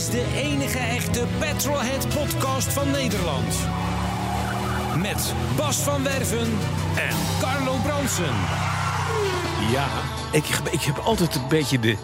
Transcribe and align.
Is 0.00 0.10
de 0.10 0.26
enige 0.34 0.78
echte 0.78 1.24
Petrolhead 1.38 2.08
podcast 2.08 2.72
van 2.72 2.90
Nederland. 2.90 3.54
Met 4.96 5.34
Bas 5.56 5.76
van 5.76 6.02
Werven 6.02 6.58
en 6.96 7.16
Carlo 7.40 7.74
Bronsen. 7.82 8.34
Ja, 9.70 9.88
ik, 10.32 10.44
ik 10.70 10.80
heb 10.80 10.98
altijd 10.98 11.34
een 11.34 11.48
beetje 11.48 11.78
de 11.80 11.96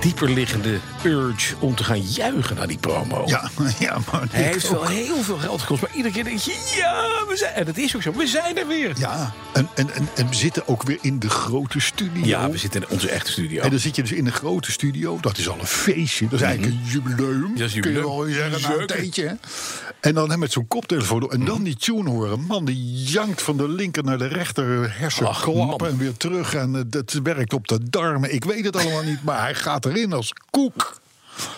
dieperliggende 0.00 0.78
urge 1.04 1.54
om 1.58 1.74
te 1.74 1.84
gaan 1.84 2.00
juichen 2.00 2.56
naar 2.56 2.66
die 2.66 2.78
promo. 2.78 3.22
Ja, 3.26 3.50
ja 3.78 3.98
maar 4.12 4.22
Hij 4.30 4.42
heeft 4.42 4.70
wel 4.70 4.86
heel 4.86 5.22
veel 5.22 5.38
geld 5.38 5.60
gekost, 5.60 5.82
maar 5.82 5.90
iedere 5.94 6.14
keer 6.14 6.24
denk 6.24 6.38
je, 6.38 6.74
ja, 6.76 7.26
we 7.28 7.36
zijn... 7.36 7.54
En 7.54 7.64
dat 7.64 7.76
is 7.76 7.96
ook 7.96 8.02
zo, 8.02 8.12
we 8.12 8.26
zijn 8.26 8.58
er 8.58 8.66
weer. 8.66 8.92
Ja, 8.98 9.32
en, 9.52 9.68
en, 9.74 9.90
en, 9.94 10.08
en 10.14 10.28
we 10.28 10.34
zitten 10.34 10.68
ook 10.68 10.82
weer 10.82 10.98
in 11.00 11.18
de 11.18 11.30
grote 11.30 11.80
studio. 11.80 12.24
Ja, 12.24 12.50
we 12.50 12.58
zitten 12.58 12.80
in 12.80 12.88
onze 12.88 13.08
echte 13.08 13.30
studio. 13.30 13.62
En 13.62 13.70
dan 13.70 13.78
zit 13.78 13.96
je 13.96 14.02
dus 14.02 14.12
in 14.12 14.24
de 14.24 14.32
grote 14.32 14.72
studio. 14.72 15.18
Dat 15.20 15.38
is 15.38 15.48
al 15.48 15.58
een 15.58 15.66
feestje. 15.66 16.24
Dat 16.28 16.40
is 16.40 16.46
eigenlijk 16.46 16.76
een 16.76 16.84
jubileum. 16.90 17.40
Mhm. 17.40 17.54
Dat 17.58 17.66
is 17.66 17.72
Kun 17.72 17.90
je 17.90 17.96
jubileum. 17.96 18.16
wel 18.16 18.26
zeggen, 18.34 18.62
na 18.62 18.80
een 18.80 18.86
tijdje. 18.86 19.26
hè? 19.26 19.34
En 20.00 20.14
dan 20.14 20.38
met 20.38 20.52
zo'n 20.52 20.68
koptelefoon. 20.68 21.22
op. 21.22 21.32
En 21.32 21.44
dan 21.44 21.62
die 21.62 21.76
tune 21.76 22.10
horen. 22.10 22.40
Man, 22.40 22.64
die 22.64 22.97
jankt 23.10 23.42
van 23.42 23.56
de 23.56 23.68
linker 23.68 24.04
naar 24.04 24.18
de 24.18 24.26
rechter 24.26 24.98
hersenklap. 24.98 25.82
En 25.82 25.98
weer 25.98 26.16
terug. 26.16 26.54
En 26.54 26.74
eh, 26.74 26.82
dat 26.86 27.12
werkt 27.22 27.52
op 27.52 27.68
de 27.68 27.88
darmen. 27.90 28.34
Ik 28.34 28.44
weet 28.44 28.64
het 28.64 28.76
allemaal 28.76 29.02
niet. 29.02 29.22
Maar 29.22 29.40
hij 29.40 29.54
gaat 29.54 29.84
erin 29.84 30.12
als 30.12 30.32
koek. 30.50 31.00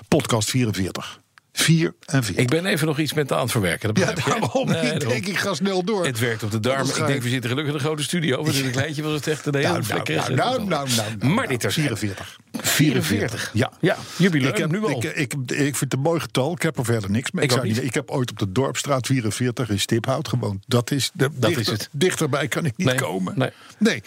Podcast 0.08 0.50
44. 0.50 1.20
44. 1.52 2.36
Ik 2.36 2.48
ben 2.48 2.66
even 2.66 2.86
nog 2.86 2.98
iets 2.98 3.12
met 3.12 3.32
aan 3.32 3.40
het 3.40 3.50
verwerken. 3.50 3.94
Dat 3.94 4.04
ja, 4.06 4.12
daarom. 4.30 4.68
Nee, 4.68 4.76
ik 4.76 4.82
daarom. 4.82 5.08
denk, 5.08 5.26
ik 5.26 5.36
ga 5.38 5.54
snel 5.54 5.84
door. 5.84 6.06
Het 6.06 6.18
werkt 6.18 6.42
op 6.42 6.50
de 6.50 6.60
darmen. 6.60 6.96
Ik 6.96 7.06
denk, 7.06 7.22
we 7.22 7.28
zitten 7.28 7.50
gelukkig 7.50 7.72
in 7.74 7.78
een 7.80 7.84
grote 7.86 8.02
studio. 8.02 8.42
Want 8.42 8.54
in 8.54 8.64
een 8.64 8.70
kleintje 8.70 9.02
was 9.02 9.12
het 9.12 9.26
echt 9.26 9.46
een 9.46 9.54
heel 9.54 9.72
Nou, 9.72 9.82
nou, 9.88 10.02
nou, 10.04 10.34
nou, 10.34 10.64
nou, 10.64 10.88
nou, 10.96 11.16
nou, 11.18 11.32
Maar 11.32 11.48
dit 11.48 11.64
is 11.64 11.74
44. 11.74 12.38
44. 12.52 13.50
Ja. 13.52 13.72
Ja, 13.80 13.96
jubileum, 14.16 14.50
Ik, 14.50 14.56
heb, 14.56 14.70
nu 14.70 14.82
al. 14.84 14.90
ik, 14.90 15.04
ik, 15.04 15.32
ik 15.46 15.56
vind 15.56 15.80
het 15.80 15.92
een 15.92 16.00
mooi 16.00 16.20
getal. 16.20 16.52
Ik 16.52 16.62
heb 16.62 16.78
er 16.78 16.84
verder 16.84 17.10
niks 17.10 17.30
mee. 17.30 17.44
Ik 17.44 17.50
zou 17.50 17.66
niet, 17.66 17.74
niet. 17.76 17.84
ik 17.84 17.94
heb 17.94 18.10
ooit 18.10 18.30
op 18.30 18.38
de 18.38 18.52
Dorpstraat 18.52 19.06
44 19.06 19.68
in 19.70 19.80
Stiphout 19.80 20.28
gewoond. 20.28 20.64
Dat 20.66 20.90
is, 20.90 21.10
de, 21.14 21.28
Dat 21.32 21.40
dichter, 21.40 21.60
is 21.60 21.66
het. 21.68 21.88
Dichterbij 21.92 22.48
kan 22.48 22.64
ik 22.64 22.76
niet 22.76 22.86
Nee, 22.86 22.96
komen. 22.96 23.32
nee. 23.36 23.50
nee. 23.78 24.02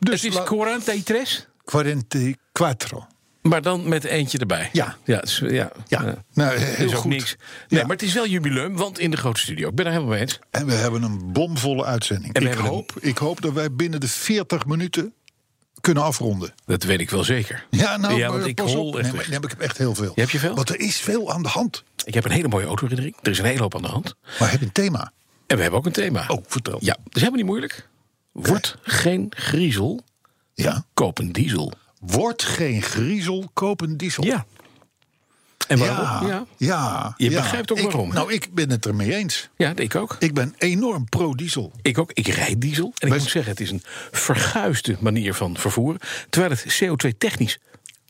Dus 0.00 0.22
het 0.22 0.30
is 0.30 0.38
la- 0.38 0.44
43, 0.44 1.48
44. 1.64 3.06
Maar 3.48 3.62
dan 3.62 3.88
met 3.88 4.04
eentje 4.04 4.38
erbij. 4.38 4.68
Ja. 4.72 4.96
Ja, 5.04 5.22
is- 5.22 5.38
ja. 5.44 5.50
Ja, 5.50 5.72
Ja. 6.02 6.24
nou, 6.32 6.58
heel 6.58 6.86
is 6.86 6.92
ook 6.94 6.98
goed. 7.00 7.10
niks. 7.10 7.36
Nee, 7.68 7.80
Ja. 7.80 7.86
maar 7.86 7.96
het 7.96 8.04
is 8.04 8.14
wel 8.14 8.26
jubileum, 8.26 8.76
want 8.76 8.98
in 8.98 9.10
de 9.10 9.16
grote 9.16 9.40
studio. 9.40 9.68
Ik 9.68 9.74
ben 9.74 9.84
er 9.86 9.90
helemaal 9.92 10.12
mee 10.12 10.20
eens. 10.20 10.38
En 10.50 10.66
we 10.66 10.72
hebben 10.72 11.02
een 11.02 11.32
bomvolle 11.32 11.84
uitzending. 11.84 12.34
En 12.34 12.46
Ik 12.46 12.54
hoop, 12.54 12.92
ik 13.00 13.18
hoop 13.18 13.40
dat 13.40 13.52
wij 13.52 13.72
binnen 13.72 14.00
de 14.00 14.08
40 14.08 14.66
minuten 14.66 15.12
kunnen 15.80 16.02
afronden. 16.02 16.54
Dat 16.66 16.82
weet 16.82 17.00
ik 17.00 17.10
wel 17.10 17.24
zeker. 17.24 17.64
Ja, 17.70 17.96
nou, 17.96 18.14
ja 18.14 18.30
want 18.30 18.46
ik 18.46 18.54
pas 18.54 18.74
hol 18.74 18.88
op. 18.88 18.98
echt 18.98 19.12
Nee, 19.28 19.38
ik 19.40 19.48
heb 19.50 19.60
echt 19.60 19.78
heel 19.78 19.94
veel. 19.94 20.12
Je 20.14 20.20
hebt 20.20 20.32
je 20.32 20.38
veel? 20.38 20.54
Want 20.54 20.68
er 20.68 20.80
is 20.80 20.96
veel 20.96 21.32
aan 21.32 21.42
de 21.42 21.48
hand. 21.48 21.84
Ik 22.04 22.14
heb 22.14 22.24
een 22.24 22.30
hele 22.30 22.48
mooie 22.48 22.66
autoherinnering. 22.66 23.16
Er 23.22 23.30
is 23.30 23.38
een 23.38 23.44
hele 23.44 23.60
hoop 23.60 23.74
aan 23.74 23.82
de 23.82 23.88
hand. 23.88 24.14
Maar 24.38 24.50
heb 24.50 24.60
je 24.60 24.66
een 24.66 24.72
thema? 24.72 25.12
En 25.46 25.56
we 25.56 25.62
hebben 25.62 25.80
ook 25.80 25.86
een 25.86 25.92
thema. 25.92 26.24
Oh, 26.28 26.44
vertel. 26.46 26.78
Ja, 26.80 26.92
dat 27.04 27.14
is 27.16 27.20
helemaal 27.20 27.36
niet 27.40 27.46
moeilijk. 27.48 27.88
Word 28.32 28.76
geen 28.82 29.26
griezel, 29.36 30.00
Ja. 30.54 30.84
koop 30.94 31.18
een 31.18 31.32
diesel. 31.32 31.72
Word 32.00 32.42
geen 32.42 32.82
griezel, 32.82 33.50
koop 33.54 33.80
een 33.80 33.96
diesel. 33.96 34.24
Ja. 34.24 34.46
En 35.68 35.78
waarom? 35.78 36.28
Ja, 36.28 36.34
Ja. 36.34 36.46
ja. 36.56 37.14
Je 37.16 37.30
ja. 37.30 37.40
begrijpt 37.40 37.70
ook 37.72 37.78
Ik- 37.78 37.84
waarom, 37.84 38.08
hè? 38.08 38.14
Nou, 38.14 38.32
ik 38.32 38.54
ben 38.54 38.70
het 38.70 38.86
ermee 38.86 39.14
eens. 39.14 39.48
Ja, 39.56 39.72
ik 39.76 39.94
ook. 39.94 40.16
Ik 40.18 40.34
ben 40.34 40.54
enorm 40.58 41.04
pro-diesel. 41.08 41.72
Ik 41.82 41.98
ook. 41.98 42.10
Ik 42.12 42.26
rijd 42.26 42.60
diesel. 42.60 42.92
En 42.98 43.08
ik 43.08 43.18
moet 43.18 43.30
zeggen, 43.30 43.52
het 43.52 43.60
is 43.60 43.70
een 43.70 43.82
verguisde 44.10 44.96
manier 45.00 45.34
van 45.34 45.56
vervoeren. 45.56 46.00
Terwijl 46.30 46.52
het 46.52 46.80
CO2-technisch 46.82 47.58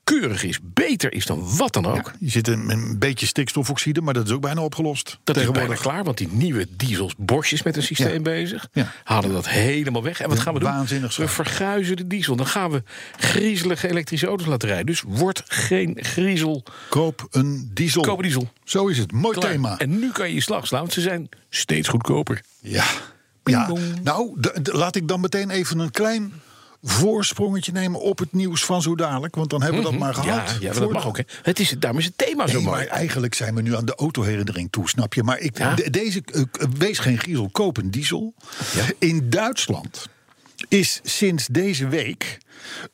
keurig 0.09 0.43
is, 0.45 0.59
beter 0.63 1.13
is 1.13 1.27
dan 1.27 1.57
wat 1.57 1.73
dan 1.73 1.87
ook. 1.87 2.13
Je 2.21 2.31
zit 2.31 2.49
in 2.49 2.71
een 2.71 2.99
beetje 2.99 3.27
stikstofoxide, 3.27 4.01
maar 4.01 4.15
dat 4.15 4.27
is 4.27 4.33
ook 4.33 4.41
bijna 4.41 4.63
opgelost. 4.63 5.19
Dat 5.25 5.37
is 5.37 5.51
bijna 5.51 5.75
klaar, 5.75 6.05
want 6.05 6.19
die 6.19 6.29
nieuwe 6.31 6.67
diesels, 6.77 7.15
Bosch 7.17 7.53
is 7.53 7.63
met 7.63 7.77
een 7.77 7.83
systeem 7.83 8.13
Ja. 8.13 8.21
bezig. 8.21 8.69
Ja. 8.73 8.93
Halen 9.05 9.33
dat 9.33 9.49
helemaal 9.49 10.03
weg. 10.03 10.21
En 10.21 10.29
wat 10.29 10.39
gaan 10.39 10.55
we 10.55 10.61
doen? 10.61 10.69
waanzinnig 10.69 11.13
zo. 11.13 11.23
We 11.23 11.29
verguizen 11.29 11.97
de 11.97 12.07
diesel. 12.07 12.37
Dan 12.37 12.47
gaan 12.47 12.71
we 12.71 12.83
griezelige 13.17 13.89
elektrische 13.89 14.27
auto's 14.27 14.47
laten 14.47 14.69
rijden. 14.69 14.87
Dus 14.87 15.03
wordt 15.07 15.43
geen 15.47 15.97
griezel, 16.01 16.63
Koop 16.89 17.27
een 17.31 17.71
diesel. 17.75 18.03
koop 18.03 18.17
een 18.17 18.23
diesel. 18.23 18.49
Zo 18.65 18.87
is 18.87 18.99
het. 18.99 19.13
Mooi 19.13 19.39
Klaar. 19.39 19.51
thema. 19.51 19.79
En 19.79 19.99
nu 19.99 20.11
kan 20.13 20.29
je 20.29 20.35
je 20.35 20.41
slag 20.41 20.67
slaan, 20.67 20.81
want 20.81 20.93
ze 20.93 21.01
zijn 21.01 21.29
steeds 21.51 21.89
goedkoper. 21.89 22.43
Ja. 22.61 22.85
Ja. 23.45 23.73
Nou, 24.03 24.37
laat 24.63 24.97
ik 24.97 25.09
dan 25.09 25.21
meteen 25.21 25.51
even 25.51 25.79
een 25.79 25.91
klein 25.91 26.33
voorsprongetje 26.83 27.73
nemen 27.73 28.01
op 28.01 28.19
het 28.19 28.33
nieuws 28.33 28.65
van 28.65 28.83
zo 28.83 28.95
dadelijk. 28.95 29.35
Want 29.35 29.51
dan 29.51 29.63
hebben 29.63 29.83
we 29.83 29.91
dat 29.91 29.99
maar 29.99 30.15
gehad. 30.15 30.55
Mhm. 30.55 30.63
Ja, 30.63 30.73
dat 30.73 30.91
mag 30.93 31.07
ook. 31.07 31.17
Hè. 31.17 31.23
Het 31.43 31.59
is, 31.61 31.75
daarom 31.79 31.99
is 32.01 32.05
het 32.07 32.19
thema 32.19 32.47
zo 32.47 32.61
mooi. 32.61 32.77
maar 32.77 32.87
eigenlijk 32.87 33.35
zijn 33.35 33.55
we 33.55 33.63
nu 33.63 33.77
aan 33.77 33.85
de 33.85 33.95
autoherinnering 33.95 34.71
toe, 34.71 34.89
snap 34.89 35.15
je? 35.15 35.23
Maar 35.23 35.39
ik, 35.39 35.59
Ja. 35.59 35.75
de- 35.75 35.91
deze, 35.91 36.23
eh, 36.33 36.43
wees 36.79 36.99
geen 36.99 37.19
griezel, 37.19 37.49
koop 37.51 37.77
een 37.77 37.91
diesel. 37.91 38.35
Ja. 38.75 38.85
In 38.99 39.31
Duitsland 39.31 40.09
is 40.69 41.01
sinds 41.03 41.47
deze 41.47 41.89
week 41.89 42.39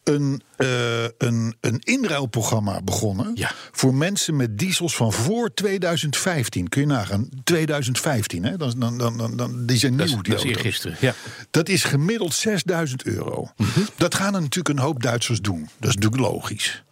een, 0.04 0.42
eh, 0.56 1.02
een, 1.04 1.56
een 1.60 1.78
inruilprogramma 1.78 2.80
begonnen... 2.82 3.30
Ja. 3.34 3.50
voor 3.72 3.94
mensen 3.94 4.36
met 4.36 4.58
diesels 4.58 4.96
van 4.96 5.12
voor 5.12 5.54
2015. 5.54 6.68
Kun 6.68 6.80
je 6.80 6.86
nagaan, 6.86 7.28
2015, 7.44 8.44
hè? 8.44 8.56
Dan, 8.56 8.72
dan, 8.78 8.98
dan, 8.98 9.16
dan, 9.18 9.36
dan, 9.36 9.66
die 9.66 9.76
zijn 9.76 9.96
Dat 9.96 10.06
nieuw, 10.06 10.16
is, 10.16 10.22
die 10.22 10.32
dat 10.32 10.44
is 10.44 10.46
auto's. 10.46 10.64
eergisteren. 10.64 10.96
Ja. 11.00 11.14
Dat 11.50 11.68
is 11.68 11.84
gemiddeld 11.84 12.34
6000 12.34 13.04
euro. 13.04 13.48
Mhm. 13.56 13.80
Dat 13.96 14.14
gaan 14.14 14.34
er 14.34 14.40
natuurlijk 14.40 14.78
een 14.78 14.84
hoop 14.84 15.02
Duitsers 15.02 15.40
doen. 15.40 15.68
Dat 15.78 15.88
is 15.90 15.94
natuurlijk 15.94 16.22
logisch. 16.32 16.82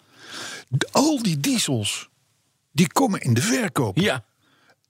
Al 0.91 1.23
die 1.23 1.41
diesels, 1.41 2.09
die 2.73 2.93
komen 2.93 3.21
in 3.21 3.35
de 3.35 3.43
verkoop. 3.43 3.99
ja. 3.99 4.25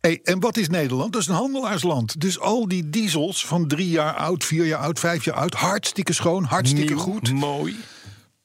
Hey, 0.02 0.20
en 0.24 0.40
wat 0.40 0.56
is 0.56 0.68
Nederland? 0.68 1.12
Dat 1.12 1.22
is 1.22 1.28
een 1.28 1.34
handelaarsland. 1.34 2.20
Dus 2.20 2.38
al 2.38 2.68
die 2.68 2.90
diesels 2.90 3.46
van 3.46 3.66
drie 3.68 3.88
jaar 3.88 4.14
oud, 4.14 4.44
vier 4.44 4.64
jaar 4.64 4.78
oud, 4.80 4.98
vijf 4.98 5.24
jaar 5.24 5.34
oud... 5.34 5.54
hartstikke 5.54 6.12
schoon, 6.12 6.44
hartstikke 6.44 6.94
Nieuw, 6.94 7.02
goed, 7.02 7.32
Mooi. 7.32 7.76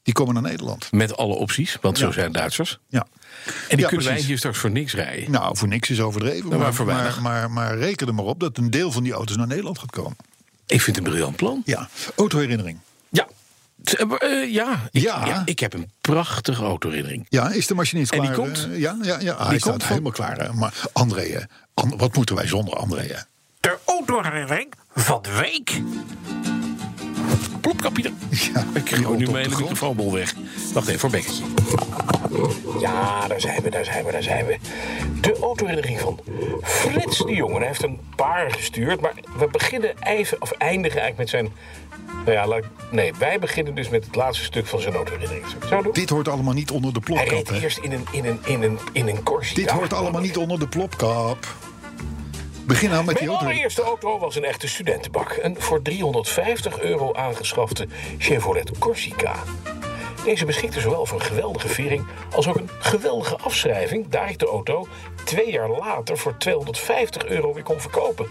die 0.03 0.13
komen 0.13 0.33
naar 0.33 0.43
Nederland. 0.43 0.91
Met 0.91 1.17
alle 1.17 1.33
opties, 1.33 1.77
want 1.81 1.97
zo 1.97 2.11
zijn 2.11 2.31
Duitsers. 2.31 2.79
Ja. 2.89 3.07
En 3.45 3.53
die 3.69 3.79
Ja, 3.79 3.87
kunnen 3.87 3.97
wij 3.97 4.07
precies. 4.07 4.25
hier 4.27 4.37
straks 4.37 4.57
voor 4.57 4.71
niks 4.71 4.93
rijden. 4.93 5.31
Nou, 5.31 5.57
voor 5.57 5.67
niks 5.67 5.89
is 5.89 5.99
overdreven. 6.01 6.49
maar 6.49 6.57
maar, 6.59 6.73
voor 6.73 6.85
maar, 6.85 7.21
maar, 7.21 7.51
maar 7.51 7.77
reken 7.77 8.07
er 8.07 8.13
maar 8.15 8.25
op 8.25 8.39
dat 8.39 8.57
een 8.57 8.69
deel 8.69 8.91
van 8.91 9.03
die 9.03 9.13
auto's 9.13 9.35
naar 9.37 9.47
Nederland 9.47 9.79
gaat 9.79 9.91
komen. 9.91 10.15
Ik 10.67 10.81
vind 10.81 10.95
het 10.95 11.05
een 11.05 11.11
briljant 11.11 11.35
plan. 11.35 11.61
Ja, 11.65 11.89
autoherinnering. 12.15 12.79
Ja. 13.83 13.97
Eh, 14.17 14.41
eh, 14.41 14.53
ja. 14.53 14.79
Ik, 14.91 15.01
Ja. 15.01 15.25
ja. 15.25 15.41
Ik 15.45 15.59
heb 15.59 15.73
een 15.73 15.91
prachtige 16.01 16.63
autoherinnering. 16.63 17.25
Ja, 17.29 17.49
is 17.49 17.67
de 17.67 17.73
machinist 17.75 18.11
En 18.11 18.21
die 18.21 18.31
klaar? 18.31 18.45
komt? 18.45 18.67
eh, 18.71 18.79
ja, 18.79 18.97
ja, 19.01 19.19
ja. 19.19 19.47
hij 19.47 19.57
staat 19.59 19.69
komt 19.71 19.81
van- 19.83 19.91
helemaal 19.91 20.11
klaar. 20.11 20.37
hè. 20.37 20.53
Maar 20.53 20.73
André, 20.93 21.47
An- 21.73 21.97
wat 21.97 22.15
moeten 22.15 22.35
wij 22.35 22.47
zonder 22.47 22.75
André? 22.75 23.01
hè? 23.01 23.19
De 23.59 23.77
autoherinnering 23.85 24.73
van 24.95 25.21
de 25.21 25.31
week. 25.31 25.81
Plop, 27.61 27.89
Pieter. 27.93 28.11
Ja, 28.29 28.65
Ik 28.73 28.89
gooi 28.89 29.17
nu 29.17 29.31
mijn 29.31 29.49
microfoonbol 29.49 30.13
weg. 30.13 30.33
Wacht 30.73 30.87
even 30.87 30.99
voor 30.99 31.09
Bekkertje. 31.09 31.43
Ja, 32.79 33.27
daar 33.27 33.41
zijn 33.41 33.61
we, 33.63 33.69
daar 33.69 33.85
zijn 33.85 34.05
we, 34.05 34.11
daar 34.11 34.23
zijn 34.23 34.45
we. 34.45 34.57
De 35.21 35.37
autoherinnering 35.41 35.99
van 35.99 36.19
Frits 36.61 37.17
de 37.17 37.33
Jongen. 37.33 37.57
Hij 37.57 37.67
heeft 37.67 37.83
een 37.83 37.99
paar 38.15 38.51
gestuurd, 38.51 39.01
maar 39.01 39.13
we 39.37 39.47
beginnen 39.47 39.93
even, 40.03 40.41
of 40.41 40.51
eindigen 40.51 41.01
eigenlijk 41.01 41.17
met 41.17 41.29
zijn... 41.29 41.49
Nou 42.25 42.31
ja, 42.31 42.47
laat 42.47 42.57
ik- 42.57 42.69
nee, 42.91 43.13
wij 43.19 43.39
beginnen 43.39 43.75
dus 43.75 43.89
met 43.89 44.05
het 44.05 44.15
laatste 44.15 44.43
stuk 44.43 44.67
van 44.67 44.79
zijn 44.79 44.93
autoherinnering. 44.95 45.45
Zo 45.69 45.81
doen? 45.81 45.91
Dit 45.93 46.09
hoort 46.09 46.27
allemaal 46.27 46.53
niet 46.53 46.71
onder 46.71 46.93
de 46.93 46.99
Hij 47.03 47.13
plopkap. 47.15 47.29
reed 47.37 47.49
hè. 47.49 47.63
eerst 47.63 47.77
in 47.77 47.91
een, 47.91 48.05
in 48.11 48.25
een, 48.25 48.39
in 48.45 48.61
een, 48.63 48.79
in 48.91 49.07
een 49.07 49.23
Corsia. 49.23 49.55
Dit 49.55 49.69
hoort 49.69 49.93
allemaal 49.93 50.21
niet 50.21 50.37
onder 50.37 50.59
de 50.59 50.67
plopkap. 50.67 51.47
Begin 52.67 52.89
nou 52.89 53.05
met 53.05 53.17
die 53.17 53.27
Mijn 53.27 53.37
auto. 53.37 53.51
allereerste 53.51 53.81
auto 53.81 54.19
was 54.19 54.35
een 54.35 54.43
echte 54.43 54.67
studentenbak. 54.67 55.39
Een 55.41 55.55
voor 55.61 55.81
350 55.81 56.79
euro 56.79 57.13
aangeschafte 57.13 57.87
Chevrolet 58.17 58.79
Corsica. 58.79 59.35
Deze 60.23 60.45
beschikte 60.45 60.79
zowel 60.79 60.99
over 60.99 61.15
een 61.15 61.21
geweldige 61.21 61.67
vering 61.67 62.05
als 62.35 62.47
ook 62.47 62.55
een 62.55 62.69
geweldige 62.79 63.37
afschrijving, 63.37 64.07
daar 64.07 64.29
ik 64.29 64.39
de 64.39 64.45
auto 64.45 64.87
twee 65.23 65.51
jaar 65.51 65.69
later 65.69 66.17
voor 66.17 66.37
250 66.37 67.25
euro 67.25 67.53
weer 67.53 67.63
kon 67.63 67.81
verkopen. 67.81 68.27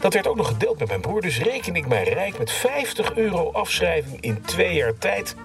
Dat 0.00 0.14
werd 0.14 0.26
ook 0.26 0.36
nog 0.36 0.48
gedeeld 0.48 0.78
met 0.78 0.88
mijn 0.88 1.00
broer, 1.00 1.20
dus 1.20 1.38
reken 1.38 1.76
ik 1.76 1.86
mij 1.86 2.04
rijk 2.04 2.38
met 2.38 2.50
50 2.50 3.14
euro 3.14 3.50
afschrijving 3.52 4.20
in 4.20 4.42
twee 4.42 4.74
jaar 4.74 4.98
tijd. 4.98 5.36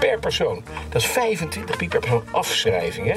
Per 0.00 0.18
persoon. 0.18 0.64
Dat 0.88 1.02
is 1.02 1.08
25 1.08 1.76
piek 1.76 1.88
per 1.88 2.00
persoon 2.00 2.24
afschrijving. 2.30 3.16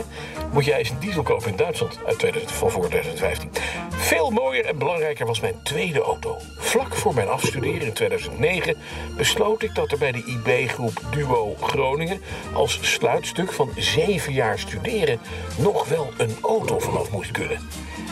Moet 0.51 0.65
jij 0.65 0.77
eens 0.77 0.89
een 0.89 1.00
diesel 1.00 1.23
kopen 1.23 1.50
in 1.50 1.56
Duitsland 1.56 2.00
uit 2.06 2.19
2000, 2.19 2.51
van 2.51 2.71
voor 2.71 2.88
2015. 2.88 3.50
Veel 3.89 4.29
mooier 4.29 4.65
en 4.65 4.77
belangrijker 4.77 5.25
was 5.25 5.39
mijn 5.39 5.63
tweede 5.63 6.01
auto. 6.01 6.38
Vlak 6.57 6.95
voor 6.95 7.13
mijn 7.13 7.27
afstuderen 7.27 7.81
in 7.81 7.94
2009 7.94 8.75
besloot 9.18 9.63
ik 9.63 9.75
dat 9.75 9.91
er 9.91 9.97
bij 9.97 10.12
de 10.12 10.23
IB-groep 10.25 11.01
Duo 11.12 11.56
Groningen 11.62 12.21
als 12.53 12.79
sluitstuk 12.81 13.51
van 13.51 13.69
zeven 13.75 14.33
jaar 14.33 14.59
studeren 14.59 15.19
nog 15.57 15.88
wel 15.88 16.12
een 16.17 16.35
auto 16.41 16.79
vanaf 16.79 17.12
moest 17.12 17.31
kunnen. 17.31 17.59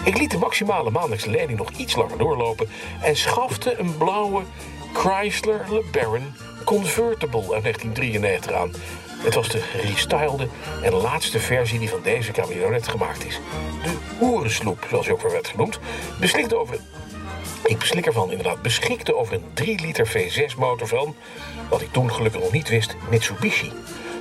Ik 0.05 0.17
liet 0.17 0.31
de 0.31 0.37
maximale 0.37 0.89
maandelijkse 0.89 1.29
lening 1.29 1.57
nog 1.57 1.69
iets 1.69 1.95
langer 1.95 2.17
doorlopen 2.17 2.69
en 3.01 3.15
schafte 3.15 3.79
een 3.79 3.97
blauwe 3.97 4.41
Chrysler 4.93 5.65
LeBaron 5.69 6.33
Convertible 6.63 7.53
uit 7.53 7.63
1993 7.63 8.51
aan. 8.51 8.71
Het 9.23 9.35
was 9.35 9.49
de 9.49 9.61
restylede 9.81 10.47
en 10.81 10.93
laatste 10.93 11.39
versie 11.39 11.79
die 11.79 11.89
van 11.89 12.01
deze 12.03 12.31
cabriolet 12.31 12.87
gemaakt 12.87 13.25
is. 13.25 13.39
De 13.83 13.97
hoerensloep, 14.19 14.85
zoals 14.89 15.05
hij 15.05 15.15
ook 15.15 15.21
weer 15.21 15.31
werd 15.31 15.47
genoemd, 15.47 15.79
beslikte 16.19 16.57
over 16.57 16.79
ik 17.69 17.77
beslik 17.77 18.05
ervan 18.05 18.29
inderdaad 18.29 18.61
beschikte 18.61 19.15
over 19.15 19.33
een 19.33 19.43
3 19.53 19.81
liter 19.81 20.07
V6 20.07 20.57
motor 20.57 20.87
van, 20.87 21.15
wat 21.69 21.81
ik 21.81 21.91
toen 21.91 22.11
gelukkig 22.11 22.41
nog 22.41 22.51
niet 22.51 22.69
wist, 22.69 22.95
Mitsubishi. 23.09 23.71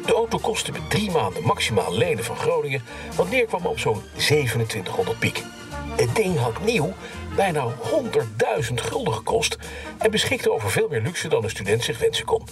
De 0.06 0.14
auto 0.14 0.38
kostte 0.38 0.72
me 0.72 0.78
drie 0.88 1.10
maanden 1.10 1.42
maximaal 1.42 1.94
lenen 1.94 2.24
van 2.24 2.36
Groningen, 2.36 2.82
wat 3.16 3.30
neerkwam 3.30 3.66
op 3.66 3.78
zo'n 3.78 4.02
2700 4.16 5.18
piek. 5.18 5.42
Het 5.98 6.16
ding 6.16 6.38
had 6.38 6.64
nieuw 6.64 6.92
bijna 7.36 7.72
100.000 8.68 8.74
gulden 8.74 9.14
gekost 9.14 9.58
en 9.98 10.10
beschikte 10.10 10.52
over 10.52 10.70
veel 10.70 10.88
meer 10.88 11.02
luxe 11.02 11.28
dan 11.28 11.44
een 11.44 11.50
student 11.50 11.84
zich 11.84 11.98
wensen 11.98 12.24
kon. 12.24 12.42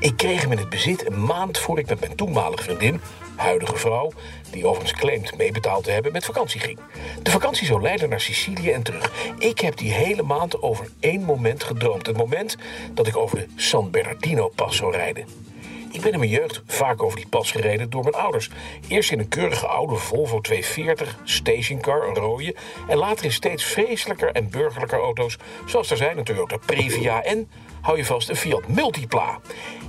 Ik 0.00 0.16
kreeg 0.16 0.40
hem 0.42 0.52
in 0.52 0.58
het 0.58 0.68
bezit 0.68 1.06
een 1.06 1.24
maand 1.24 1.58
voor 1.58 1.78
ik 1.78 1.88
met 1.88 2.00
mijn 2.00 2.14
toenmalige 2.14 2.62
vriendin, 2.62 3.00
huidige 3.36 3.76
vrouw, 3.76 4.12
die 4.50 4.66
overigens 4.66 5.00
claimt 5.00 5.36
meebetaald 5.36 5.84
te 5.84 5.90
hebben, 5.90 6.12
met 6.12 6.24
vakantie 6.24 6.60
ging. 6.60 6.78
De 7.22 7.30
vakantie 7.30 7.66
zou 7.66 7.82
leiden 7.82 8.08
naar 8.08 8.20
Sicilië 8.20 8.70
en 8.70 8.82
terug. 8.82 9.12
Ik 9.38 9.60
heb 9.60 9.76
die 9.76 9.92
hele 9.92 10.22
maand 10.22 10.62
over 10.62 10.90
één 11.00 11.22
moment 11.22 11.64
gedroomd. 11.64 12.06
Het 12.06 12.16
moment 12.16 12.56
dat 12.94 13.06
ik 13.06 13.16
over 13.16 13.38
de 13.38 13.46
San 13.56 13.90
Bernardino-pas 13.90 14.76
zou 14.76 14.92
rijden. 14.92 15.47
Ik 15.92 16.00
ben 16.00 16.12
in 16.12 16.18
mijn 16.18 16.30
jeugd 16.30 16.62
vaak 16.66 17.02
over 17.02 17.16
die 17.16 17.28
pas 17.28 17.50
gereden 17.50 17.90
door 17.90 18.02
mijn 18.02 18.14
ouders. 18.14 18.50
Eerst 18.88 19.10
in 19.10 19.18
een 19.18 19.28
keurige 19.28 19.66
oude 19.66 19.94
Volvo 19.94 20.40
240 20.40 21.18
stationcar, 21.24 22.08
een 22.08 22.14
rode. 22.14 22.54
En 22.88 22.96
later 22.96 23.24
in 23.24 23.32
steeds 23.32 23.64
vreselijker 23.64 24.32
en 24.32 24.50
burgerlijker 24.50 25.00
auto's. 25.00 25.36
Zoals 25.66 25.90
er 25.90 25.96
zijn 25.96 26.18
een 26.18 26.24
Toyota 26.24 26.56
Previa 26.56 27.22
en, 27.22 27.48
hou 27.80 27.96
je 27.96 28.04
vast, 28.04 28.28
een 28.28 28.36
Fiat 28.36 28.68
Multipla. 28.68 29.40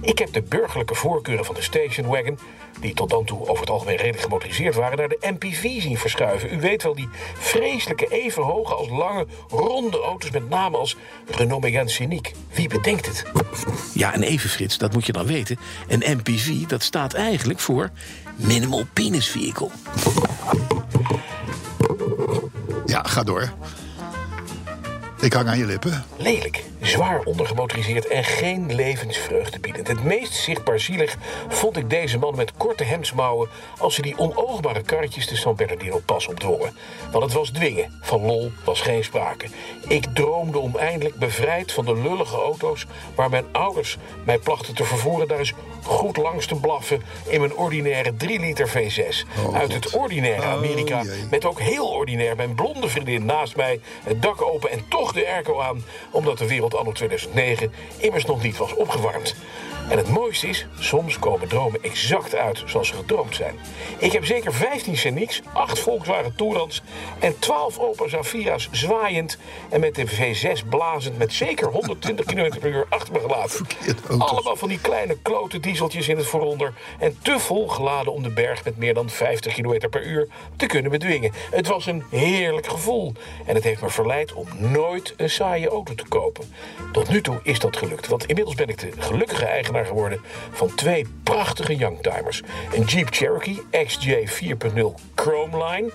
Ik 0.01 0.19
heb 0.19 0.33
de 0.33 0.41
burgerlijke 0.41 0.95
voorkeuren 0.95 1.45
van 1.45 1.55
de 1.55 1.61
stationwagon 1.61 2.39
die 2.79 2.93
tot 2.93 3.09
dan 3.09 3.25
toe 3.25 3.41
over 3.41 3.59
het 3.59 3.69
algemeen 3.69 3.95
redelijk 3.95 4.23
gemotoriseerd 4.23 4.75
waren, 4.75 4.97
naar 4.97 5.09
de 5.09 5.17
MPV 5.21 5.81
zien 5.81 5.97
verschuiven. 5.97 6.53
U 6.53 6.59
weet 6.59 6.83
wel, 6.83 6.95
die 6.95 7.09
vreselijke, 7.33 8.07
even 8.07 8.43
hoge 8.43 8.73
als 8.73 8.89
lange, 8.89 9.27
ronde 9.49 9.99
auto's, 9.99 10.31
met 10.31 10.49
name 10.49 10.77
als 10.77 10.95
Renault 11.27 11.63
Megane 11.63 11.89
Scenic. 11.89 12.31
Wie 12.53 12.67
bedenkt 12.67 13.05
het? 13.05 13.23
Ja, 13.93 14.13
en 14.13 14.23
even 14.23 14.49
Frits, 14.49 14.77
dat 14.77 14.93
moet 14.93 15.05
je 15.05 15.11
dan 15.11 15.25
weten. 15.25 15.59
Een 15.87 16.03
MPV, 16.17 16.65
dat 16.65 16.83
staat 16.83 17.13
eigenlijk 17.13 17.59
voor 17.59 17.89
Minimal 18.35 18.85
Penis 18.93 19.27
Vehicle. 19.27 19.69
Ja, 22.85 23.03
ga 23.03 23.23
door. 23.23 23.53
Ik 25.21 25.33
hang 25.33 25.47
aan 25.47 25.57
je 25.57 25.65
lippen. 25.65 26.03
Lelijk, 26.17 26.63
zwaar 26.81 27.21
ondergemotoriseerd 27.23 28.07
en 28.07 28.23
geen 28.23 28.75
levensvreugde 28.75 29.59
biedend. 29.59 29.87
Het 29.87 30.03
meest 30.03 30.33
zichtbaar 30.33 30.79
zielig 30.79 31.15
vond 31.47 31.77
ik 31.77 31.89
deze 31.89 32.17
man 32.17 32.35
met 32.35 32.53
korte 32.57 32.83
hemdsmouwen... 32.83 33.49
als 33.77 33.95
ze 33.95 34.01
die 34.01 34.17
onoogbare 34.17 34.81
karretjes 34.81 35.27
de 35.27 35.35
San 35.35 35.55
Bernardino 35.55 36.01
pas 36.05 36.27
opdwongen. 36.27 36.77
Want 37.11 37.23
het 37.23 37.33
was 37.33 37.49
dwingen, 37.49 37.99
van 38.01 38.21
lol 38.21 38.51
was 38.65 38.81
geen 38.81 39.03
sprake. 39.03 39.47
Ik 39.87 40.05
droomde 40.13 40.59
om 40.59 40.77
eindelijk 40.77 41.15
bevrijd 41.15 41.71
van 41.71 41.85
de 41.85 41.95
lullige 41.95 42.35
auto's... 42.35 42.85
waar 43.15 43.29
mijn 43.29 43.45
ouders 43.51 43.97
mij 44.25 44.37
plachten 44.37 44.75
te 44.75 44.83
vervoeren... 44.83 45.27
daar 45.27 45.39
eens 45.39 45.53
goed 45.83 46.17
langs 46.17 46.45
te 46.45 46.55
blaffen 46.55 47.01
in 47.27 47.39
mijn 47.39 47.55
ordinaire 47.55 48.15
3 48.15 48.39
liter 48.39 48.69
V6. 48.69 49.27
Uit 49.53 49.73
het 49.73 49.95
ordinaire 49.95 50.45
Amerika, 50.45 51.03
jee. 51.03 51.27
met 51.29 51.45
ook 51.45 51.59
heel 51.59 51.87
ordinair 51.87 52.35
mijn 52.35 52.55
blonde 52.55 52.89
vriendin 52.89 53.25
naast 53.25 53.55
mij... 53.55 53.79
het 54.03 54.21
dak 54.21 54.41
open 54.41 54.71
en 54.71 54.85
toch 54.89 55.08
de 55.13 55.27
airco 55.27 55.59
aan... 55.59 55.83
omdat 56.11 56.37
de 56.37 56.47
wereld 56.47 56.75
anno 56.75 56.91
2009 56.91 57.71
immers 57.97 58.25
nog 58.25 58.43
niet 58.43 58.57
was 58.57 58.73
opgewarmd. 58.73 59.35
En 59.89 59.97
het 59.97 60.09
mooiste 60.09 60.47
is, 60.47 60.65
soms 60.79 61.19
komen 61.19 61.47
dromen 61.47 61.83
exact 61.83 62.35
uit 62.35 62.63
zoals 62.65 62.87
ze 62.87 62.93
gedroomd 62.93 63.35
zijn. 63.35 63.55
Ik 63.97 64.11
heb 64.11 64.25
zeker 64.25 64.53
15 64.53 64.97
Scenics, 64.97 65.41
8 65.53 65.79
Volkswagen 65.79 66.35
Tourans 66.35 66.81
en 67.19 67.39
12 67.39 67.79
Opel 67.79 68.09
Zafira's 68.09 68.69
zwaaiend 68.71 69.37
en 69.69 69.79
met 69.79 69.95
de 69.95 70.07
V6 70.07 70.67
blazend 70.69 71.17
met 71.17 71.33
zeker 71.33 71.67
120 71.67 72.25
km 72.25 72.59
per 72.59 72.69
uur 72.69 72.85
achter 72.89 73.13
me 73.13 73.19
gelaten. 73.19 73.65
Allemaal 74.17 74.55
van 74.55 74.69
die 74.69 74.79
kleine 74.81 75.17
klote 75.21 75.59
dieseltjes 75.59 76.07
in 76.07 76.17
het 76.17 76.25
vooronder 76.25 76.73
en 76.99 77.17
te 77.21 77.39
vol 77.39 77.67
geladen 77.67 78.13
om 78.13 78.23
de 78.23 78.29
berg 78.29 78.63
met 78.63 78.77
meer 78.77 78.93
dan 78.93 79.09
50 79.09 79.53
km 79.53 79.89
per 79.89 80.05
uur 80.05 80.27
te 80.55 80.65
kunnen 80.65 80.91
bedwingen. 80.91 81.31
Het 81.51 81.67
was 81.67 81.85
een 81.85 82.03
heerlijk 82.09 82.67
gevoel 82.67 83.13
en 83.45 83.55
het 83.55 83.63
heeft 83.63 83.81
me 83.81 83.89
verleid 83.89 84.33
om 84.33 84.47
nooit 84.57 85.13
een 85.17 85.29
saaie 85.29 85.69
auto 85.69 85.95
te 85.95 86.07
kopen. 86.07 86.53
Tot 86.91 87.09
nu 87.09 87.21
toe 87.21 87.39
is 87.43 87.59
dat 87.59 87.77
gelukt, 87.77 88.07
want 88.07 88.25
inmiddels 88.25 88.55
ben 88.55 88.67
ik 88.67 88.79
de 88.79 88.91
gelukkige 88.97 89.45
eigenaar 89.45 89.78
geworden 89.85 90.19
van 90.51 90.75
twee 90.75 91.05
prachtige 91.23 91.75
youngtimers. 91.75 92.41
Een 92.75 92.83
Jeep 92.83 93.07
Cherokee 93.11 93.61
XJ 93.85 94.27
4.0 94.27 94.79
Chrome 95.15 95.65
Line 95.65 95.91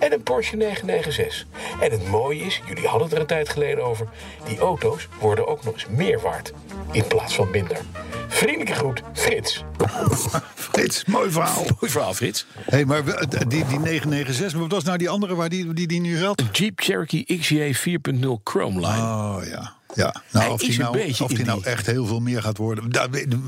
en 0.00 0.12
een 0.12 0.22
Porsche 0.22 0.56
996. 0.56 1.46
En 1.80 1.90
het 1.90 2.08
mooie 2.08 2.40
is, 2.44 2.60
jullie 2.66 2.86
hadden 2.86 3.02
het 3.06 3.12
er 3.14 3.20
een 3.20 3.26
tijd 3.26 3.48
geleden 3.48 3.84
over... 3.84 4.08
die 4.44 4.58
auto's 4.58 5.08
worden 5.20 5.46
ook 5.48 5.64
nog 5.64 5.74
eens 5.74 5.86
meer 5.88 6.20
waard 6.20 6.52
in 6.92 7.06
plaats 7.06 7.34
van 7.34 7.50
minder. 7.50 7.76
Vriendelijke 8.28 8.74
groet, 8.74 9.02
Frits. 9.12 9.64
Frits, 10.54 11.04
mooi 11.04 11.30
verhaal. 11.30 11.62
Mooi 11.80 11.92
verhaal, 11.92 12.14
Frits. 12.14 12.46
Hé, 12.64 12.84
maar 12.84 13.04
we- 13.04 13.26
die, 13.28 13.64
die 13.66 13.78
996, 13.78 14.52
maar 14.52 14.62
wat 14.62 14.72
was 14.72 14.84
nou 14.84 14.98
die 14.98 15.08
andere 15.08 15.34
waar 15.34 15.48
die, 15.48 15.72
die, 15.72 15.86
die 15.86 16.00
nu 16.00 16.18
geldt? 16.18 16.42
Jeep 16.52 16.80
Cherokee 16.80 17.24
XJ 17.38 17.74
4.0 17.74 18.20
Chrome 18.44 18.80
Line. 18.80 19.02
Oh 19.02 19.36
ja. 19.44 19.72
Ja, 19.94 20.22
nou, 20.30 20.44
Hij 20.44 20.48
of 20.54 20.62
een 20.62 20.78
nou, 20.78 21.10
of 21.20 21.32
die 21.32 21.44
nou 21.44 21.64
echt 21.64 21.86
heel 21.86 22.06
veel 22.06 22.20
meer 22.20 22.42
gaat 22.42 22.56
worden. 22.56 22.90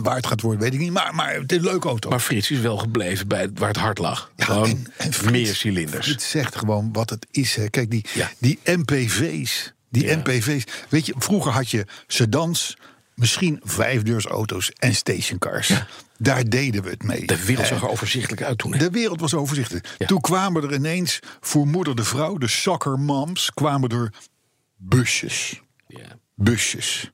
Waar 0.03 0.17
het 0.17 0.27
gaat 0.27 0.41
worden, 0.41 0.61
weet 0.61 0.75
ik 0.75 0.79
niet. 0.81 0.93
Maar, 0.93 1.15
maar 1.15 1.35
het 1.35 1.53
is 1.53 1.59
een 1.59 1.65
leuke 1.65 1.89
auto. 1.89 2.11
Maar 2.11 2.21
Frits 2.21 2.51
is 2.51 2.59
wel 2.59 2.77
gebleven 2.79 3.29
bij 3.29 3.51
waar 3.55 3.69
het 3.69 3.77
hart 3.77 3.99
lag. 3.99 4.31
Ja, 4.37 4.45
Gewoon 4.45 4.69
en- 4.69 4.87
en 4.97 5.13
Frits- 5.13 5.31
meer 5.31 5.55
cilinders. 5.55 6.07
Het 6.07 6.23
zegt 6.23 6.57
gewoon 6.57 6.93
wat 6.93 7.11
het 7.11 7.27
is. 7.31 7.55
Hè. 7.55 7.69
Kijk, 7.69 7.91
die, 7.91 8.05
Ja. 8.15 8.31
die 8.39 8.59
MPV's. 8.65 9.73
Die 9.91 10.05
Ja. 10.07 10.17
MPV's. 10.17 10.65
Weet 10.89 11.07
je, 11.07 11.15
vroeger 11.19 11.53
had 11.53 11.71
je 11.71 11.87
sedans, 12.07 12.77
misschien 13.15 13.61
vijfdeursauto's 13.65 14.71
en 14.71 14.95
stationcars. 14.95 15.73
Daar 16.19 16.49
deden 16.49 16.83
we 16.83 16.91
het 16.91 17.03
mee. 17.03 17.27
De 17.27 17.45
wereld 17.45 17.67
zag 17.67 17.83
er 17.83 17.89
overzichtelijk 17.91 18.43
uit 18.43 18.59
toen. 18.59 18.71
De 18.71 18.91
wereld 18.91 19.21
was 19.21 19.35
overzichtelijk. 19.35 19.95
Ja. 19.99 20.07
Toen 20.07 20.21
kwamen 20.21 20.63
er 20.63 20.75
ineens 20.75 21.19
voor 21.41 21.67
moeder 21.67 21.97
de 21.97 22.05
vrouw, 22.05 22.37
de 22.39 22.49
soccer 22.49 22.99
moms, 22.99 23.51
kwamen 23.55 23.89
er 23.91 24.13
busjes. 24.77 25.61
Ja. 25.87 26.19
Busjes. 26.43 27.11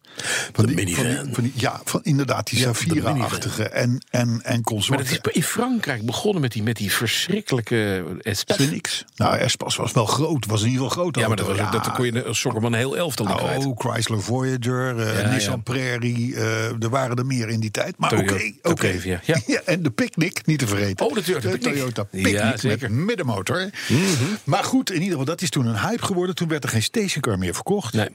Van 0.52 0.66
De 0.66 0.74
die, 0.74 0.94
van 0.96 1.04
die- 1.04 1.16
van 1.34 1.42
die- 1.44 1.52
ja, 1.54 1.80
van 1.84 2.00
inderdaad, 2.02 2.46
die 2.50 2.58
Ja, 2.58 2.68
de 2.68 2.74
Safira-achtige 2.74 3.68
en, 3.68 4.00
en, 4.10 4.20
en 4.20 4.28
Maar 4.28 4.42
dat 4.42 4.56
is 4.56 4.62
consorten. 4.62 5.32
in 5.32 5.42
Frankrijk 5.42 6.06
begonnen 6.06 6.40
met 6.40 6.52
die, 6.52 6.62
met 6.62 6.76
die 6.76 6.92
verschrikkelijke 6.92 8.04
Espef. 8.22 8.70
niks. 8.70 9.04
Nou, 9.16 9.36
Espas 9.36 9.76
was 9.76 9.92
wel 9.92 10.06
groot. 10.06 10.46
Was 10.46 10.60
in 10.62 10.68
ieder 10.68 10.82
geval 10.82 11.02
groot. 11.02 11.16
Ja, 11.16 11.28
maar 11.28 11.36
dat, 11.36 11.46
was, 11.46 11.58
ook- 11.60 11.72
dat 11.72 11.92
kon 11.92 12.04
je 12.04 12.24
als 12.24 12.40
sokkerman 12.40 12.72
een 12.72 12.78
heel 12.78 12.96
elftal 12.96 13.28
in 13.28 13.36
kwijt. 13.36 13.64
Oh, 13.66 13.78
Chrysler 13.78 14.22
Voyager, 14.22 14.98
eh, 14.98 15.20
Ja, 15.22 15.30
Nissan 15.30 15.54
ja. 15.54 15.60
Prairie. 15.62 16.34
eh, 16.36 16.82
er 16.82 16.88
waren 16.90 17.16
er 17.16 17.26
meer 17.26 17.48
in 17.48 17.60
die 17.60 17.70
tijd. 17.70 17.94
Maar 17.98 18.12
oké, 18.18 18.52
oké. 18.62 18.86
Ja. 19.46 19.60
En 19.64 19.82
de 19.82 19.90
Picnic, 19.90 20.46
niet 20.46 20.58
te 20.58 20.66
vergeten. 20.66 21.06
Oh, 21.06 21.14
de 21.14 21.22
Toyota 21.22 21.48
Picnic. 21.50 21.72
Toyota 21.74 22.06
Ja, 22.10 22.22
Picnic 22.22 22.60
zeker. 22.60 22.88
Mhm. 22.88 22.96
met 22.96 23.06
middenmotor. 23.06 23.70
Maar 24.44 24.64
goed, 24.64 24.88
in 24.88 24.94
ieder 24.94 25.10
geval, 25.10 25.24
dat 25.24 25.42
is 25.42 25.50
toen 25.50 25.66
een 25.66 25.78
hype 25.78 26.04
geworden. 26.04 26.34
Toen 26.34 26.48
werd 26.48 26.64
er 26.64 26.70
geen 26.70 26.82
stationcar 26.82 27.38
meer 27.38 27.54
verkocht. 27.54 27.92
Nee. 27.94 28.08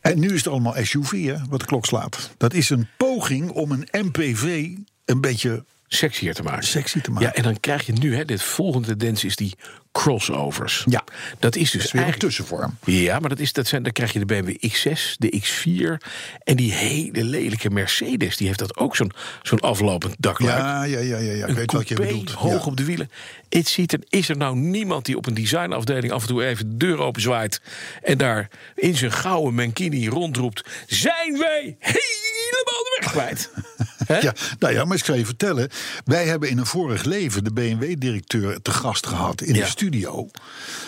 En 0.00 0.18
nu 0.18 0.28
is 0.28 0.44
het 0.44 0.49
allemaal 0.50 0.74
SUV, 0.80 1.24
hè, 1.24 1.36
wat 1.48 1.60
de 1.60 1.66
klok 1.66 1.86
slaat. 1.86 2.30
Dat 2.36 2.54
is 2.54 2.70
een 2.70 2.88
poging 2.96 3.50
om 3.50 3.70
een 3.70 3.88
MPV 3.92 4.68
een 5.04 5.20
beetje 5.20 5.64
Sexier 5.92 6.34
te 6.34 6.42
maken. 6.42 6.66
Sexy 6.66 7.00
te 7.00 7.10
maken. 7.10 7.26
Ja, 7.28 7.34
en 7.34 7.42
dan 7.42 7.60
krijg 7.60 7.86
je 7.86 7.92
nu, 7.92 8.16
hè, 8.16 8.24
dit 8.24 8.42
volgende 8.42 8.86
tendens 8.86 9.24
is 9.24 9.36
die 9.36 9.54
crossovers. 9.92 10.84
Ja. 10.88 11.04
Dat 11.38 11.56
is 11.56 11.70
dus 11.70 11.84
is 11.84 11.92
weer 11.92 12.06
een 12.06 12.18
tussenvorm. 12.18 12.76
Ja, 12.84 13.18
maar 13.18 13.28
dat 13.28 13.38
is, 13.38 13.52
dat 13.52 13.66
zijn, 13.66 13.82
dan 13.82 13.92
krijg 13.92 14.12
je 14.12 14.18
de 14.18 14.24
BMW 14.26 14.50
X6, 14.66 15.00
de 15.18 15.42
X4 15.42 16.06
en 16.44 16.56
die 16.56 16.72
hele 16.72 17.24
lelijke 17.24 17.70
Mercedes. 17.70 18.36
Die 18.36 18.46
heeft 18.46 18.58
dat 18.58 18.76
ook 18.76 18.96
zo'n 18.96 19.12
zo'n 19.42 19.60
aflopend 19.60 20.14
dakluik. 20.18 20.58
Ja, 20.58 20.84
ja, 20.84 20.98
ja, 20.98 21.16
ja, 21.18 21.32
ja. 21.32 21.46
Ik 21.46 21.54
weet 21.54 21.72
wat 21.72 21.88
je 21.88 21.94
bedoelt. 21.94 22.30
hoog 22.30 22.52
Ja. 22.64 22.70
op 22.70 22.76
de 22.76 22.84
wielen. 22.84 23.10
Het 23.48 23.68
ziet 23.68 23.92
er, 23.92 24.00
is 24.08 24.28
er 24.28 24.36
nou 24.36 24.56
niemand 24.56 25.04
die 25.04 25.16
op 25.16 25.26
een 25.26 25.34
designafdeling 25.34 26.12
af 26.12 26.22
en 26.22 26.28
toe 26.28 26.44
even 26.46 26.70
de 26.70 26.76
deur 26.76 26.98
open 26.98 27.22
zwaait... 27.22 27.60
en 28.02 28.18
daar 28.18 28.48
in 28.74 28.96
zijn 28.96 29.12
gouden 29.12 29.54
mankini 29.54 30.08
rondroept... 30.08 30.64
Zijn 30.86 31.38
wij 31.38 31.76
helemaal 31.78 32.82
de 32.84 32.96
weg 33.00 33.10
kwijt. 33.10 33.50
Ja, 34.20 34.34
nou 34.58 34.74
ja, 34.74 34.84
maar 34.84 34.96
ik 34.96 35.04
zal 35.04 35.14
je 35.14 35.24
vertellen. 35.24 35.68
Wij 36.04 36.24
hebben 36.26 36.48
in 36.48 36.58
een 36.58 36.66
vorig 36.66 37.04
leven 37.04 37.44
de 37.44 37.52
BMW-directeur 37.52 38.62
te 38.62 38.70
gast 38.70 39.06
gehad 39.06 39.40
in 39.42 39.54
Ja. 39.54 39.60
de 39.64 39.66
studio. 39.80 40.30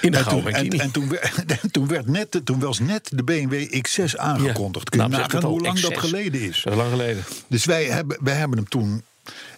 In 0.01 0.11
de 0.13 0.19
en 0.19 0.25
toen, 0.29 0.47
en, 0.81 0.91
toen, 0.91 1.09
werd, 1.09 1.45
en 1.63 1.71
toen, 1.71 1.87
werd 1.89 2.07
net, 2.07 2.41
toen 2.45 2.59
was 2.59 2.79
net 2.79 3.11
de 3.13 3.23
BMW 3.25 3.83
X6 3.89 4.17
aangekondigd. 4.17 4.89
Kun 4.91 5.03
je 5.03 5.09
Nou, 5.09 5.21
nagaan 5.23 5.45
hoe 5.45 5.61
lang 5.61 5.81
dat 5.81 5.93
X6. 5.93 5.97
geleden 5.97 6.41
is. 6.41 6.61
Dat 6.63 6.73
is 6.73 6.79
lang 6.79 6.91
geleden. 6.91 7.25
Dus 7.47 7.65
wij 7.65 7.85
hebben, 7.85 8.19
wij 8.21 8.35
hebben 8.35 8.59
hem 8.59 8.69
toen 8.69 9.03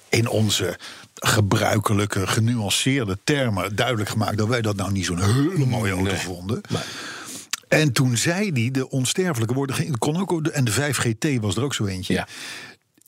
in 0.09 0.29
onze 0.29 0.79
gebruikelijke, 1.15 2.27
genuanceerde 2.27 3.19
termen 3.25 3.77
duidelijk 3.77 4.09
gemaakt 4.09 4.39
dat 4.39 4.49
wij 4.49 4.63
dat 4.63 4.77
nou 4.77 4.93
niet 4.93 5.05
zo'n 5.05 5.23
hele 5.23 5.67
mooie 5.67 5.93
auto 5.93 6.11
Nee. 6.11 6.21
vonden. 6.21 6.61
Nee. 6.69 6.83
En 7.69 7.93
toen 7.93 8.17
zei 8.17 8.51
hij 8.53 8.71
de 8.71 8.91
onsterfelijke 8.91 9.55
woorden, 9.55 9.99
kon 9.99 10.17
ook, 10.21 10.47
en 10.47 10.65
de 10.65 10.73
5GT 10.73 11.41
was 11.41 11.57
er 11.57 11.63
ook 11.63 11.75
zo 11.75 11.87
eentje. 11.87 12.13
Ja. 12.15 12.27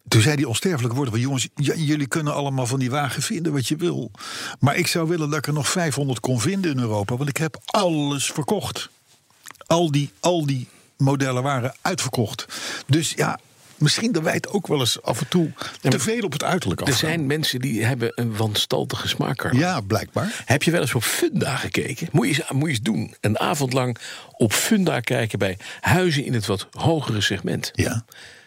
Toen 0.08 0.20
zei 0.20 0.36
die 0.36 0.48
onsterfelijke 0.48 0.94
woorden 0.96 1.14
van 1.14 1.22
jongens, 1.22 1.48
jullie 1.54 2.06
kunnen 2.06 2.34
allemaal 2.34 2.66
van 2.66 2.78
die 2.78 2.90
wagen 2.90 3.22
vinden 3.22 3.52
wat 3.52 3.68
je 3.68 3.76
wil. 3.76 4.10
Maar 4.58 4.76
ik 4.76 4.86
zou 4.86 5.08
willen 5.08 5.28
dat 5.30 5.38
ik 5.38 5.46
er 5.46 5.52
nog 5.52 5.68
500 5.68 6.20
kon 6.20 6.40
vinden 6.40 6.70
in 6.70 6.78
Europa, 6.78 7.16
want 7.16 7.28
ik 7.28 7.36
heb 7.36 7.58
alles 7.66 8.26
verkocht. 8.26 8.88
Al 9.66 9.90
die, 9.90 10.10
al 10.20 10.46
die 10.46 10.68
modellen 10.96 11.42
waren 11.42 11.74
uitverkocht. 11.80 12.46
Dus 12.86 13.12
ja, 13.16 13.38
misschien 13.76 14.12
dat 14.12 14.22
wij 14.22 14.32
het 14.34 14.48
ook 14.48 14.66
wel 14.66 14.78
eens 14.80 15.02
af 15.02 15.20
en 15.20 15.28
toe 15.28 15.52
te 15.80 15.98
veel 15.98 16.22
op 16.22 16.32
het 16.32 16.42
uiterlijk 16.44 16.80
Er 16.80 16.86
afgaan. 16.86 17.08
zijn 17.08 17.26
mensen 17.26 17.60
die 17.60 17.84
hebben 17.84 18.12
een 18.14 18.36
wanstaltige 18.36 19.08
smaak. 19.08 19.52
Ja, 19.52 19.80
blijkbaar. 19.80 20.42
Heb 20.44 20.62
je 20.62 20.70
wel 20.70 20.80
eens 20.80 20.94
op 20.94 21.02
Funda 21.04 21.56
gekeken? 21.56 22.08
Moet 22.12 22.26
je, 22.28 22.32
eens, 22.34 22.50
moet 22.50 22.62
je 22.62 22.68
eens 22.68 22.80
doen. 22.80 23.14
Een 23.20 23.38
avond 23.38 23.72
lang 23.72 23.96
op 24.32 24.52
Funda 24.52 25.00
kijken 25.00 25.38
bij 25.38 25.58
huizen 25.80 26.24
in 26.24 26.34
het 26.34 26.46
wat 26.46 26.68
hogere 26.70 27.20
segment. 27.20 27.70
Ja. 27.74 28.04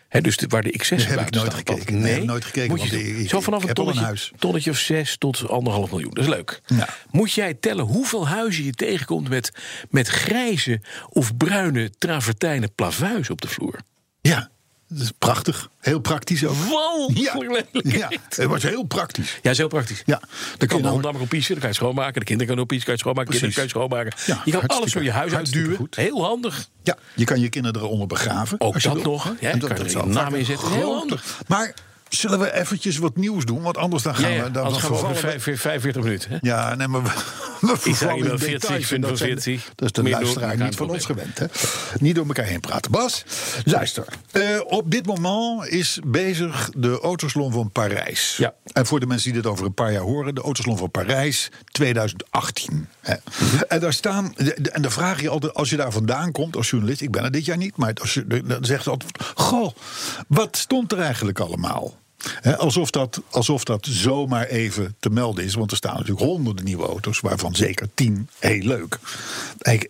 Dus 0.10 0.38
de- 0.38 0.48
waar 0.48 0.62
de 0.62 0.80
X6 0.84 1.06
heb 1.08 1.20
ik 1.20 1.30
nooit 1.32 1.54
gekeken. 1.54 2.00
Nee, 2.00 2.14
heb 2.14 2.24
nooit 2.24 2.46
gekeken, 2.46 2.70
Moet 2.70 2.90
je 2.90 3.18
ik- 3.20 3.30
Zo 3.30 3.40
vanaf 3.42 3.64
een 3.64 3.74
tonnetje, 3.74 4.02
huis. 4.04 4.32
tonnetje 4.40 4.70
of 4.72 4.78
zes 4.78 5.18
tot 5.18 5.50
anderhalf 5.50 5.92
miljoen. 5.92 6.14
Dat 6.14 6.24
is 6.24 6.30
leuk. 6.30 6.62
Ja. 6.66 6.88
Moet 7.12 7.32
jij 7.32 7.54
tellen 7.54 7.86
hoeveel 7.86 8.28
huizen 8.28 8.64
je 8.64 8.72
tegenkomt 8.72 9.30
met, 9.30 9.52
met 9.90 10.08
grijze 10.08 10.82
of 11.10 11.38
bruine 11.38 11.90
travertijnen 11.98 12.74
plavuis 12.76 13.30
op 13.30 13.42
de 13.42 13.48
vloer? 13.48 13.76
Ja, 14.22 14.50
dat 14.90 15.02
is 15.02 15.12
prachtig. 15.20 15.70
Heel 15.80 16.00
praktisch 16.00 16.46
ook. 16.46 16.56
Walgelijk 16.56 17.34
lelijk. 17.74 17.98
Ja, 17.98 18.10
het 18.30 18.46
was 18.48 18.64
heel 18.64 18.84
praktisch. 18.84 19.40
Ja, 19.42 19.52
is 19.52 19.58
heel 19.58 19.68
praktisch. 19.68 20.02
Ja, 20.06 20.20
Dan 20.20 20.30
je 20.58 20.58
kan 20.58 20.68
de 20.68 20.74
nou- 20.74 20.90
hond 20.90 21.02
namelijk 21.04 21.24
op 21.24 21.30
piezen, 21.30 21.52
dan 21.52 21.60
kan 21.60 21.70
je 21.70 21.76
schoonmaken. 21.76 22.14
De 22.14 22.20
kinderen 22.20 22.46
kunnen 22.46 22.64
op 22.64 22.68
piezen, 22.68 22.86
kan 22.86 22.96
je 22.96 23.00
schoonmaken. 23.00 23.32
De 23.32 23.38
kinderen 23.40 23.56
kan 23.56 23.64
je 23.64 23.88
schoonmaken. 23.88 24.14
Ja, 24.26 24.42
je 24.46 24.52
kan 24.52 24.78
alles 24.78 24.92
door 24.92 25.04
je 25.04 25.12
huis 25.12 25.34
uitduwen. 25.34 25.76
goed. 25.78 25.96
Heel 25.96 26.24
handig. 26.24 26.68
Ja, 26.84 26.98
je 27.16 27.24
kan 27.26 27.40
je 27.40 27.50
kinderen 27.50 27.82
eronder 27.82 28.08
begraven. 28.08 28.62
Ook 28.62 28.82
dat 28.82 29.04
nog, 29.04 29.24
hè? 29.24 29.48
En 29.50 29.60
Kan 29.60 29.70
er 29.70 29.90
je 29.90 30.04
naam 30.06 30.34
in 30.36 30.46
zetten. 30.46 30.72
Heel 30.72 30.96
handig. 30.96 31.42
Maar 31.48 31.74
zullen 32.10 32.40
we 32.40 32.54
eventjes 32.54 32.98
wat 32.98 33.16
nieuws 33.16 33.46
doen? 33.46 33.62
Want 33.62 33.78
anders 33.78 34.04
dan 34.04 34.16
gaan 34.16 34.30
Ja, 34.32 34.36
ja, 34.38 34.44
we... 34.44 34.52
Dan, 34.52 34.64
anders 34.64 34.84
gaan 34.84 34.92
we 34.92 34.98
over 34.98 35.14
vervallen 35.16 35.42
vijf- 35.42 35.62
45 35.62 36.04
minuten. 36.04 36.32
Hè? 36.32 36.38
Ja, 36.42 36.76
nee, 36.76 36.88
maar 36.88 37.04
we, 37.04 37.10
we 37.62 37.78
vervallen 37.78 38.32
in 38.32 38.40
40, 38.40 38.48
details. 38.70 38.80
dat, 38.80 38.88
zijn 38.88 39.02
de- 39.02 39.08
45, 39.42 39.72
dat 39.76 39.86
is 39.86 39.92
de 39.92 40.04
meer 40.04 40.12
luisteraar 40.12 40.58
niet 40.58 40.76
van 40.76 40.90
ons 40.90 41.06
gewend. 41.06 41.40
Hè? 41.40 41.46
Niet 42.00 42.16
door 42.16 42.26
elkaar 42.28 42.46
heen 42.46 42.60
praten. 42.60 42.92
Bas, 42.92 43.24
luister. 43.66 44.06
Eh, 44.32 44.44
op 44.66 44.92
dit 44.92 45.06
moment 45.06 45.68
is 45.68 46.00
bezig 46.06 46.70
de 46.78 47.00
Autosalon 47.02 47.52
van 47.52 47.72
Parijs. 47.72 48.36
Ja. 48.38 48.54
En 48.74 48.86
voor 48.86 49.00
de 49.00 49.06
mensen 49.06 49.32
die 49.34 49.42
dit 49.42 49.52
over 49.52 49.66
een 49.66 49.74
paar 49.74 49.92
jaar 49.92 50.02
horen... 50.02 50.36
de 50.36 50.42
Autosalon 50.42 50.78
van 50.78 50.92
Parijs 50.92 51.50
2018. 51.72 52.88
Hè. 53.02 53.16
En 53.68 53.80
daar 53.80 53.94
staan... 53.94 54.36
En 54.72 54.82
dan 54.82 54.92
vraag 54.92 55.22
je 55.22 55.30
altijd, 55.30 55.54
als 55.54 55.70
je 55.70 55.76
daar 55.76 55.92
vandaan 55.92 56.32
komt 56.32 56.56
als 56.56 56.70
journalist... 56.70 57.02
ik 57.02 57.12
ben 57.12 57.24
er 57.24 57.32
dit 57.32 57.46
jaar 57.46 57.58
niet, 57.58 57.78
maar 57.78 57.94
als 58.02 58.14
je, 58.14 58.28
dan 58.28 58.66
zegt 58.66 58.84
ze 58.84 58.90
altijd... 58.90 59.12
goh, 59.36 59.72
wat 60.28 60.58
stond 60.58 60.92
er 60.92 61.00
eigenlijk 61.00 61.40
allemaal? 61.40 61.98
Alsof, 62.58 62.92
dat, 62.92 63.22
alsof 63.30 63.64
dat 63.64 63.88
zomaar 63.90 64.46
even 64.46 64.96
te 65.00 65.10
melden 65.10 65.44
is. 65.44 65.54
Want 65.54 65.72
er 65.72 65.78
staan 65.78 65.94
natuurlijk 65.94 66.26
honderden 66.26 66.66
nieuwe 66.66 66.86
auto's, 66.86 67.20
waarvan 67.20 67.56
zeker 67.56 67.90
tien 67.94 68.30
heel 68.40 68.64
leuk. 68.64 69.00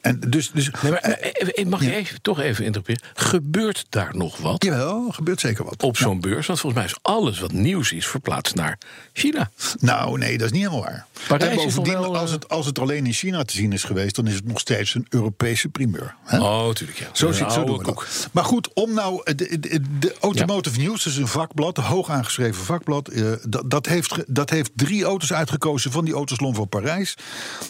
En 0.01 0.19
dus, 0.27 0.51
dus, 0.53 0.69
Nee, 0.81 0.91
maar, 0.91 1.01
eh, 1.01 1.48
eh, 1.55 1.65
mag 1.65 1.83
je 1.83 1.95
even, 1.95 2.21
toch 2.21 2.39
even 2.39 2.65
interpreteren? 2.65 3.12
Gebeurt 3.13 3.86
daar 3.89 4.15
nog 4.15 4.38
wat 4.38 4.63
jawel, 4.63 5.09
gebeurt 5.12 5.39
zeker 5.39 5.65
wat. 5.65 5.83
op 5.83 5.98
zo'n 5.98 6.21
beurs? 6.21 6.48
Want 6.48 6.59
volgens 6.59 6.81
mij 6.81 6.91
is 6.91 6.98
alles 7.01 7.39
wat 7.39 7.51
nieuws 7.51 7.91
is 7.91 8.07
verplaatst 8.07 8.55
naar 8.55 8.77
China. 9.13 9.51
Nou, 9.79 10.17
nee, 10.17 10.38
dat 10.38 10.45
is 10.45 10.51
niet 10.51 10.62
helemaal 10.62 10.83
waar. 10.83 11.05
Parijs 11.27 11.57
En 11.57 11.63
bovendien, 11.65 11.93
wel, 11.93 12.13
eh, 12.13 12.21
als, 12.21 12.31
het, 12.31 12.50
als 12.50 12.65
het 12.65 12.79
alleen 12.79 13.05
in 13.05 13.13
China 13.13 13.43
te 13.43 13.55
zien 13.55 13.74
is 13.74 13.83
geweest, 13.83 14.15
dan 14.15 14.27
is 14.27 14.33
het 14.33 14.45
nog 14.45 14.59
steeds 14.59 14.95
een 14.95 15.05
Europese 15.09 15.69
primeur. 15.69 16.15
Oh, 16.31 16.69
tuurlijk. 16.69 17.00
Ja. 17.00 17.07
Zo, 17.13 17.31
zit, 17.31 17.51
zo 17.51 17.63
doen 17.63 17.77
we 17.77 17.83
koek. 17.83 18.00
dat. 18.00 18.29
Maar 18.31 18.45
goed, 18.45 18.74
om 18.74 18.93
nou. 18.93 19.33
De, 19.36 19.59
de, 19.59 19.81
de 20.00 20.15
Automotive 20.19 20.79
News 20.79 21.05
is 21.05 21.17
een 21.17 21.27
vakblad, 21.27 21.77
hoog 21.77 22.09
aangeschreven 22.20 22.66
vakblad. 22.66 23.08
eh, 23.08 23.32
dat, 23.48 23.70
dat, 23.70 23.86
heeft, 23.86 24.24
dat 24.28 24.50
heeft 24.50 24.72
drie 24.76 25.04
auto's 25.04 25.34
uitgekozen 25.34 25.92
van 25.92 26.06
die 26.06 26.14
Autosalon 26.14 26.56
van 26.56 26.70
Parijs. 26.70 27.18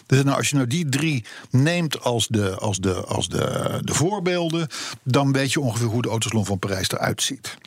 Dus 0.06 0.24
nou, 0.24 0.38
als 0.38 0.50
je 0.50 0.56
nou 0.56 0.68
die 0.68 0.90
drie 0.90 1.26
neemt 1.50 2.02
als, 2.02 2.28
de, 2.28 2.56
als, 2.56 2.78
de, 2.78 2.94
als 2.94 3.30
de, 3.30 3.80
de 3.84 3.94
voorbeelden. 3.94 4.68
dan 5.04 5.32
weet 5.32 5.52
je 5.52 5.60
ongeveer 5.60 5.88
hoe 5.88 6.02
de 6.02 6.10
Autosalon 6.10 6.46
van 6.46 6.60
Parijs 6.60 6.92
eruit 6.92 7.22
ziet. 7.22 7.58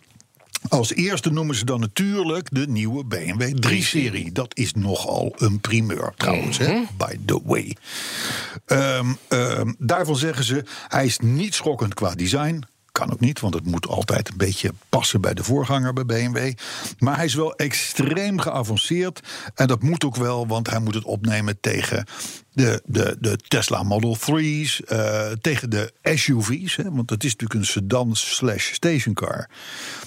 Als 0.68 0.94
eerste 0.94 1.30
noemen 1.30 1.54
ze 1.54 1.64
dan 1.64 1.80
natuurlijk 1.80 2.48
de 2.50 2.68
nieuwe 2.68 3.04
BMW 3.04 3.66
3-serie. 3.66 4.32
Dat 4.32 4.56
is 4.56 4.72
nogal 4.74 5.32
een 5.36 5.60
primeur 5.60 6.12
trouwens, 6.16 6.58
hè? 6.58 6.82
by 6.96 7.16
the 7.26 7.40
way. 7.44 7.76
Ehm, 8.66 9.06
ehm, 9.28 9.72
daarvan 9.78 10.16
zeggen 10.16 10.44
ze, 10.44 10.64
hij 10.88 11.04
is 11.04 11.18
niet 11.18 11.54
schokkend 11.54 11.94
qua 11.94 12.14
design. 12.14 12.62
Kan 12.92 13.12
ook 13.12 13.20
niet, 13.20 13.40
want 13.40 13.54
het 13.54 13.66
moet 13.66 13.86
altijd 13.86 14.28
een 14.28 14.36
beetje 14.36 14.72
passen 14.88 15.20
bij 15.20 15.34
de 15.34 15.44
voorganger 15.44 15.92
bij 15.92 16.04
BMW. 16.04 16.52
Maar 16.98 17.16
hij 17.16 17.24
is 17.24 17.34
wel 17.34 17.54
extreem 17.54 18.38
geavanceerd. 18.38 19.20
En 19.54 19.66
dat 19.66 19.82
moet 19.82 20.04
ook 20.04 20.16
wel, 20.16 20.46
want 20.46 20.70
hij 20.70 20.78
moet 20.78 20.94
het 20.94 21.04
opnemen 21.04 21.60
tegen 21.60 22.06
de, 22.52 22.82
de, 22.84 23.16
de 23.20 23.36
Tesla 23.48 23.82
Model 23.82 24.16
3's. 24.16 24.80
eh, 24.84 25.30
tegen 25.40 25.70
de 25.70 25.92
SUV's. 26.02 26.76
Hè, 26.76 26.90
want 26.90 27.08
dat 27.08 27.24
is 27.24 27.30
natuurlijk 27.32 27.60
een 27.60 27.66
sedan 27.66 28.16
slash 28.16 28.72
stationcar. 28.72 29.48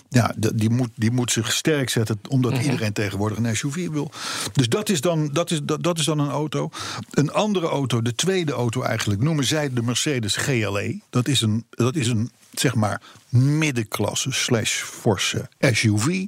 Ja, 0.09 0.33
de- 0.37 0.55
die 0.55 0.69
moet, 0.69 0.89
die 0.95 1.11
moet 1.11 1.31
zich 1.31 1.51
sterk 1.53 1.89
zetten, 1.89 2.19
omdat 2.29 2.57
iedereen 2.63 2.93
tegenwoordig 2.93 3.37
een 3.37 3.55
SUV 3.55 3.87
wil. 3.89 4.11
Dus 4.53 4.69
dat 4.69 4.89
is, 4.89 5.01
dan, 5.01 5.29
dat, 5.33 5.51
is, 5.51 5.59
dat, 5.63 5.83
dat 5.83 5.99
is 5.99 6.05
dan 6.05 6.19
een 6.19 6.29
auto. 6.29 6.69
Een 7.11 7.31
andere 7.31 7.67
auto, 7.67 8.01
de 8.01 8.15
tweede 8.15 8.51
auto 8.51 8.81
eigenlijk, 8.81 9.21
noemen 9.21 9.45
zij 9.45 9.73
de 9.73 9.81
Mercedes 9.81 10.35
GLE. 10.35 10.99
Dat 11.09 11.27
is 11.27 11.41
een, 11.41 11.65
dat 11.69 11.95
is 11.95 12.07
een 12.07 12.31
zeg 12.51 12.75
maar 12.75 13.01
middenklasse 13.35 14.31
slash 14.31 14.81
forse 14.81 15.49
SUV. 15.59 16.25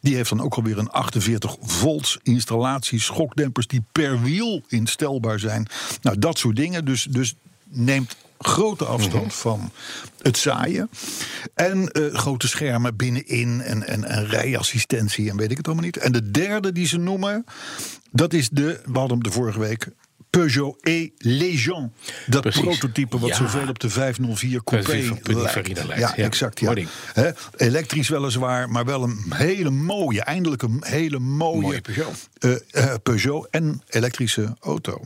Die 0.00 0.14
heeft 0.14 0.28
dan 0.28 0.40
ook 0.40 0.54
alweer 0.54 0.78
een 0.78 0.90
48 0.90 1.56
volts 1.60 2.18
installatie, 2.22 3.00
schokdempers 3.00 3.66
die 3.66 3.84
per 3.92 4.22
wiel 4.22 4.62
instelbaar 4.68 5.38
zijn. 5.38 5.66
Nou, 6.02 6.18
dat 6.18 6.38
soort 6.38 6.56
dingen. 6.56 6.84
Dus, 6.84 7.06
dus 7.10 7.34
neemt 7.64 8.16
grote 8.38 8.84
afstand 8.84 9.34
van 9.34 9.70
het 10.20 10.38
zaaien. 10.38 10.90
En 11.54 11.88
eh, 11.88 12.14
grote 12.14 12.48
schermen 12.48 12.96
binnenin 12.96 13.60
en, 13.60 13.86
en, 13.86 14.04
en 14.04 14.26
rijassistentie 14.26 15.30
en 15.30 15.36
weet 15.36 15.50
ik 15.50 15.56
het 15.56 15.66
allemaal 15.66 15.84
niet. 15.84 15.96
En 15.96 16.12
de 16.12 16.30
derde 16.30 16.72
die 16.72 16.86
ze 16.86 16.98
noemen, 16.98 17.44
dat 18.10 18.32
is 18.32 18.48
de, 18.48 18.80
we 18.84 18.98
hadden 18.98 19.16
hem 19.16 19.22
de 19.22 19.30
vorige 19.32 19.58
week... 19.58 19.88
Peugeot 20.38 20.76
E-Legend. 20.80 21.92
Dat 22.26 22.40
Precies. 22.42 22.60
prototype 22.62 23.18
wat 23.18 23.28
Ja. 23.28 23.34
zoveel 23.36 23.68
op 23.68 23.78
de 23.78 23.90
504 23.90 24.64
Coupé 24.64 24.92
lijkt. 24.92 25.86
Ja, 25.86 26.12
Ja, 26.16 26.24
exact. 26.24 26.60
Ja. 26.60 26.74
elektrisch 27.56 28.08
weliswaar, 28.08 28.68
maar 28.70 28.84
wel 28.84 29.02
een 29.02 29.24
hele 29.34 29.70
mooie, 29.70 30.22
eindelijk 30.22 30.62
een 30.62 30.82
hele 30.86 31.18
mooie, 31.18 31.60
Mooie 31.60 31.80
Peugeot. 31.80 32.28
eh, 32.38 32.52
eh, 32.70 32.94
Peugeot 33.02 33.46
en 33.50 33.82
elektrische 33.88 34.56
auto. 34.60 35.00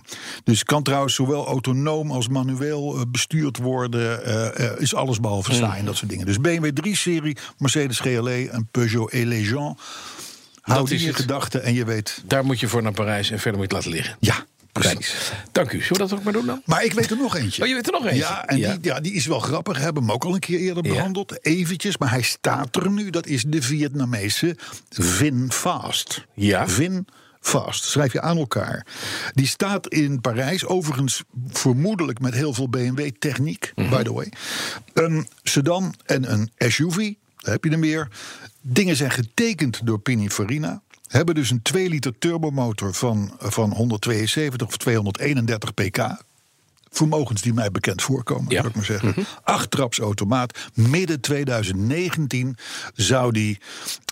Dus 0.44 0.62
kan 0.64 0.82
trouwens 0.82 1.14
zowel 1.14 1.46
autonoom 1.46 2.10
als 2.10 2.28
manueel 2.28 2.96
eh, 2.96 3.02
bestuurd 3.08 3.56
worden. 3.56 4.76
is 4.80 4.94
alles 4.94 5.20
behalve 5.20 5.52
saai 5.54 5.70
Mm. 5.72 5.76
en 5.78 5.84
dat 5.84 5.96
soort 5.96 6.10
dingen. 6.10 6.26
Dus 6.26 6.40
BMW 6.40 6.70
3-serie, 6.72 7.36
Mercedes 7.58 7.98
GLE 8.00 8.48
en 8.50 8.68
Peugeot 8.70 9.12
E-Legend. 9.12 9.78
Hou 10.60 10.78
Dat 10.80 10.88
die 10.88 10.96
is 10.98 11.04
in 11.04 11.14
gedachten 11.14 11.62
en 11.62 11.74
je 11.74 11.84
weet... 11.84 12.22
Daar 12.26 12.44
moet 12.44 12.60
je 12.60 12.68
voor 12.68 12.82
naar 12.82 12.92
Parijs 12.92 13.30
en 13.30 13.38
verder 13.38 13.60
moet 13.60 13.70
je 13.70 13.76
het 13.76 13.84
laten 13.86 14.00
liggen. 14.00 14.16
Ja, 14.20 14.44
Precies. 14.72 15.32
dank 15.52 15.72
u. 15.72 15.82
Zullen 15.82 15.92
we 16.02 16.08
dat 16.08 16.12
ook 16.12 16.22
maar 16.22 16.32
doen 16.32 16.46
dan? 16.46 16.62
Maar 16.64 16.84
ik 16.84 16.92
weet 16.92 17.10
er 17.10 17.16
nog 17.16 17.36
eentje. 17.36 17.62
Oh, 17.62 17.68
je 17.68 17.74
weet 17.74 17.86
er 17.86 17.92
nog 17.92 18.04
eentje? 18.04 18.18
Ja, 18.18 18.44
en 18.46 18.58
Ja. 18.58 18.72
Die, 18.72 18.78
ja, 18.84 19.00
die 19.00 19.12
is 19.12 19.26
wel 19.26 19.40
grappig. 19.40 19.76
We 19.76 19.82
hebben 19.82 20.02
hem 20.02 20.12
ook 20.12 20.24
al 20.24 20.34
een 20.34 20.40
keer 20.40 20.58
eerder 20.58 20.84
Ja. 20.86 20.92
behandeld. 20.92 21.44
Eventjes, 21.44 21.98
maar 21.98 22.10
hij 22.10 22.22
staat 22.22 22.76
er 22.76 22.90
nu. 22.90 23.10
Dat 23.10 23.26
is 23.26 23.42
de 23.46 23.62
Vietnamese 23.62 24.56
VinFast. 24.90 26.24
Ja. 26.34 26.68
VinFast. 26.68 27.84
Schrijf 27.84 28.12
je 28.12 28.20
aan 28.20 28.36
elkaar. 28.38 28.86
Die 29.34 29.46
staat 29.46 29.86
in 29.88 30.20
Parijs. 30.20 30.64
Overigens 30.66 31.22
vermoedelijk 31.48 32.20
met 32.20 32.34
heel 32.34 32.54
veel 32.54 32.68
BMW-techniek, 32.68 33.72
Mhm. 33.74 33.90
by 33.90 34.02
the 34.02 34.12
way. 34.12 34.32
Een 34.92 35.28
sedan 35.42 35.94
en 36.06 36.32
een 36.32 36.50
SUV. 36.58 36.96
Daar 37.36 37.52
heb 37.52 37.64
je 37.64 37.70
er 37.70 37.78
meer. 37.78 38.08
Dingen 38.60 38.96
zijn 38.96 39.10
getekend 39.10 39.80
door 39.86 39.98
Pininfarina. 40.00 40.82
Hebben 41.08 41.34
dus 41.34 41.50
een 41.50 41.62
2 41.62 41.88
liter 41.88 42.18
turbomotor 42.18 42.94
van, 42.94 43.32
van 43.38 43.72
172 43.72 44.66
of 44.66 44.76
231 44.76 45.74
pk. 45.74 46.26
vermogens 46.90 47.42
die 47.42 47.52
mij 47.54 47.70
bekend 47.70 48.02
voorkomen, 48.02 48.50
Ja. 48.50 48.56
zou 48.56 48.68
ik 48.68 48.74
maar 48.74 48.84
zeggen. 48.84 49.14
Achttrapsautomaat. 49.42 50.58
Midden 50.74 51.20
2019 51.20 52.56
zou 52.94 53.32
die 53.32 53.58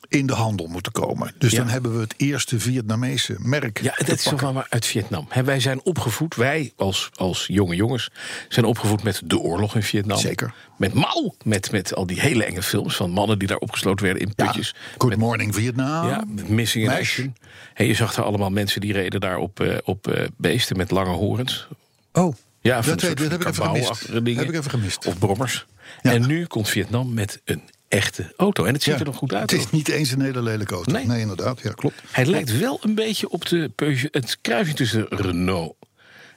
in 0.09 0.27
de 0.27 0.33
handel 0.33 0.67
moeten 0.67 0.93
komen. 0.93 1.35
Dus 1.39 1.51
Ja. 1.53 1.59
dan 1.59 1.69
hebben 1.69 1.95
we 1.95 2.01
het 2.01 2.15
eerste 2.17 2.61
Vietnamese 2.61 3.37
merk. 3.39 3.81
Ja, 3.83 3.95
dat 3.97 4.09
is 4.09 4.23
toch 4.23 4.41
wel 4.41 4.53
maar 4.53 4.67
uit 4.69 4.87
Vietnam. 4.87 5.29
Wij 5.45 5.61
zijn 5.61 5.81
opgevoed, 5.85 6.35
wij 6.35 6.73
als, 6.77 7.11
als 7.15 7.45
jonge 7.47 7.75
jongens, 7.75 8.11
zijn 8.49 8.67
opgevoed 8.67 9.03
met 9.03 9.21
de 9.25 9.39
oorlog 9.39 9.75
in 9.75 9.83
Vietnam. 9.83 10.19
Zeker. 10.19 10.55
Met 10.79 10.95
Mao, 10.95 11.35
met, 11.45 11.71
met 11.71 11.95
al 11.95 12.07
die 12.07 12.21
hele 12.21 12.45
enge 12.45 12.63
films 12.63 12.97
van 12.97 13.11
mannen 13.11 13.39
die 13.39 13.49
daar 13.49 13.59
opgesloten 13.59 14.05
werden 14.05 14.23
in 14.23 14.35
putjes. 14.35 14.75
Good 14.99 15.17
morning 15.17 15.55
Vietnam. 15.55 16.09
Ja, 16.09 16.25
Missing 16.47 16.85
in. 16.85 16.91
Action. 16.91 17.35
En 17.75 17.87
je 17.87 17.95
zag 17.95 18.15
daar 18.15 18.25
allemaal 18.25 18.51
mensen 18.51 18.81
die 18.81 18.93
reden 18.93 19.21
daar 19.21 19.39
op, 19.39 19.61
eh, 19.61 19.77
op 19.85 20.09
eh, 20.09 20.25
beesten 20.37 20.77
met 20.77 20.91
lange 20.91 21.11
horens. 21.15 21.69
Oh, 22.13 22.35
Ja, 22.61 22.81
dat, 22.81 23.01
weet, 23.03 23.17
dat 23.19 23.31
heb 23.31 23.41
ik 23.41 23.49
even 23.49 23.65
gemist. 23.65 24.07
Heb 24.07 24.27
ik 24.29 24.53
even 24.55 24.71
gemist. 24.71 25.07
Of 25.07 25.19
brommers. 25.19 25.67
Ja. 26.03 26.13
En 26.13 26.27
nu 26.27 26.47
komt 26.47 26.69
Vietnam 26.69 27.15
met 27.15 27.41
een 27.45 27.63
echte 27.89 28.33
auto. 28.37 28.65
En 28.65 28.73
het 28.73 28.83
ziet 28.83 28.93
Ja, 28.93 28.99
er 29.01 29.07
nog 29.07 29.17
goed 29.17 29.35
uit. 29.35 29.51
Het 29.51 29.61
is 29.61 29.71
niet 29.71 29.89
eens 29.89 30.11
een 30.11 30.21
hele 30.21 30.43
lelijke 30.43 30.75
auto. 30.75 30.93
Nee. 30.93 31.07
Nee, 31.07 31.21
inderdaad. 31.21 31.61
Ja, 31.63 31.73
klopt. 31.73 32.03
Hij 32.11 32.27
lijkt 32.27 32.59
wel 32.59 32.79
een 32.83 32.95
beetje 32.95 33.29
op 33.29 33.47
de 33.47 33.71
Peugeot, 33.75 34.15
het 34.15 34.39
kruisje 34.41 34.75
tussen 34.75 35.07
Renault 35.09 35.75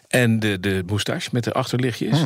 en 0.07 0.39
de, 0.39 0.59
de 0.59 0.83
moustache 0.85 1.29
met 1.31 1.43
de 1.43 1.53
achterlichtjes. 1.53 2.19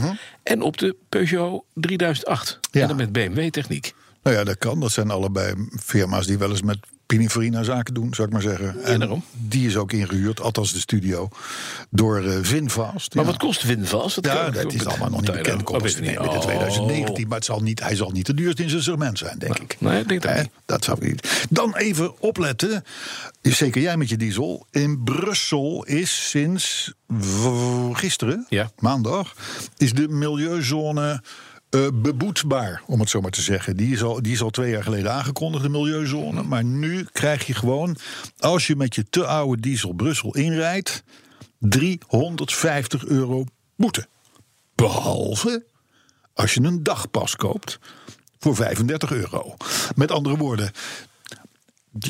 En 0.44 0.62
op 0.62 0.78
de 0.78 0.96
Peugeot 1.10 1.64
3008. 1.74 2.50
Mhm. 2.62 2.78
Ja. 2.78 2.82
En 2.82 2.88
dan 2.88 2.98
met 2.98 3.12
BMW-techniek. 3.12 3.94
Nou 4.24 4.36
ja, 4.36 4.44
dat 4.44 4.58
kan. 4.58 4.80
Dat 4.80 4.92
zijn 4.92 5.12
allebei 5.12 5.54
firma's 5.84 6.28
die 6.28 6.38
wel 6.38 6.50
eens 6.50 6.62
met 6.62 6.78
Pininfarina 7.06 7.64
zaken 7.64 7.94
doen, 7.94 8.14
zou 8.14 8.28
ik 8.28 8.34
maar 8.34 8.42
zeggen. 8.42 8.84
En 8.84 9.00
daarom. 9.00 9.24
die 9.32 9.68
is 9.68 9.78
ook 9.78 9.92
ingehuurd, 9.92 10.42
althans 10.42 10.74
de 10.74 10.80
studio, 10.80 11.30
door 11.90 12.24
eh 12.24 12.38
Vinfast. 12.42 13.16
Maar 13.16 13.24
Ja. 13.24 13.30
wat 13.30 13.40
kost 13.40 13.64
Winvast? 13.64 14.16
Dat 14.16 14.26
Ja, 14.26 14.50
dat 14.50 14.74
is 14.74 14.86
allemaal 14.86 15.10
nog 15.10 15.22
niet 15.22 15.32
bekend. 15.32 15.64
Komt 15.64 16.00
nee, 16.00 16.20
Oh. 16.20 16.40
2019, 16.40 17.28
maar 17.28 17.38
het 17.38 17.46
zal 17.46 17.60
niet, 17.60 17.80
hij 17.80 17.96
zal 17.96 18.10
niet 18.12 18.26
de 18.26 18.34
duurste 18.34 18.64
in 18.64 18.70
zijn 18.70 18.84
segment 18.84 19.18
zijn, 19.18 19.40
denk 19.40 19.60
ik. 19.60 19.76
Nee, 19.80 20.02
ik 20.02 20.08
denk 20.08 20.22
dat 20.22 20.36
niet. 20.38 20.50
Dat 20.66 20.84
zou 20.84 20.98
ik 21.02 21.08
niet. 21.12 21.46
Dan 21.50 21.76
even 21.76 22.22
opletten. 22.22 22.84
Zeker 23.42 23.82
jij 23.82 23.98
met 23.98 24.10
je 24.10 24.18
diesel. 24.18 24.68
In 24.72 25.04
Brussel 25.04 25.84
is 25.86 26.30
sinds 26.30 26.94
gisteren, 27.94 28.46
Ja. 28.50 28.72
maandag, 28.80 29.34
is 29.78 29.94
de 29.94 30.08
milieuzone 30.08 31.22
eh, 31.74 31.88
beboetbaar, 31.94 32.82
om 32.86 33.00
het 33.00 33.10
zo 33.10 33.22
maar 33.22 33.32
te 33.32 33.42
zeggen. 33.42 33.78
Die 33.78 33.94
is, 33.94 34.04
al, 34.04 34.22
die 34.22 34.34
is 34.34 34.42
al 34.42 34.50
twee 34.50 34.72
jaar 34.72 34.84
geleden 34.84 35.12
aangekondigd, 35.12 35.64
de 35.64 35.70
milieuzone. 35.70 36.44
Maar 36.44 36.64
nu 36.64 37.06
krijg 37.12 37.48
je 37.48 37.54
gewoon, 37.54 37.98
als 38.38 38.68
je 38.68 38.76
met 38.76 38.96
je 38.96 39.06
te 39.10 39.26
oude 39.26 39.62
diesel 39.62 39.94
Brussel 39.94 40.36
inrijdt, 40.36 41.04
350 41.60 43.06
euro 43.06 43.46
boete. 43.76 44.08
Behalve 44.76 45.66
als 46.34 46.54
je 46.54 46.62
een 46.62 46.84
dagpas 46.84 47.36
koopt 47.36 47.80
voor 48.40 48.56
35 48.56 49.12
euro. 49.12 49.56
Met 49.96 50.12
andere 50.12 50.38
woorden. 50.38 50.72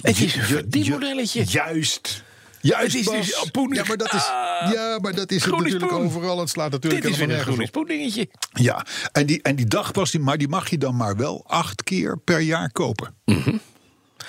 Het 0.02 0.20
is 0.20 0.36
een 0.36 0.44
verdienmodelletje. 0.44 1.44
Juist. 1.44 2.24
Juist, 2.64 2.94
Het 2.96 3.14
is 3.14 3.26
dus 3.26 3.50
poenig. 3.52 3.78
Ja, 3.78 3.84
maar 3.88 3.98
dat 3.98 4.14
is, 4.14 4.22
Ah. 4.28 4.72
ja, 4.74 5.00
maar 5.02 5.16
dat 5.16 5.32
is 5.32 5.44
het 5.44 5.56
natuurlijk 5.58 5.92
overal. 5.92 6.40
Het 6.40 6.50
slaat 6.50 6.72
natuurlijk 6.72 7.02
Dit 7.04 7.12
is 7.12 7.18
helemaal 7.18 7.38
een 7.38 7.46
nergens. 7.46 7.72
Ja, 8.54 8.86
en 9.12 9.26
die, 9.26 9.42
en 9.42 9.56
die 9.56 9.66
dagpas, 9.66 10.12
die, 10.12 10.20
maar 10.20 10.38
die 10.38 10.48
mag 10.48 10.70
je 10.70 10.78
dan 10.78 10.96
maar 10.96 11.16
wel 11.18 11.44
acht 11.48 11.84
keer 11.84 12.18
per 12.18 12.40
jaar 12.40 12.72
kopen. 12.72 13.16
Mhm. 13.26 13.56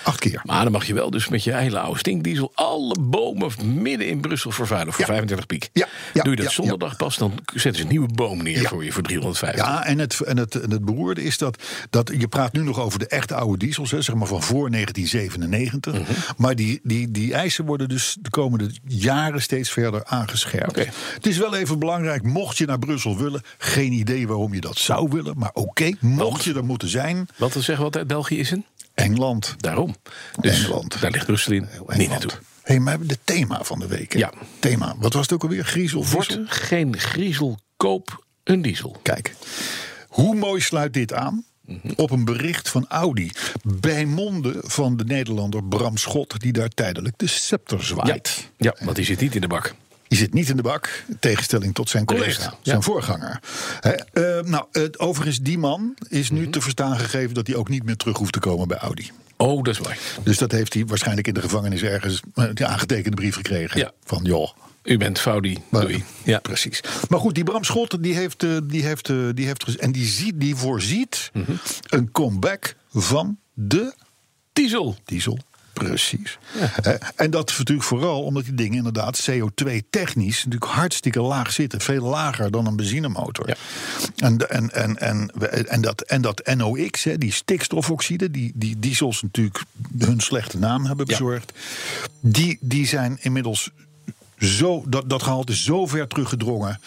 Acht 0.05 0.19
keer. 0.19 0.41
Maar 0.43 0.63
dan 0.63 0.71
mag 0.71 0.85
je 0.87 0.93
wel 0.93 1.09
dus 1.09 1.27
met 1.27 1.43
je 1.43 1.53
hele 1.55 1.79
oude 1.79 1.99
stinkdiesel 1.99 2.51
alle 2.53 2.95
bomen 2.99 3.51
midden 3.63 4.07
in 4.07 4.21
Brussel 4.21 4.51
vervuilen 4.51 4.93
voor 4.93 5.01
Ja. 5.01 5.07
35 5.07 5.45
piek. 5.45 5.69
Ja, 5.73 5.87
ja, 6.13 6.23
Doe 6.23 6.35
je 6.35 6.43
dat 6.43 6.53
ja. 6.53 6.75
dagpas, 6.75 7.17
dan 7.17 7.33
zetten 7.53 7.75
ze 7.75 7.81
een 7.81 7.87
nieuwe 7.87 8.07
boom 8.13 8.43
neer 8.43 8.67
voor 8.67 8.83
je 8.83 8.91
voor 8.91 9.03
350. 9.03 9.65
Ja, 9.65 9.85
en 9.85 9.99
het, 9.99 10.19
en, 10.19 10.37
het, 10.37 10.55
en 10.55 10.71
het 10.71 10.85
beroerde 10.85 11.23
is 11.23 11.37
dat, 11.37 11.63
dat. 11.89 12.11
Je 12.17 12.27
praat 12.27 12.53
nu 12.53 12.61
nog 12.63 12.79
over 12.79 12.99
de 12.99 13.07
echte 13.07 13.35
oude 13.35 13.57
diesels, 13.57 13.91
hè, 13.91 14.01
zeg 14.01 14.15
maar 14.15 14.27
van 14.27 14.43
voor 14.43 14.71
1997. 14.71 15.93
Mhm. 15.93 16.03
Maar 16.37 16.55
die, 16.55 16.79
die, 16.83 17.11
die 17.11 17.33
eisen 17.33 17.65
worden 17.65 17.89
dus 17.89 18.17
de 18.21 18.29
komende 18.29 18.69
jaren 18.87 19.41
steeds 19.41 19.71
verder 19.71 20.05
aangescherpt. 20.05 20.75
Het 21.13 21.25
is 21.27 21.37
wel 21.37 21.55
even 21.55 21.79
belangrijk, 21.79 22.23
mocht 22.23 22.57
je 22.57 22.65
naar 22.65 22.79
Brussel 22.79 23.17
willen. 23.17 23.41
Geen 23.57 23.91
idee 23.91 24.27
waarom 24.27 24.53
je 24.53 24.61
dat 24.61 24.77
zou 24.77 25.09
willen. 25.11 25.37
Maar 25.37 25.51
oké, 25.53 25.91
mocht 25.99 26.43
je 26.43 26.53
er 26.53 26.65
moeten 26.65 26.87
zijn. 26.89 27.27
Wat 27.35 27.53
we 27.53 27.59
zeggen 27.59 27.77
we 27.77 27.83
altijd, 27.83 28.07
België 28.07 28.39
is 28.39 28.51
een? 28.51 28.65
Engeland. 29.05 29.55
Daarom. 29.57 29.95
Dus 30.39 30.59
Engeland. 30.63 31.01
daar 31.01 31.11
ligt 31.11 31.25
Brussel 31.25 31.53
in. 31.53 31.67
Niet 31.87 32.09
naartoe. 32.09 32.31
Hé, 32.63 32.75
maar 32.75 32.83
we 32.83 32.89
hebben 32.89 33.07
het 33.09 33.19
thema 33.23 33.63
van 33.63 33.79
de 33.79 33.87
week. 33.87 34.13
hè? 34.13 34.19
Ja. 34.19 34.33
Thema. 34.59 34.95
Wat 34.99 35.13
was 35.13 35.21
het 35.21 35.33
ook 35.33 35.43
alweer? 35.43 35.65
Griezel. 35.65 36.05
Wordt 36.05 36.27
diesel? 36.27 36.45
geen 36.47 36.97
griezel, 36.99 37.59
koop 37.77 38.25
een 38.43 38.61
diesel. 38.61 38.99
Kijk, 39.01 39.33
hoe 40.07 40.35
mooi 40.35 40.61
sluit 40.61 40.93
dit 40.93 41.13
aan? 41.13 41.45
Op 41.95 42.11
een 42.11 42.25
bericht 42.25 42.69
van 42.69 42.85
Audi. 42.87 43.31
Bij 43.63 44.05
monden 44.05 44.55
van 44.63 44.97
de 44.97 45.03
Nederlander 45.03 45.63
Bram 45.63 45.97
Schot, 45.97 46.39
die 46.39 46.51
daar 46.53 46.69
tijdelijk 46.69 47.17
de 47.17 47.27
scepter 47.27 47.77
Ja, 47.77 47.83
zwaait. 47.83 48.49
ja, 48.57 48.75
want 48.83 48.95
die 48.95 49.05
zit 49.05 49.19
niet 49.19 49.35
in 49.35 49.41
de 49.41 49.47
bak. 49.47 49.75
Die 50.07 50.17
zit 50.17 50.33
niet 50.33 50.49
in 50.49 50.55
de 50.55 50.61
bak, 50.61 51.03
in 51.07 51.17
tegenstelling 51.19 51.73
tot 51.73 51.89
zijn 51.89 52.05
collega, 52.05 52.43
ja. 52.43 52.53
zijn 52.61 52.83
voorganger. 52.83 53.39
Eh, 53.81 53.91
nou, 54.41 54.65
het, 54.71 54.99
overigens, 54.99 55.39
die 55.39 55.57
man 55.57 55.95
is 56.09 56.29
Mhm. 56.29 56.39
nu 56.39 56.49
te 56.49 56.61
verstaan 56.61 56.97
gegeven 56.99 57.33
dat 57.33 57.47
hij 57.47 57.55
ook 57.55 57.69
niet 57.69 57.83
meer 57.83 57.95
terug 57.97 58.17
hoeft 58.17 58.33
te 58.33 58.39
komen 58.39 58.67
bij 58.67 58.77
Audi. 58.77 59.11
Oh, 59.37 59.63
dat 59.63 59.73
is 59.73 59.79
waar. 59.79 59.97
Dus 60.23 60.37
dat 60.37 60.51
heeft 60.51 60.73
hij 60.73 60.85
waarschijnlijk 60.85 61.27
in 61.27 61.33
de 61.33 61.41
gevangenis 61.41 61.81
ergens 61.81 62.21
eh, 62.35 62.45
een 62.53 62.65
aangetekende 62.65 63.15
brief 63.15 63.35
gekregen. 63.35 63.79
Ja. 63.79 63.91
Van 64.03 64.23
joh, 64.23 64.49
U 64.83 64.97
bent 64.97 65.19
Faudi. 65.19 65.57
Doei. 65.71 66.03
Ja. 66.23 66.39
precies. 66.39 66.81
Maar 67.09 67.19
goed, 67.19 67.35
die 67.35 67.43
Bram 67.43 67.63
Schot, 67.63 68.03
die 68.03 68.13
heeft, 68.15 68.43
eh, 68.43 68.57
die 68.63 68.83
heeft, 68.83 69.09
eh, 69.09 69.17
die 69.33 69.45
heeft 69.45 69.75
en 69.77 69.91
die, 69.91 70.05
ziet, 70.05 70.33
die 70.39 70.55
voorziet 70.55 71.29
Mhm. 71.33 71.51
een 71.89 72.11
comeback 72.11 72.75
van 72.93 73.37
de 73.53 73.93
Diesel. 74.53 74.95
diesel. 75.05 75.39
Precies. 75.83 76.37
En 77.15 77.31
dat 77.31 77.53
natuurlijk 77.57 77.87
vooral 77.87 78.23
omdat 78.23 78.43
die 78.43 78.53
dingen 78.53 78.77
inderdaad 78.77 79.29
CO2-technisch 79.31 80.43
natuurlijk 80.45 80.71
hartstikke 80.71 81.21
laag 81.21 81.51
zitten. 81.51 81.81
Veel 81.81 82.03
lager 82.03 82.51
dan 82.51 82.67
een 82.67 82.75
benzinemotor. 82.75 83.47
Ja. 83.47 83.55
En, 84.15 84.49
en, 84.49 84.71
en, 84.71 84.97
en, 84.97 85.31
en, 85.67 85.81
dat, 85.81 86.01
en 86.01 86.21
dat 86.21 86.55
NOx, 86.55 87.03
hè, 87.03 87.17
die 87.17 87.31
stikstofoxide, 87.33 88.31
die, 88.31 88.51
die 88.55 88.79
diesels 88.79 89.21
natuurlijk 89.21 89.63
hun 89.97 90.19
slechte 90.19 90.57
naam 90.57 90.85
hebben 90.85 91.05
Ja. 91.07 91.17
bezorgd. 91.17 91.51
Die, 92.19 92.57
die 92.61 92.87
zijn 92.87 93.17
inmiddels 93.21 93.69
zo, 94.39 94.83
dat, 94.87 95.09
dat 95.09 95.23
gehalte 95.23 95.55
zo 95.55 95.85
ver 95.85 96.07
teruggedrongen. 96.07 96.79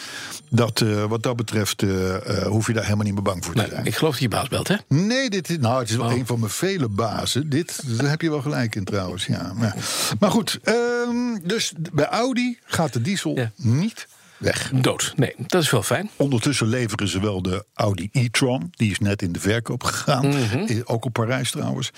Dat 0.50 0.80
eh, 0.80 1.04
wat 1.04 1.22
dat 1.22 1.36
betreft 1.36 1.82
eh, 1.82 2.14
eh, 2.42 2.46
hoef 2.46 2.66
je 2.66 2.72
daar 2.72 2.82
helemaal 2.84 3.04
niet 3.04 3.14
meer 3.14 3.22
bang 3.22 3.44
voor 3.44 3.54
te 3.54 3.60
Nee, 3.60 3.70
zijn. 3.70 3.84
ik 3.86 3.94
geloof 3.96 4.12
dat 4.12 4.22
je 4.22 4.28
baas 4.28 4.48
belt, 4.48 4.68
hè? 4.68 4.76
Nee, 4.88 5.30
dit 5.30 5.50
is, 5.50 5.58
nou, 5.58 5.78
het 5.80 5.90
is 5.90 5.96
wel 5.96 6.06
Oh. 6.06 6.12
een 6.16 6.26
van 6.26 6.38
mijn 6.38 6.50
vele 6.52 6.88
bazen. 6.88 7.48
Dit, 7.50 7.98
daar 7.98 8.10
heb 8.10 8.20
je 8.20 8.30
wel 8.30 8.42
gelijk 8.42 8.74
in 8.74 8.84
trouwens. 8.84 9.26
Ja. 9.26 9.52
Maar, 9.56 9.74
maar 10.20 10.30
goed, 10.30 10.58
ehm, 10.62 11.38
dus 11.42 11.72
bij 11.92 12.06
Audi 12.06 12.58
gaat 12.64 12.92
de 12.92 13.00
diesel 13.02 13.36
Ja. 13.36 13.50
niet 13.56 14.06
weg. 14.38 14.70
Dood. 14.74 15.12
Nee, 15.16 15.34
dat 15.46 15.62
is 15.62 15.70
wel 15.70 15.82
fijn. 15.82 16.10
Ondertussen 16.16 16.66
leveren 16.66 17.08
ze 17.08 17.20
wel 17.20 17.42
de 17.42 17.64
Audi 17.74 18.08
e-tron. 18.12 18.68
Die 18.70 18.90
is 18.90 18.98
net 18.98 19.22
in 19.22 19.32
de 19.32 19.40
verkoop 19.40 19.84
gegaan. 19.84 20.26
Mhm. 20.26 20.58
Eh, 20.58 20.80
Ook 20.84 21.04
op 21.04 21.12
Parijs 21.12 21.50
trouwens. 21.50 21.90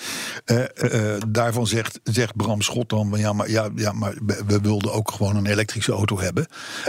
Eh, 0.45 1.15
eh, 1.15 1.23
daarvan 1.29 1.67
zegt, 1.67 2.01
zegt 2.05 2.37
Bram 2.37 2.63
Schot 2.63 2.89
dan... 2.89 3.13
Ja, 3.17 3.33
maar, 3.33 3.51
ja, 3.51 3.69
ja, 3.75 3.93
maar 3.93 4.15
we, 4.47 4.61
wilden 4.61 4.93
ook 4.93 5.11
gewoon 5.11 5.37
een 5.37 5.47
elektrische 5.47 5.93
auto 5.93 6.21
hebben. 6.21 6.47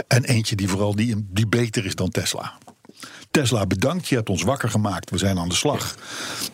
En 0.08 0.24
eentje 0.24 0.56
die 0.56 0.68
vooral 0.68 0.94
die, 0.94 1.26
die 1.30 1.46
beter 1.46 1.84
is 1.84 1.94
dan 1.94 2.10
Tesla. 2.10 2.52
Tesla, 3.32 3.66
bedankt. 3.66 4.08
Je 4.08 4.14
hebt 4.14 4.28
ons 4.28 4.42
wakker 4.42 4.68
gemaakt. 4.68 5.10
We 5.10 5.18
zijn 5.18 5.38
aan 5.38 5.48
de 5.48 5.54
slag. 5.54 5.94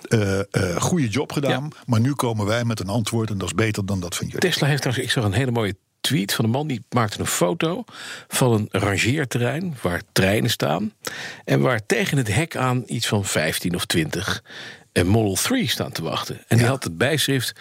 Eh, 0.03 0.39
eh, 0.39 0.77
goede 0.77 1.09
job 1.09 1.33
gedaan. 1.33 1.71
Ja. 1.71 1.83
Maar 1.87 2.01
nu 2.01 2.13
komen 2.13 2.47
wij 2.47 2.65
met 2.65 2.81
een 2.81 2.89
antwoord. 2.89 3.31
En 3.31 3.39
dat 3.39 3.49
is 3.49 3.55
beter 3.55 3.87
dan 3.87 4.01
dat 4.01 4.17
van 4.17 4.27
jullie. 4.27 4.41
Tesla 4.41 4.67
heeft 4.67 4.81
trouwens, 4.83 5.07
ik 5.07 5.13
zag 5.13 5.25
een 5.25 5.33
hele 5.33 5.51
mooie 5.51 5.77
tweet 6.01 6.35
van 6.35 6.45
een 6.45 6.51
man 6.51 6.67
die 6.67 6.85
maakte 6.91 7.21
een 7.21 7.27
foto 7.27 7.85
van 8.29 8.53
een 8.53 8.69
rangeerterrein 8.71 9.77
waar 9.83 10.03
treinen 10.13 10.51
staan 10.51 10.93
en 11.45 11.61
waar 11.61 11.87
tegen 11.87 12.17
het 12.17 12.35
hek 12.35 12.57
aan 12.57 12.83
iets 12.87 13.07
van 13.07 13.25
15 13.25 13.75
of 13.75 13.85
20 13.85 14.43
een 14.93 15.07
Model 15.07 15.35
3 15.35 15.69
staan 15.69 15.93
te 15.93 16.03
wachten. 16.03 16.41
En 16.49 16.57
die 16.57 16.67
had 16.67 16.85
het 16.85 16.99
bijschrift: 16.99 17.53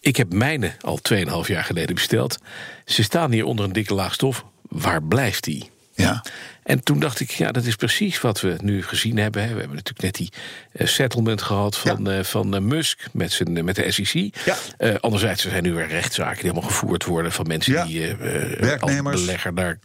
Ik 0.00 0.16
heb 0.16 0.32
mijne 0.32 0.72
al 0.80 0.98
2,5 1.14 1.22
jaar 1.46 1.64
geleden 1.64 1.94
besteld. 1.94 2.38
Ze 2.84 3.02
staan 3.02 3.32
hier 3.32 3.44
onder 3.44 3.64
een 3.64 3.72
dikke 3.72 3.94
laag 3.94 4.14
stof. 4.14 4.44
Waar 4.62 5.02
blijft 5.02 5.44
die? 5.44 5.70
Ja. 5.94 6.24
En 6.70 6.82
toen 6.84 6.98
dacht 7.00 7.20
ik, 7.20 7.30
ja, 7.30 7.52
dat 7.52 7.64
is 7.64 7.76
precies 7.76 8.20
wat 8.20 8.40
we 8.40 8.56
nu 8.62 8.82
gezien 8.82 9.16
hebben. 9.18 9.42
We 9.42 9.48
hebben 9.48 9.68
natuurlijk 9.76 10.00
net 10.02 10.14
die 10.14 10.32
eh, 10.72 10.86
settlement 10.86 11.42
gehad 11.42 11.76
van, 11.76 12.10
eh, 12.10 12.24
van 12.24 12.54
eh, 12.54 12.60
Musk 12.60 13.06
met, 13.12 13.32
zijn, 13.32 13.64
met 13.64 13.76
de 13.76 13.90
SEC. 13.90 14.36
Ja. 14.44 14.56
Eh, 14.78 14.94
anderzijds 15.00 15.44
er 15.44 15.50
zijn 15.50 15.62
nu 15.62 15.72
weer 15.74 15.86
rechtszaken 15.88 16.34
die 16.34 16.50
helemaal 16.50 16.70
gevoerd 16.70 17.04
worden 17.04 17.32
van 17.32 17.46
mensen 17.46 17.72
Ja. 17.72 17.84
die 17.84 18.14
Werknemers. 18.60 19.16
als 19.16 19.24
belegger 19.24 19.54
daar 19.54 19.78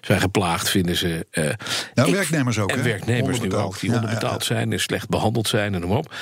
zijn 0.00 0.20
geplaagd, 0.20 0.68
vinden 0.70 0.96
ze. 0.96 1.26
Nou, 1.94 2.08
ik- 2.08 2.14
werknemers 2.14 2.58
ook, 2.58 2.70
En 2.70 2.76
hè? 2.76 2.82
werknemers 2.82 3.40
nu 3.40 3.54
ook, 3.54 3.80
die 3.80 3.92
onderbetaald 3.92 4.44
zijn 4.44 4.72
en 4.72 4.80
slecht 4.80 5.08
behandeld 5.08 5.48
zijn 5.48 5.74
en 5.74 5.80
noem 5.80 5.92
op. 5.92 6.14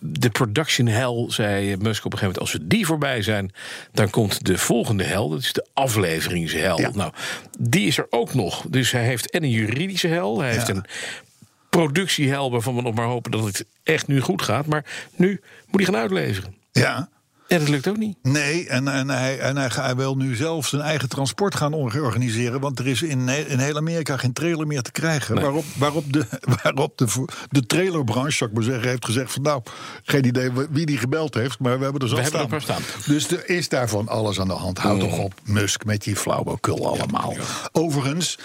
De 0.00 0.30
production 0.30 0.86
hell, 0.86 1.24
zei 1.28 1.76
Musk 1.76 2.04
op 2.04 2.12
een 2.12 2.18
gegeven 2.18 2.20
moment, 2.20 2.38
als 2.38 2.52
we 2.52 2.66
die 2.66 2.86
voorbij 2.86 3.22
zijn, 3.22 3.52
dan 3.92 4.10
komt 4.10 4.44
de 4.46 4.58
volgende 4.58 5.04
hel, 5.04 5.28
dat 5.28 5.40
is 5.40 5.52
de 5.52 5.66
afleveringshel. 5.72 6.78
Nou, 6.94 7.12
die 7.58 7.86
is 7.86 7.98
er 7.98 8.06
ook 8.10 8.34
nog. 8.34 8.64
Dus 8.68 8.90
hij 8.90 9.04
heeft 9.04 9.23
heeft 9.24 9.30
en 9.30 9.42
een 9.42 9.50
juridische 9.50 10.08
hel. 10.08 10.40
Hij 10.40 10.52
heeft 10.52 10.68
een 10.68 10.84
productiehel 11.70 12.50
waarvan 12.50 12.74
we 12.74 12.82
nog 12.82 12.94
maar 12.94 13.06
hopen 13.06 13.30
dat 13.30 13.44
het 13.44 13.64
echt 13.82 14.06
nu 14.06 14.20
goed 14.20 14.42
gaat. 14.42 14.66
Maar 14.66 14.84
nu 15.16 15.40
moet 15.66 15.80
hij 15.80 15.84
gaan 15.84 16.00
uitleveren. 16.00 16.54
Ja. 16.72 17.08
En 17.48 17.58
dat 17.58 17.68
lukt 17.68 17.88
ook 17.88 17.96
niet. 17.96 18.16
Nee, 18.22 18.68
en, 18.68 18.88
en, 18.88 19.10
hij, 19.10 19.38
en 19.38 19.56
hij, 19.56 19.70
hij 19.72 19.96
wil 19.96 20.16
nu 20.16 20.34
zelf 20.34 20.66
zijn 20.66 20.82
eigen 20.82 21.08
transport 21.08 21.54
gaan 21.54 21.74
organiseren. 21.74 22.60
Want 22.60 22.78
er 22.78 22.86
is 22.86 23.02
in, 23.02 23.28
in 23.28 23.58
heel 23.58 23.76
Amerika 23.76 24.16
geen 24.16 24.32
trailer 24.32 24.66
meer 24.66 24.82
te 24.82 24.92
krijgen. 24.92 25.40
Waarop, 25.40 25.64
waarop, 25.78 26.12
de, 26.12 26.26
waarop 26.62 26.98
de, 26.98 27.24
de 27.48 27.66
trailerbranche, 27.66 28.30
zou 28.36 28.50
ik 28.50 28.56
maar 28.56 28.64
zeggen, 28.64 28.88
heeft 28.88 29.04
gezegd: 29.04 29.32
van 29.32 29.42
nou, 29.42 29.62
geen 30.02 30.24
idee 30.24 30.50
wie 30.70 30.86
die 30.86 30.98
gebeld 30.98 31.34
heeft, 31.34 31.58
maar 31.58 31.78
we 31.78 31.84
hebben 31.84 32.02
er 32.02 32.08
zo 32.08 32.16
We 32.16 32.24
staan. 32.24 32.52
er 32.52 32.62
staan. 32.62 32.82
Dus 33.06 33.30
er 33.30 33.48
is 33.48 33.68
daarvan 33.68 34.08
alles 34.08 34.40
aan 34.40 34.48
de 34.48 34.54
hand. 34.54 34.78
Houd 34.78 35.00
toch 35.00 35.18
op, 35.18 35.34
Musk, 35.44 35.84
met 35.84 36.02
die 36.02 36.16
flauwekul 36.16 36.86
allemaal. 36.86 37.36
Overigens. 37.72 38.38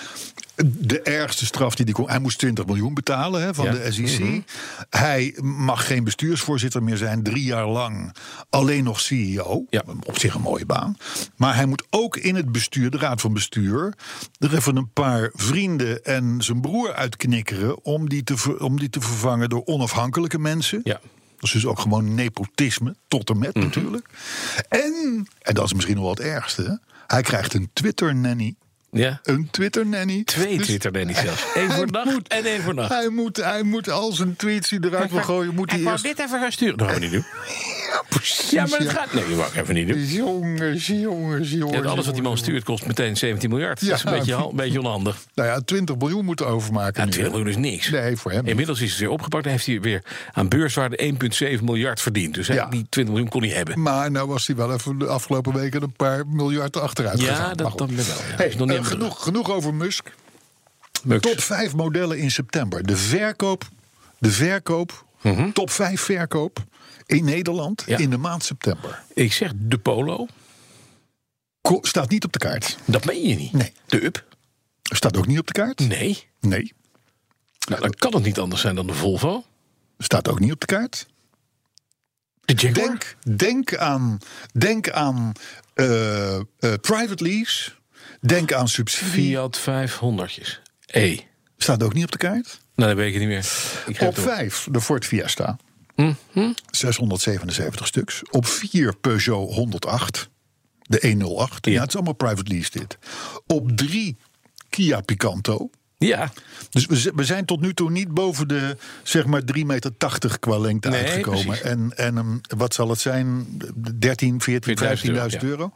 De 0.65 1.02
ergste 1.02 1.45
straf 1.45 1.76
die 1.76 1.86
hij 1.86 1.93
kon. 1.93 2.10
Hij 2.10 2.19
moest 2.19 2.38
20 2.38 2.65
miljoen 2.65 2.93
betalen 2.93 3.41
hè, 3.41 3.54
van 3.54 3.65
Ja. 3.65 3.72
de 3.72 3.91
SEC. 3.91 4.43
Hij 4.89 5.38
mag 5.41 5.88
geen 5.88 6.04
bestuursvoorzitter 6.04 6.84
meer 6.84 6.98
zijn, 6.98 7.24
drie 7.24 7.43
jaar 7.43 7.67
lang. 7.67 8.15
Alleen 8.50 8.84
nog 8.84 9.00
CEO. 9.00 9.65
Ja. 9.69 9.84
Op 10.06 10.17
zich 10.19 10.34
een 10.34 10.41
mooie 10.41 10.65
baan. 10.65 10.98
Maar 11.36 11.56
hij 11.56 11.65
moet 11.65 11.84
ook 11.89 12.17
in 12.17 12.36
het 12.36 12.52
bestuur, 12.52 12.89
de 12.89 12.98
raad 12.98 13.22
van 13.22 13.34
bestuur. 13.34 13.93
er 14.38 14.56
even 14.56 14.76
een 14.76 14.91
paar 14.93 15.30
vrienden 15.34 16.04
en 16.04 16.36
zijn 16.41 16.62
broer 16.62 16.93
uitknikkeren. 16.93 17.84
om 17.86 18.10
die 18.10 18.24
te, 18.24 18.56
om 18.60 18.80
die 18.80 18.89
te 18.89 19.02
vervangen 19.02 19.50
door 19.50 19.62
onafhankelijke 19.65 20.39
mensen. 20.39 20.80
Ja. 20.84 21.00
Dat 21.36 21.43
is 21.43 21.52
dus 21.52 21.65
ook 21.65 21.80
gewoon 21.80 22.15
nepotisme, 22.15 22.95
tot 23.08 23.30
en 23.30 23.38
met 23.38 23.56
Mhm. 23.56 23.65
natuurlijk. 23.65 24.10
En, 24.69 25.28
en 25.41 25.54
dat 25.54 25.65
is 25.65 25.74
misschien 25.74 25.95
nog 25.95 26.04
wel 26.04 26.13
het 26.13 26.24
ergste. 26.24 26.82
Hij 27.08 27.22
krijgt 27.22 27.54
een 27.54 27.69
Twitter-nanny. 27.74 28.56
Ja. 28.91 29.19
Een 29.23 29.47
Twitter-nanny. 29.52 30.23
Twee 30.23 30.58
Dus 30.58 30.67
Twitter 30.67 30.91
Danny 30.91 31.13
zelfs. 31.13 31.43
Eén 31.56 31.71
voor 31.71 31.91
dag 31.91 32.06
moet- 32.06 32.28
en 32.28 32.45
één 32.45 32.62
voor 32.62 32.73
nacht. 32.73 32.89
Hij 32.89 33.10
moet, 33.10 33.38
hij 33.38 33.63
moet 33.63 33.89
al 33.89 34.12
zijn 34.12 34.36
tweets 34.36 34.69
die 34.69 34.80
eruit 34.86 35.12
wil 35.12 35.21
gooien. 35.23 35.56
Moet 35.56 35.69
hij 35.69 35.80
Ik 35.80 35.86
wou 35.86 35.97
eerst... 36.02 36.17
dit 36.17 36.25
even 36.25 36.39
gaan 36.39 36.52
sturen. 36.52 36.78
Dat 36.78 36.88
gaan 36.88 36.95
we 36.99 37.02
niet 37.02 37.12
doen. 37.12 37.25
Ja, 37.91 38.04
precies, 38.10 38.49
Ja, 38.49 38.65
maar 38.69 38.84
ja. 38.84 38.91
gaat... 38.91 39.13
Nee, 39.13 39.23
ik 39.23 39.56
even 39.56 39.73
niet 39.73 39.88
doen. 39.88 40.06
Jongens, 40.06 40.88
jongens, 40.88 41.52
jongens. 41.52 41.86
Alles 41.88 42.06
wat 42.06 42.13
die 42.13 42.23
man 42.23 42.38
stuurt 42.38 42.63
kost 42.63 42.86
meteen 42.86 43.17
17 43.17 43.49
miljard. 43.49 43.88
dat 43.88 43.97
is 43.97 44.04
een 44.04 44.12
beetje, 44.12 44.36
een 44.49 44.56
beetje 44.56 44.80
onhandig. 44.80 45.17
Nou 45.34 45.49
ja, 45.49 45.60
20 45.62 45.95
miljoen 45.97 46.25
moeten 46.25 46.47
overmaken. 46.47 46.99
Ja, 46.99 47.06
nu, 47.06 47.12
20 47.12 47.21
hè? 47.34 47.38
miljoen 47.43 47.63
is 47.63 47.71
niks. 47.71 47.89
Nee, 47.89 48.15
voor 48.17 48.32
hem. 48.32 48.45
Inmiddels 48.45 48.82
is 48.82 48.89
het 48.91 48.99
weer 48.99 49.10
opgepakt 49.10 49.45
en 49.45 49.52
heeft 49.52 49.65
hij 49.65 49.82
weer 49.82 50.04
aan 50.34 50.47
beurswaarde 50.49 51.13
1,7 51.58 51.63
miljard 51.63 52.02
verdiend. 52.02 52.34
Dus 52.34 52.47
Ja. 52.47 52.65
die 52.65 52.86
20 52.89 53.13
miljoen 53.13 53.30
kon 53.30 53.43
hij 53.43 53.52
hebben. 53.56 53.82
Maar 53.82 54.12
nou 54.12 54.28
was 54.28 54.47
hij 54.47 54.56
wel 54.56 54.73
even 54.73 54.97
de 54.97 55.08
afgelopen 55.08 55.54
weken 55.54 55.82
een 55.82 55.91
paar 55.93 56.28
miljard 56.28 56.78
achteruit 56.78 57.21
Ja, 57.21 57.28
gegaan. 57.36 57.58
dat- 57.58 57.78
dat 57.78 57.89
wel. 57.89 58.06
Hey, 58.36 58.54
nog 58.58 58.67
niet 58.67 58.78
eh, 58.78 58.86
genoeg, 58.86 59.23
genoeg 59.23 59.52
over 59.52 59.73
Musk. 59.73 60.12
Mux. 61.04 61.21
Top 61.32 61.41
5 61.41 61.75
modellen 61.75 62.17
in 62.17 62.32
september. 62.32 62.84
De 62.86 62.97
verkoop, 62.97 63.63
de 64.17 64.32
verkoop, 64.32 65.06
top 65.54 65.69
5 65.71 66.02
verkoop 66.02 66.63
in 67.10 67.24
Nederland. 67.26 67.84
Ja. 67.86 67.98
in 67.98 68.10
de 68.10 68.17
maand 68.17 68.43
september. 68.43 69.04
Ik 69.13 69.34
zeg 69.34 69.52
de 69.56 69.78
Polo. 69.78 70.28
Ko- 71.62 71.80
Staat 71.82 72.10
niet 72.10 72.24
op 72.26 72.34
de 72.34 72.39
kaart. 72.39 72.78
Dat 72.86 73.06
meen 73.06 73.28
je 73.28 73.36
niet. 73.36 73.54
Nee. 73.54 73.74
De 73.86 74.06
Up. 74.06 74.26
Staat 74.82 75.17
ook 75.17 75.28
niet 75.28 75.39
op 75.39 75.48
de 75.48 75.54
kaart. 75.54 75.80
Nee. 75.80 76.28
Nee. 76.39 76.74
Nou, 77.67 77.82
dan 77.82 77.91
kan 77.91 78.13
het 78.13 78.24
niet 78.24 78.39
anders 78.39 78.62
zijn 78.62 78.76
dan 78.76 78.88
de 78.88 78.93
Volvo. 78.93 79.43
Staat 79.98 80.28
ook 80.28 80.39
niet 80.39 80.52
op 80.52 80.60
de 80.60 80.65
kaart. 80.65 81.06
De 82.45 82.54
Jaguar. 82.54 82.88
Denk, 82.88 83.15
denk 83.38 83.76
aan, 83.78 84.17
denk 84.54 84.89
aan 84.89 85.32
eh, 85.74 86.36
eh, 86.36 86.43
private 86.60 87.24
lease. 87.24 87.72
Denk 88.22 88.54
aan 88.54 88.67
subsidie. 88.67 89.12
Fiat 89.12 89.60
500'tjes. 89.60 90.62
E. 90.86 91.17
Staat 91.58 91.84
ook 91.84 91.93
niet 91.93 92.04
op 92.04 92.12
de 92.12 92.17
kaart. 92.17 92.60
Nou, 92.76 92.89
dat 92.89 92.98
weet 93.00 93.13
ik 93.13 93.19
niet 93.19 93.28
meer. 93.28 93.45
Ik 93.88 94.02
Op. 94.02 94.17
5 94.19 94.67
de 94.72 94.82
Ford 94.82 95.06
Fiesta. 95.06 95.58
Mhm. 95.99 96.51
677 96.71 97.88
stuks. 97.88 98.21
Op 98.31 98.45
4 98.45 98.95
Peugeot 98.95 99.53
108. 99.53 100.29
De 100.81 100.99
108. 101.01 101.65
Ja. 101.65 101.71
Ja. 101.71 101.79
het 101.79 101.88
is 101.89 101.95
allemaal 101.95 102.13
private 102.13 102.51
lease 102.53 102.69
dit. 102.71 102.97
Op 103.47 103.71
3 103.71 104.17
Kia 104.69 105.01
Picanto. 105.01 105.69
Ja, 105.97 106.31
Dus 106.69 106.85
we, 107.15 107.23
zijn 107.23 107.45
tot 107.45 107.62
nu 107.62 107.73
toe 107.73 107.91
niet 107.91 108.13
boven 108.13 108.47
de 108.47 108.77
zeg 109.03 109.25
maar 109.25 109.41
3,80 109.57 109.65
meter 109.65 109.91
qua 110.39 110.57
lengte 110.57 110.89
Nee, 110.89 111.01
uitgekomen. 111.03 111.45
precies. 111.45 111.63
En, 111.63 111.91
en 111.97 112.15
een, 112.15 112.41
wat 112.57 112.73
zal 112.73 112.89
het 112.89 112.99
zijn? 112.99 113.45
13, 113.99 114.41
14, 114.41 114.77
15.000 114.97 115.03
euro, 115.03 115.27
euro. 115.41 115.71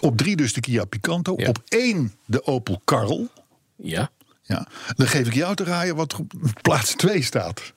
Op 0.00 0.16
3 0.16 0.36
dus 0.36 0.52
de 0.52 0.60
Kia 0.60 0.84
Picanto. 0.84 1.34
Ja. 1.36 1.48
Op 1.48 1.62
1 1.68 2.12
de 2.24 2.46
Opel 2.46 2.80
Karl. 2.84 3.28
ja. 3.76 4.10
Ja. 4.42 4.66
Dan 4.96 5.06
geef 5.06 5.26
ik 5.26 5.34
jou 5.34 5.54
te 5.54 5.64
raaien 5.64 5.96
wat 5.96 6.14
op 6.14 6.32
plaats 6.62 6.94
2 6.94 7.22
staat. 7.22 7.72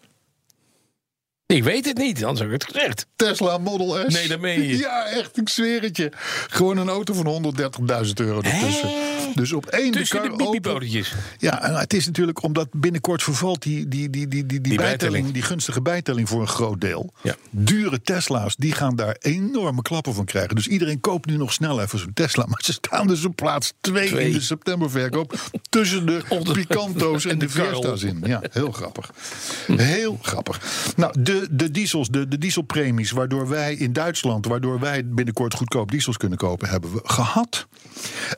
Ik 1.54 1.64
weet 1.64 1.86
het 1.86 1.98
niet, 1.98 2.24
anders 2.24 2.40
heb 2.40 2.52
ik 2.52 2.62
het 2.62 2.76
gezegd. 2.76 3.08
Tesla 3.16 3.58
Model 3.58 4.10
S. 4.10 4.14
Nee, 4.14 4.28
dat 4.28 4.40
meen 4.40 4.68
je. 4.68 4.78
Ja, 4.78 5.06
echt, 5.06 5.38
ik 5.38 5.50
zweer 5.50 5.82
het 5.82 5.98
je. 5.98 6.12
Gewoon 6.50 6.78
een 6.78 6.90
auto 6.90 7.14
van 7.14 7.54
130.000 8.06 8.14
euro 8.14 8.42
ertussen. 8.42 8.90
Dus 9.36 9.54
op 9.54 9.66
één 9.66 9.92
Tussen 9.92 10.38
de 10.38 10.60
de. 10.62 11.04
Ja, 11.38 11.64
en 11.64 11.76
het 11.76 11.94
is 11.94 12.06
natuurlijk 12.06 12.44
omdat 12.44 12.68
binnenkort 12.72 13.24
vervalt 13.24 13.62
die, 13.62 13.88
die, 13.88 14.10
die, 14.10 14.28
die, 14.28 14.46
die, 14.46 14.62
die, 14.62 14.76
bijtelling, 14.76 15.00
bijtelling. 15.00 15.32
die 15.32 15.42
gunstige 15.42 15.82
bijtelling 15.82 16.30
voor 16.30 16.42
een 16.42 16.48
groot 16.48 16.82
deel. 16.82 17.14
Ja. 17.22 17.36
Dure 17.50 18.02
Tesla's, 18.02 18.56
die 18.56 18.72
gaan 18.72 18.96
daar 18.96 19.16
enorme 19.20 19.82
klappen 19.82 20.14
van 20.14 20.26
krijgen. 20.26 20.56
Dus 20.56 20.68
iedereen 20.68 21.00
koopt 21.00 21.26
nu 21.26 21.38
nog 21.38 21.54
snel 21.54 21.82
even 21.82 22.00
zo'n 22.00 22.14
Tesla. 22.14 22.46
Maar 22.46 22.62
ze 22.64 22.74
staan 22.74 23.08
dus 23.08 23.26
op 23.26 23.36
plaats 23.36 23.74
2 23.82 24.08
Twee. 24.08 24.26
in 24.26 24.34
de 24.34 24.42
septemberverkoop. 24.42 25.34
tussen 25.70 26.06
de 26.06 26.24
Picanto's 26.54 27.26
en, 27.26 27.32
en 27.32 27.40
de 27.40 27.46
de. 27.46 27.52
Fiesta's 27.52 28.04
in. 28.04 28.22
Ja, 28.26 28.42
heel 28.52 28.72
grappig. 28.72 29.12
Heel 29.68 30.20
grappig. 30.22 30.62
Nou, 30.96 31.22
de, 31.22 31.43
de 31.52 31.72
diesels, 31.72 32.08
de, 32.10 32.28
de 32.28 32.38
dieselpremies, 32.38 33.12
waardoor 33.12 33.48
wij 33.50 33.76
in 33.76 33.94
Duitsland, 33.94 34.46
waardoor 34.46 34.80
wij 34.80 35.06
binnenkort 35.08 35.54
goedkoop 35.54 35.92
diesels 35.92 36.18
kunnen 36.18 36.38
kopen, 36.38 36.70
hebben 36.70 36.94
we 36.94 37.00
gehad. 37.04 37.68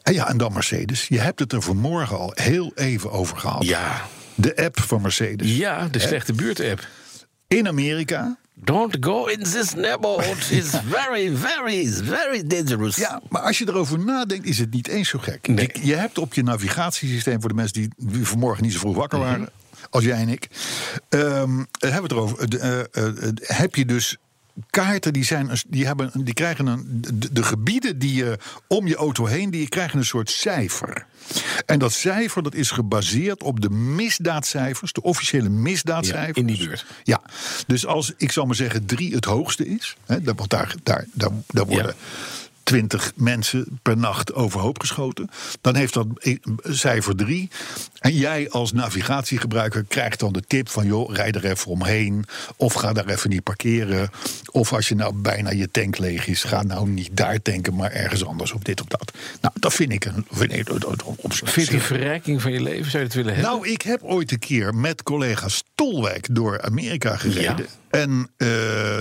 En 0.04 0.14
ja, 0.14 0.28
en 0.30 0.38
dan 0.38 0.54
Mercedes. 0.54 1.08
Je 1.08 1.20
hebt 1.20 1.40
het 1.40 1.52
er 1.54 1.62
vanmorgen 1.62 2.18
al 2.18 2.32
heel 2.34 2.72
even 2.76 3.12
over 3.12 3.38
gehad. 3.38 3.64
Ja. 3.66 4.02
De 4.36 4.56
app 4.66 4.80
van 4.80 5.02
Mercedes. 5.02 5.58
Ja, 5.58 5.88
de 5.88 6.00
slechte 6.00 6.34
buurt-app. 6.34 6.88
In 7.48 7.68
Amerika. 7.68 8.38
Don't 8.54 8.98
go 9.00 9.26
in 9.26 9.44
this 9.44 9.74
neighborhood. 9.74 10.48
It's 10.52 10.70
very, 10.90 11.36
very, 11.36 11.94
very 11.94 12.44
dangerous. 12.48 12.96
Ja, 12.96 13.22
maar 13.30 13.42
als 13.42 13.58
je 13.58 13.68
erover 13.68 14.00
nadenkt, 14.00 14.46
is 14.46 14.58
het 14.58 14.72
niet 14.74 14.88
eens 14.88 15.10
zo 15.10 15.20
gek. 15.20 15.48
Nee. 15.48 15.70
Je, 15.74 15.86
je 15.88 15.96
hebt 15.96 16.18
op 16.18 16.34
je 16.34 16.44
navigatiesysteem, 16.44 17.40
voor 17.40 17.50
de 17.50 17.56
mensen 17.56 17.74
die, 17.74 17.90
die 17.98 18.26
vanmorgen 18.28 18.64
niet 18.64 18.74
zo 18.74 18.80
vroeg 18.80 18.96
wakker 18.96 19.20
Mhm. 19.20 19.28
waren, 19.28 19.50
als 19.96 20.04
jij 20.04 20.18
en 20.18 20.30
ik, 20.30 20.48
ehm, 21.10 21.64
hebben 21.80 21.80
we 21.80 21.96
het 22.02 22.12
erover. 22.12 22.60
eh, 22.60 22.80
eh, 22.80 22.86
eh, 22.92 23.24
eh, 23.28 23.32
heb 23.40 23.76
je 23.76 23.86
dus 23.86 24.18
kaarten 24.70 25.14
die, 25.14 25.24
zijn, 25.24 25.50
die, 25.68 25.86
hebben, 25.86 26.12
die 26.14 26.34
krijgen 26.34 26.68
een. 26.68 27.02
De, 27.14 27.34
de 27.34 27.44
gebieden 27.44 28.00
die 28.00 28.16
je 28.16 28.38
om 28.68 28.88
je 28.88 28.96
auto 28.96 29.26
heen, 29.26 29.50
die 29.50 29.70
krijgen 29.70 30.00
een 30.00 30.06
soort 30.06 30.30
cijfer. 30.30 31.06
En 31.66 31.80
dat 31.80 31.94
cijfer 31.94 32.44
dat 32.44 32.54
is 32.54 32.72
gebaseerd 32.72 33.44
op 33.44 33.62
de 33.62 33.70
misdaadcijfers, 33.70 34.94
de 34.94 35.02
officiële 35.02 35.50
misdaadcijfers. 35.50 36.36
Ja, 36.36 36.42
in 36.42 36.48
die 36.48 36.68
buurt. 36.68 36.86
Ja, 37.04 37.22
dus 37.68 37.86
als 37.86 38.14
ik 38.18 38.32
zal 38.32 38.46
maar 38.46 38.56
zeggen 38.56 38.86
drie 38.86 39.16
het 39.16 39.26
hoogste 39.26 39.68
is, 39.68 39.96
hè, 40.06 40.22
daar, 40.22 40.36
daar, 40.48 40.76
daar, 41.14 41.32
daar 41.48 41.66
worden. 41.66 41.96
Ja. 41.98 42.45
20 42.66 43.12
mensen 43.16 43.80
per 43.82 43.98
nacht 43.98 44.34
overhoop 44.34 44.80
geschoten. 44.80 45.30
Dan 45.62 45.76
heeft 45.76 45.94
dat 45.94 46.08
cijfer 46.64 47.16
3. 47.16 47.50
En 48.00 48.14
jij 48.16 48.50
als 48.50 48.72
navigatiegebruiker 48.72 49.84
krijgt 49.88 50.20
dan 50.20 50.34
de 50.34 50.44
tip 50.48 50.70
van... 50.70 50.86
joh, 50.86 51.14
rijd 51.14 51.36
er 51.36 51.46
even 51.46 51.72
omheen. 51.72 52.26
Of 52.56 52.74
ga 52.74 52.94
daar 52.94 53.08
even 53.08 53.30
niet 53.30 53.44
parkeren. 53.44 54.10
Of 54.52 54.74
als 54.74 54.88
je 54.88 54.96
nou 54.96 55.14
bijna 55.14 55.52
je 55.52 55.72
tank 55.72 55.98
leeg 55.98 56.28
is... 56.28 56.44
ga 56.44 56.64
nou 56.64 56.90
niet 56.90 57.10
daar 57.12 57.42
tanken, 57.42 57.76
maar 57.76 57.92
ergens 57.92 58.26
anders. 58.26 58.52
Of 58.52 58.62
dit 58.62 58.82
of 58.82 58.88
dat. 58.88 59.14
Nou, 59.42 59.54
dat 59.60 59.74
vind 59.74 59.92
ik 59.92 60.06
een... 60.06 60.26
Vind 60.30 60.54
ik, 60.54 60.70
op 61.06 61.34
Vind 61.34 61.68
je 61.68 61.80
verrijking 61.80 62.42
van 62.42 62.52
je 62.52 62.62
leven? 62.62 62.92
Zou 62.92 62.98
je 62.98 63.08
het 63.08 63.14
willen 63.14 63.34
hebben? 63.34 63.52
nou, 63.52 63.68
ik 63.68 63.82
heb 63.82 64.04
ooit 64.04 64.32
een 64.32 64.40
keer 64.40 64.76
met 64.76 65.04
collega 65.04 65.48
Stolwijk 65.48 66.28
door 66.32 66.62
Amerika 66.62 67.16
gereden. 67.16 67.58
Ja. 67.58 67.85
En 67.96 68.30
eh, 68.38 68.50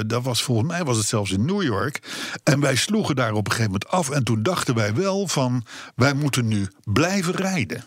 dat 0.07 0.23
was 0.23 0.43
volgens 0.43 0.69
mij 0.69 0.85
was 0.85 0.97
het 0.97 1.07
zelfs 1.07 1.31
in 1.31 1.45
New 1.45 1.63
York. 1.63 2.01
En 2.43 2.61
wij 2.61 2.77
sloegen 2.77 3.17
daar 3.17 3.33
op 3.33 3.47
een 3.47 3.53
gegeven 3.53 3.73
moment 3.73 3.91
af. 3.91 4.11
En 4.11 4.25
toen 4.25 4.43
dachten 4.43 4.75
wij 4.75 4.95
wel 4.95 5.29
van, 5.29 5.65
wij 5.95 6.15
moeten 6.15 6.47
nu 6.49 6.69
blijven 6.85 7.35
rijden. 7.35 7.85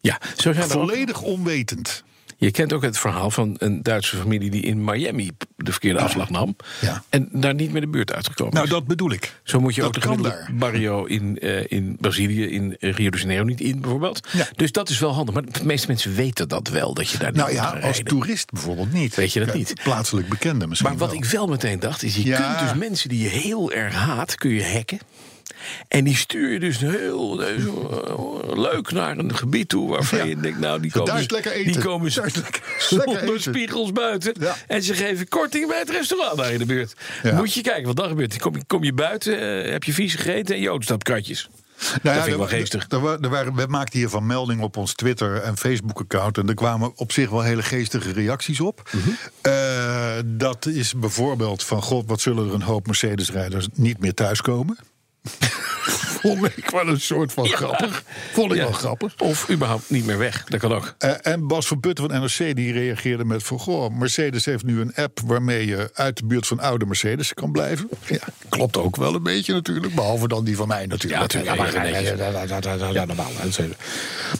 ja, 0.00 0.20
zo 0.36 0.52
zijn 0.52 0.64
ook- 0.64 0.70
Volledig 0.70 1.22
onwetend. 1.22 2.04
Je 2.40 2.50
kent 2.50 2.72
ook 2.72 2.82
het 2.82 2.98
verhaal 2.98 3.30
van 3.30 3.54
een 3.58 3.82
Duitse 3.82 4.16
familie 4.16 4.50
die 4.50 4.62
in 4.62 4.84
Miami 4.84 5.30
de 5.56 5.70
verkeerde 5.70 6.00
afslag 6.00 6.30
nam. 6.30 6.56
Ja. 6.80 7.02
En 7.08 7.28
daar 7.32 7.54
niet 7.54 7.72
meer 7.72 7.80
de 7.80 7.88
buurt 7.88 8.12
uitgekomen 8.12 8.52
Nou, 8.54 8.64
is. 8.66 8.72
dat 8.72 8.86
bedoel 8.86 9.10
ik. 9.12 9.40
Zo 9.42 9.60
moet 9.60 9.74
je 9.74 9.80
dat 9.80 9.88
ook 9.88 9.94
de 9.94 10.00
gemiddelde 10.00 10.46
barrio 10.52 11.04
in, 11.04 11.38
eh, 11.38 11.64
in 11.68 11.96
Brazilië, 12.00 12.44
in 12.46 12.76
Rio 12.80 13.10
de 13.10 13.18
Janeiro 13.18 13.44
niet 13.44 13.60
in, 13.60 13.80
bijvoorbeeld. 13.80 14.28
Ja. 14.32 14.46
Dus 14.56 14.72
dat 14.72 14.88
is 14.88 14.98
wel 14.98 15.12
handig. 15.14 15.34
Maar 15.34 15.44
de 15.52 15.64
meeste 15.64 15.86
mensen 15.86 16.14
weten 16.14 16.48
dat 16.48 16.68
wel, 16.68 16.94
dat 16.94 17.10
je 17.10 17.18
daar 17.18 17.30
niet 17.32 17.40
Nou 17.40 17.52
ja, 17.52 17.78
als 17.82 18.00
toerist 18.04 18.50
bijvoorbeeld 18.50 18.92
niet. 18.92 19.14
Weet 19.14 19.32
je 19.32 19.44
dat 19.44 19.54
niet? 19.54 19.72
Plaatselijk 19.82 20.28
bekende 20.28 20.66
misschien 20.66 20.90
Maar 20.90 20.98
wat 20.98 21.10
wel. 21.10 21.18
ik 21.18 21.24
wel 21.24 21.46
meteen 21.46 21.80
dacht, 21.80 22.02
is 22.02 22.16
je 22.16 22.24
Ja. 22.24 22.54
kunt 22.56 22.68
dus 22.70 22.78
mensen 22.88 23.08
die 23.08 23.22
je 23.22 23.28
heel 23.28 23.72
erg 23.72 23.94
haat, 23.94 24.34
kun 24.34 24.50
je 24.50 24.64
hacken. 24.72 24.98
En 25.88 26.04
die 26.04 26.16
stuur 26.16 26.52
je 26.52 26.60
dus 26.60 26.78
heel 26.78 27.42
eh, 27.42 27.64
leuk 28.54 28.92
naar 28.92 29.18
een 29.18 29.36
gebied 29.36 29.68
toe 29.68 29.88
waarvan 29.88 30.18
Ja. 30.18 30.24
je 30.24 30.40
denkt, 30.40 30.58
nou, 30.58 30.80
die 30.80 30.92
Daar 30.92 31.02
komen, 31.02 31.20
is 31.20 31.30
lekker 31.30 31.52
eten. 31.52 31.72
die 31.72 31.82
komen 31.82 32.14
Daar 32.14 32.30
zonder 32.78 33.40
spiegels 33.40 33.92
buiten. 33.92 34.34
Ja. 34.40 34.56
En 34.66 34.82
ze 34.82 34.94
geven 34.94 35.28
korting 35.28 35.68
bij 35.68 35.78
het 35.78 35.90
restaurant 35.90 36.36
daar 36.36 36.52
in 36.52 36.58
de 36.58 36.66
buurt. 36.66 36.94
Ja. 37.22 37.34
Moet 37.36 37.54
je 37.54 37.60
kijken 37.62 37.86
wat 37.86 37.96
dan 37.96 38.08
gebeurt. 38.08 38.38
Kom 38.38 38.54
je, 38.54 38.62
kom 38.66 38.84
je 38.84 38.92
buiten, 38.92 39.64
eh, 39.64 39.70
heb 39.72 39.84
je 39.84 39.92
vies 39.92 40.14
gegeten 40.14 40.54
en 40.54 40.60
je 40.60 40.76
staat 40.78 40.96
op 40.96 41.04
kratjes. 41.04 41.48
Nou 41.78 41.98
dat 42.02 42.12
vind 42.12 42.26
ik 42.26 42.32
er 42.32 42.38
wel 42.38 42.46
geestig. 42.46 42.86
We 43.54 43.66
maakten 43.68 43.98
hiervan 43.98 44.26
melding 44.26 44.60
op 44.60 44.76
ons 44.76 44.94
Twitter 44.94 45.36
en 45.36 45.56
Facebook-account. 45.56 46.38
En 46.38 46.48
er 46.48 46.54
kwamen 46.54 46.92
op 46.96 47.12
zich 47.12 47.30
wel 47.30 47.42
hele 47.42 47.62
geestige 47.62 48.12
reacties 48.12 48.60
op. 48.60 48.90
Mhm. 48.92 49.08
Eh, 49.40 50.16
dat 50.24 50.66
is 50.66 50.94
bijvoorbeeld 50.94 51.64
van... 51.64 51.82
God, 51.82 52.04
wat 52.06 52.20
zullen 52.20 52.48
er 52.48 52.54
een 52.54 52.62
hoop 52.62 52.86
Mercedes-rijders 52.86 53.66
niet 53.72 53.98
meer 53.98 54.14
thuiskomen? 54.14 54.78
Vond 56.20 56.44
ik 56.56 56.70
wel 56.70 56.88
een 56.88 57.00
soort 57.00 57.32
van 57.32 57.46
grappig. 57.46 58.02
Vond 58.32 58.50
ik 58.52 58.56
Ja. 58.56 58.62
wel 58.62 58.72
grappig. 58.72 59.14
Of 59.18 59.50
überhaupt 59.50 59.90
niet 59.90 60.06
meer 60.06 60.18
weg. 60.18 60.44
Dat 60.44 60.60
kan 60.60 60.72
ook. 60.72 60.94
Eh, 60.98 61.12
en 61.22 61.46
Bas 61.46 61.66
van 61.66 61.80
Putten 61.80 62.10
van 62.10 62.20
NRC 62.20 62.56
die 62.56 62.72
reageerde 62.72 63.24
met 63.24 63.42
van... 63.42 63.58
Goh, 63.58 63.94
Mercedes 63.98 64.44
heeft 64.44 64.64
nu 64.64 64.80
een 64.80 64.94
app 64.94 65.20
waarmee 65.24 65.66
je 65.66 65.90
uit 65.94 66.16
de 66.16 66.26
buurt 66.26 66.46
van 66.46 66.60
oude 66.60 66.86
Mercedes 66.86 67.34
kan 67.34 67.52
blijven. 67.52 67.88
Ja, 68.06 68.18
klopt 68.48 68.76
ook 68.76 68.96
wel 68.96 69.14
een 69.14 69.22
beetje 69.22 69.52
natuurlijk. 69.52 69.94
Behalve 69.94 70.28
dan 70.28 70.44
die 70.44 70.56
van 70.56 70.68
mij 70.68 70.86
natuurlijk. 70.86 71.32
Ja, 71.32 71.40
natuurlijk. 71.40 71.50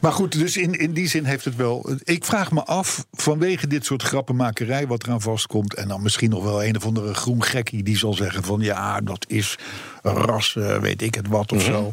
Maar 0.01 0.13
goed, 0.13 0.39
dus 0.39 0.57
in, 0.57 0.73
in 0.79 0.93
die 0.93 1.09
zin 1.09 1.25
heeft 1.25 1.45
het 1.45 1.57
wel... 1.57 1.91
Ik 2.03 2.25
vraag 2.25 2.51
me 2.53 2.65
af, 2.65 3.05
vanwege 3.13 3.67
dit 3.67 3.85
soort 3.85 4.03
grappenmakerij 4.03 4.87
wat 4.87 5.03
eraan 5.07 5.21
vastkomt... 5.21 5.75
en 5.75 5.89
dan 5.89 6.03
misschien 6.03 6.31
nog 6.31 6.43
wel 6.45 6.65
een 6.65 6.77
of 6.77 6.85
andere 6.87 7.15
groen 7.15 7.43
gekkie 7.43 7.83
die 7.83 7.97
zal 7.99 8.15
zeggen 8.15 8.45
van... 8.45 8.61
ja, 8.61 9.01
dat 9.01 9.25
is 9.29 9.59
ras, 10.03 10.57
eh, 10.57 10.79
weet 10.79 11.03
ik 11.03 11.15
het 11.15 11.29
wat 11.29 11.53
of 11.53 11.63
zo. 11.63 11.93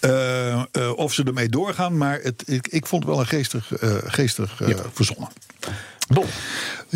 Eh, 0.00 0.52
eh, 0.52 0.64
of 0.96 1.12
ze 1.12 1.24
ermee 1.24 1.48
doorgaan, 1.48 1.96
maar 1.96 2.20
het, 2.22 2.42
ik, 2.46 2.68
ik 2.68 2.86
vond 2.86 3.02
het 3.02 3.12
wel 3.12 3.20
een 3.20 3.26
geestig, 3.26 3.72
geestig 4.04 4.60
eh, 4.60 4.78
verzonnen. 4.92 5.28
Bon. 6.08 6.26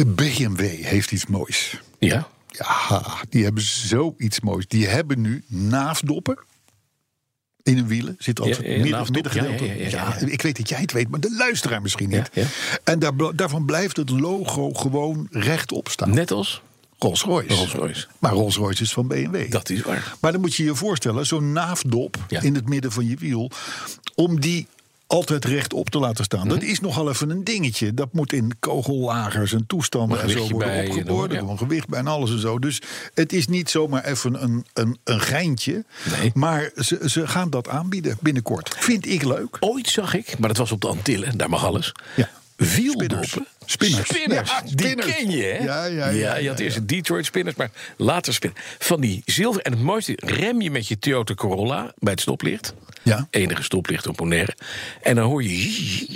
BMW 0.06 0.60
heeft 0.84 1.12
iets 1.12 1.26
moois. 1.26 1.80
Ja. 1.98 2.28
Ja, 2.48 3.02
die 3.28 3.44
hebben 3.44 3.62
zoiets 3.62 4.40
moois. 4.40 4.68
Die 4.68 4.86
hebben 4.86 5.20
nu 5.20 5.44
naafdoppen. 5.46 6.38
In 7.62 7.76
hun 7.76 7.86
wielen 7.86 8.16
zit 8.18 8.40
altijd 8.40 8.66
Ja, 8.66 8.72
ja, 8.72 8.82
midden, 8.82 9.12
middengedeelte. 9.12 9.64
Ja, 9.64 9.72
ja, 9.72 9.78
ja, 9.78 9.88
ja, 9.88 10.16
ja. 10.20 10.26
ik 10.26 10.42
weet 10.42 10.56
dat 10.56 10.68
jij 10.68 10.80
het 10.80 10.92
weet, 10.92 11.08
maar 11.08 11.20
de 11.20 11.34
luisteraar 11.38 11.82
misschien 11.82 12.08
niet. 12.08 12.30
Ja, 12.32 12.42
ja. 12.42 12.48
En 12.84 12.98
daar, 12.98 13.12
daarvan 13.34 13.64
blijft 13.64 13.96
het 13.96 14.10
logo 14.10 14.72
gewoon 14.72 15.28
rechtop 15.30 15.88
staan. 15.88 16.14
Net 16.14 16.30
als 16.30 16.62
Rolls-Royce. 16.98 17.54
Rolls-Royce. 17.54 18.06
Maar 18.18 18.32
Rolls-Royce 18.32 18.82
is 18.82 18.92
van 18.92 19.06
BMW. 19.08 19.50
Dat 19.50 19.70
is 19.70 19.82
waar. 19.82 20.14
Maar 20.20 20.32
dan 20.32 20.40
moet 20.40 20.54
je 20.54 20.64
je 20.64 20.74
voorstellen, 20.74 21.26
zo'n 21.26 21.52
naafdop 21.52 22.16
Ja. 22.28 22.40
in 22.40 22.54
het 22.54 22.68
midden 22.68 22.92
van 22.92 23.08
je 23.08 23.16
wiel, 23.16 23.50
om 24.14 24.40
die 24.40 24.66
altijd 25.06 25.44
rechtop 25.44 25.90
te 25.90 25.98
laten 25.98 26.24
staan. 26.24 26.40
Mhm. 26.40 26.48
Dat 26.48 26.62
is 26.62 26.80
nogal 26.80 27.08
even 27.10 27.30
een 27.30 27.44
dingetje. 27.44 27.94
Dat 27.94 28.12
moet 28.12 28.32
in 28.32 28.52
kogellagers 28.60 29.52
en 29.52 29.66
toestanden 29.66 30.22
en 30.22 30.30
zo 30.30 30.38
worden 30.38 30.58
bij 30.58 30.88
opgeboord. 30.88 31.32
ja. 31.32 31.56
gewicht 31.56 31.88
bij 31.88 31.98
en 31.98 32.06
alles 32.06 32.30
en 32.30 32.38
zo. 32.40 32.58
Dus 32.58 32.82
het 33.14 33.32
is 33.32 33.46
niet 33.46 33.70
zomaar 33.70 34.04
even 34.04 34.42
een, 34.42 34.64
een, 34.72 34.98
een 35.04 35.20
geintje. 35.20 35.84
Nee. 36.18 36.30
Maar 36.34 36.70
ze, 36.76 37.00
ze 37.04 37.26
gaan 37.26 37.50
dat 37.50 37.68
aanbieden 37.68 38.16
binnenkort. 38.20 38.74
Vind 38.78 39.06
ik 39.08 39.22
leuk. 39.24 39.56
Ooit 39.60 39.88
zag 39.88 40.14
ik, 40.14 40.38
maar 40.38 40.48
dat 40.48 40.58
was 40.58 40.72
op 40.72 40.80
de 40.80 40.88
Antillen, 40.88 41.38
daar 41.38 41.48
mag 41.50 41.64
alles. 41.64 41.92
Ja. 42.16 42.30
Wieldoppen. 42.56 43.46
Spinners. 43.66 44.08
Spinners. 44.08 44.50
Ja, 44.50 44.60
Die 44.60 44.70
spinners. 44.70 45.14
ken 45.14 45.30
je, 45.30 45.42
hè? 45.42 45.64
Ja, 45.64 45.84
ja, 45.84 46.08
ja, 46.08 46.36
je 46.36 46.48
had 46.48 46.58
ja, 46.58 46.64
eerst 46.64 46.76
de 46.76 46.84
Detroit 46.86 47.26
spinners, 47.26 47.56
maar 47.56 47.70
later 47.96 48.34
spinners. 48.34 48.64
Van 48.78 49.00
die 49.00 49.22
zilver. 49.24 49.62
En 49.62 49.72
het 49.72 49.80
mooiste, 49.80 50.12
rem 50.16 50.60
je 50.60 50.70
met 50.70 50.88
je 50.88 50.98
Toyota 50.98 51.34
Corolla 51.34 51.92
bij 51.98 52.12
het 52.12 52.20
stoplicht. 52.20 52.74
Ja. 53.02 53.26
Enige 53.30 53.62
stoplicht 53.62 54.06
op 54.06 54.16
Bonaire. 54.16 54.56
En 55.02 55.14
dan 55.14 55.24
hoor 55.24 55.42
je 55.42 56.06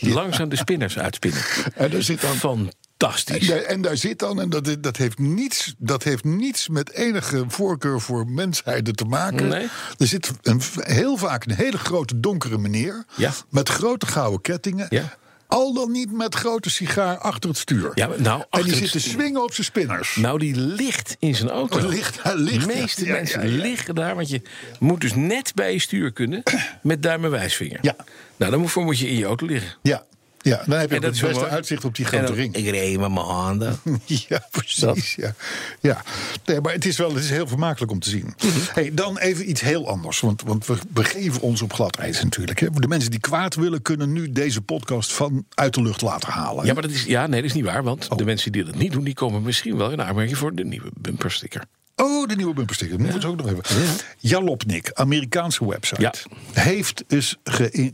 langzaam 0.00 0.48
de 0.48 0.56
spinners 0.56 0.98
uitspinnen. 0.98 1.42
En 1.74 1.90
daar 1.90 2.02
zit 2.02 2.20
dan 2.20 2.36
Fantastisch. 2.36 3.48
En 3.48 3.56
daar, 3.56 3.64
en 3.64 3.82
daar 3.82 3.96
zit 3.96 4.18
dan, 4.18 4.40
en 4.40 4.50
dat, 4.50 4.76
dat, 4.80 4.96
heeft 4.96 5.18
niets, 5.18 5.74
dat 5.78 6.02
heeft 6.02 6.24
niets 6.24 6.68
met 6.68 6.92
enige 6.92 7.44
voorkeur 7.48 8.00
voor 8.00 8.26
mensheid 8.28 8.96
te 8.96 9.04
maken. 9.04 9.48
Nee. 9.48 9.68
Er 9.98 10.06
zit 10.06 10.32
een, 10.42 10.60
heel 10.74 11.16
vaak 11.16 11.44
een 11.44 11.54
hele 11.54 11.78
grote 11.78 12.20
donkere 12.20 12.58
meneer. 12.58 13.04
Ja. 13.16 13.32
Met 13.48 13.68
grote 13.68 14.06
gouden 14.06 14.40
kettingen. 14.40 14.86
Ja. 14.90 15.18
Al 15.52 15.72
dan 15.74 15.90
niet 15.92 16.12
met 16.12 16.34
grote 16.34 16.70
sigaar 16.70 17.18
achter 17.18 17.48
het 17.50 17.58
stuur. 17.58 17.90
Ja, 17.94 18.08
nou, 18.18 18.42
en 18.50 18.62
die 18.62 18.74
zit 18.74 18.90
te 18.90 19.00
swingen 19.00 19.42
op 19.42 19.52
zijn 19.54 19.66
spinners. 19.66 20.16
Nou, 20.16 20.38
die 20.38 20.54
ligt 20.56 21.16
in 21.18 21.34
zijn 21.34 21.50
auto. 21.50 21.78
Oh, 21.78 21.88
ligt- 21.88 22.22
hij 22.22 22.36
ligt, 22.36 22.68
de 22.68 22.74
meeste 22.74 23.04
Ja, 23.04 23.12
mensen 23.12 23.40
ja, 23.48 23.56
ja. 23.56 23.62
liggen 23.62 23.94
daar, 23.94 24.14
want 24.14 24.28
je 24.28 24.42
moet 24.78 25.00
dus 25.00 25.14
net 25.14 25.52
bij 25.54 25.72
je 25.72 25.78
stuur 25.78 26.12
kunnen 26.12 26.42
met 26.82 27.02
duim 27.02 27.24
en 27.24 27.30
wijsvinger. 27.30 27.78
Ja. 27.82 27.96
Nou, 28.36 28.50
daarvoor 28.56 28.84
moet 28.84 28.98
je 28.98 29.08
in 29.08 29.16
je 29.16 29.24
auto 29.24 29.46
liggen. 29.46 29.76
Ja. 29.82 30.04
Ja, 30.42 30.62
dan 30.66 30.78
heb 30.78 30.90
je 30.90 30.96
En 30.96 31.02
het 31.02 31.20
beste 31.20 31.48
uitzicht 31.48 31.84
op 31.84 31.94
die 31.94 32.04
grote 32.04 32.24
dan- 32.24 32.34
ring. 32.34 32.56
Ik 32.56 32.68
reed 32.70 32.98
met 32.98 33.12
mijn 33.12 33.26
handen. 33.26 33.80
Ja, 34.28 34.46
precies. 34.50 35.14
Ja. 35.14 35.34
Ja. 35.80 36.02
Nee, 36.44 36.60
maar 36.60 36.72
het 36.72 36.84
is 36.84 36.96
wel 36.96 37.14
het 37.14 37.24
is 37.24 37.30
heel 37.30 37.46
vermakelijk 37.48 37.92
om 37.92 37.98
te 37.98 38.10
zien. 38.10 38.34
Mhm. 38.44 38.48
Hey, 38.72 38.90
dan 38.94 39.18
even 39.18 39.50
iets 39.50 39.60
heel 39.60 39.88
anders. 39.88 40.20
Want, 40.20 40.42
want 40.42 40.66
we 40.66 40.76
begeven 40.88 41.40
ons 41.40 41.62
op 41.62 41.72
glad 41.72 41.96
ijs 41.96 42.22
natuurlijk. 42.22 42.60
Hè. 42.60 42.70
De 42.70 42.88
mensen 42.88 43.10
die 43.10 43.20
kwaad 43.20 43.54
willen, 43.54 43.82
kunnen 43.82 44.12
nu 44.12 44.32
deze 44.32 44.60
podcast 44.60 45.12
van 45.12 45.44
uit 45.54 45.74
de 45.74 45.82
lucht 45.82 46.00
laten 46.02 46.28
halen. 46.32 46.64
Ja, 46.66 46.72
maar 46.72 46.82
dat 46.82 46.90
is, 46.90 47.04
ja, 47.04 47.26
nee, 47.26 47.40
dat 47.40 47.50
is 47.50 47.56
niet 47.56 47.64
waar. 47.64 47.82
Want 47.82 48.18
de 48.18 48.24
mensen 48.24 48.52
die 48.52 48.64
dat 48.64 48.74
niet 48.74 48.92
doen, 48.92 49.04
die 49.04 49.14
komen 49.14 49.42
misschien 49.42 49.76
wel 49.76 49.90
in 49.90 50.02
aanmerking 50.02 50.36
voor 50.38 50.54
de 50.54 50.64
nieuwe 50.64 50.90
bumpersticker. 51.00 51.64
Oh, 51.96 52.26
de 52.28 52.36
nieuwe 52.36 52.54
bumpersticker. 52.54 52.98
Dat 52.98 53.06
moeten 53.10 53.28
we 53.30 53.34
ook 53.36 53.42
nog 53.52 53.64
even. 53.66 53.84
Jalopnik, 54.18 54.90
Amerikaanse 54.94 55.66
website, 55.68 56.00
Ja. 56.00 56.12
heeft, 56.52 57.04
dus 57.06 57.36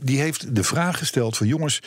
die 0.01 0.19
heeft 0.19 0.55
de 0.55 0.63
vraag 0.63 0.97
gesteld 0.97 1.37
van 1.37 1.47
jongens, 1.47 1.79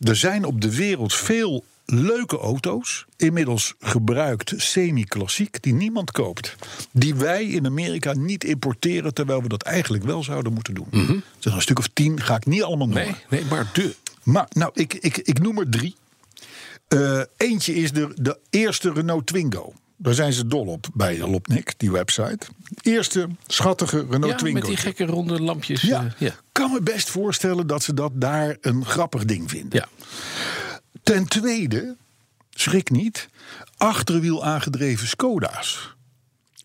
er 0.00 0.16
zijn 0.16 0.44
op 0.44 0.60
de 0.60 0.74
wereld 0.74 1.14
veel 1.14 1.64
leuke 1.84 2.38
auto's, 2.38 3.04
inmiddels 3.16 3.74
gebruikt 3.80 4.54
semi-klassiek, 4.56 5.62
die 5.62 5.74
niemand 5.74 6.10
koopt. 6.10 6.56
Die 6.92 7.14
wij 7.14 7.44
in 7.44 7.66
Amerika 7.66 8.12
niet 8.12 8.44
importeren, 8.44 9.14
terwijl 9.14 9.42
we 9.42 9.48
dat 9.48 9.62
eigenlijk 9.62 10.04
wel 10.04 10.22
zouden 10.22 10.52
moeten 10.52 10.74
doen. 10.74 10.88
Er 10.90 11.22
zijn 11.38 11.54
een 11.54 11.62
stuk 11.62 11.78
of 11.78 11.88
tien, 11.92 12.20
ga 12.20 12.36
ik 12.36 12.46
niet 12.46 12.62
allemaal 12.62 12.88
noemen. 12.88 13.16
Nee, 13.30 13.40
nee, 13.40 13.50
maar 13.50 13.70
de. 13.72 13.94
Maar 14.22 14.46
nou, 14.52 14.70
ik, 14.74 14.94
ik, 14.94 15.16
ik 15.16 15.40
noem 15.40 15.58
er 15.58 15.70
drie. 15.70 15.96
Eh, 16.88 17.20
eentje 17.36 17.74
is 17.74 17.92
de, 17.92 18.12
de 18.14 18.38
eerste 18.50 18.92
Renault 18.92 19.26
Twingo. 19.26 19.72
Daar 20.00 20.14
zijn 20.14 20.32
ze 20.32 20.46
dol 20.46 20.66
op 20.66 20.86
bij 20.94 21.18
Lopnik, 21.18 21.74
die 21.76 21.90
website. 21.90 22.38
Eerste 22.82 23.28
schattige 23.46 23.98
Renault 24.10 24.26
Ja, 24.32 24.34
Twingo. 24.36 24.58
met 24.58 24.66
die 24.68 24.76
gekke 24.76 25.04
ronde 25.06 25.40
lampjes. 25.42 25.80
ja, 25.82 26.04
eh, 26.04 26.10
ja. 26.18 26.34
kan 26.52 26.70
me 26.72 26.80
best 26.82 27.10
voorstellen 27.10 27.66
dat 27.66 27.82
ze 27.82 27.94
dat 27.94 28.12
daar 28.14 28.56
een 28.60 28.84
grappig 28.84 29.24
ding 29.24 29.50
vinden. 29.50 29.78
ja. 29.80 30.06
Ten 31.02 31.26
tweede, 31.28 31.96
schrik 32.50 32.90
niet, 32.90 33.28
achterwiel 33.76 34.44
aangedreven 34.44 35.06
Skoda's. 35.08 35.96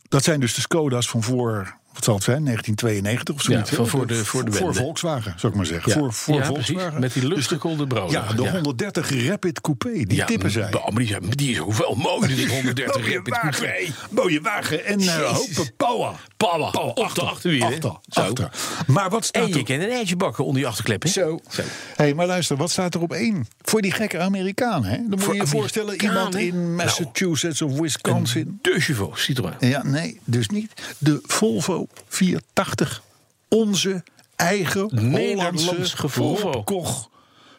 Dat 0.10 0.24
zijn 0.24 0.40
dus 0.40 0.54
de 0.54 0.62
Skoda's 0.62 1.08
van 1.10 1.24
voor, 1.24 1.78
wat 1.94 2.04
zal 2.04 2.16
het 2.16 2.24
zijn, 2.24 2.44
1992 2.44 3.36
of 3.36 3.42
zoiets. 3.42 3.70
Ja, 3.70 3.86
voor 3.86 4.08
de- 4.08 4.26
voor 4.26 4.46
de 4.46 4.52
wende. 4.52 4.74
Volkswagen, 4.74 5.34
zou 5.38 5.52
ik 5.52 5.58
maar 5.58 5.68
zeggen. 5.68 5.92
Ja. 5.92 5.98
Voor, 5.98 6.14
voor 6.14 6.36
Ja, 6.36 6.52
precies. 6.52 6.68
Volkswagen. 6.68 7.00
Met 7.00 7.14
die 7.14 7.22
Dus 7.22 7.30
de- 7.30 7.36
luchtgekoelde 7.36 7.88
broden. 7.88 8.12
Ja, 8.12 8.34
de 8.34 8.50
130 8.50 9.26
Rapid 9.28 9.62
Coupé, 9.62 9.92
die 10.04 10.24
tippen 10.26 10.52
zij. 10.52 10.70
maar 10.72 10.94
Die, 10.96 11.08
zijn- 11.08 11.24
die 11.30 11.52
is 11.52 11.60
ook 11.60 11.74
wel 11.74 11.96
mooi, 11.96 12.36
die 12.36 12.50
130 12.50 13.02
Mooie 13.02 13.14
Rapid 13.16 13.34
wagen, 13.34 13.52
Coupé. 13.52 13.92
mooie 14.10 14.42
wagen 14.42 14.86
en 14.86 15.02
uh, 15.02 15.16
hopen 15.16 15.76
power. 15.78 16.12
Power. 16.50 16.94
Op 16.96 17.16
de 17.16 17.22
achterwielen. 17.22 17.68
Achter, 17.74 17.92
achter. 18.10 18.50
Maar 18.88 19.10
wat 19.10 19.26
staat 19.26 19.44
En 19.44 19.48
je 19.48 19.56
er... 19.56 19.64
kan 19.64 19.76
een 19.76 19.92
eitje 19.92 20.16
bakken 20.16 20.46
onder 20.46 20.62
je 20.62 20.68
achterklep. 20.68 21.04
hè? 21.04 21.10
Zo. 21.10 21.40
Zo. 21.50 21.62
hey, 21.96 22.14
maar 22.14 22.28
luister, 22.28 22.58
wat 22.58 22.72
staat 22.72 22.96
er 22.96 23.02
op 23.02 23.12
één? 23.14 23.48
Voor 23.62 23.82
die 23.82 23.92
gekke 23.92 24.20
Amerikaan, 24.20 24.86
hè? 24.86 24.96
Dan 24.98 25.10
moet 25.10 25.24
Voor 25.24 25.34
je 25.34 25.42
je 25.42 25.48
voorstellen, 25.48 26.02
iemand 26.02 26.36
in 26.36 26.76
Massachusetts 26.76 27.62
of 27.62 27.80
Wisconsin. 27.80 28.60
De 28.62 28.80
Chevaux, 28.80 29.24
Citroën. 29.24 29.54
Ja, 29.60 29.84
nee, 29.84 30.20
dus 30.24 30.48
niet. 30.50 30.72
De 30.98 31.20
Volvo 31.24 31.88
480. 32.08 33.04
Onze 33.48 34.04
eigen 34.36 34.90
Nederlandse 34.92 35.66
Hollandse 35.66 36.08
Volvo. 36.10 36.64
Koch 36.64 37.10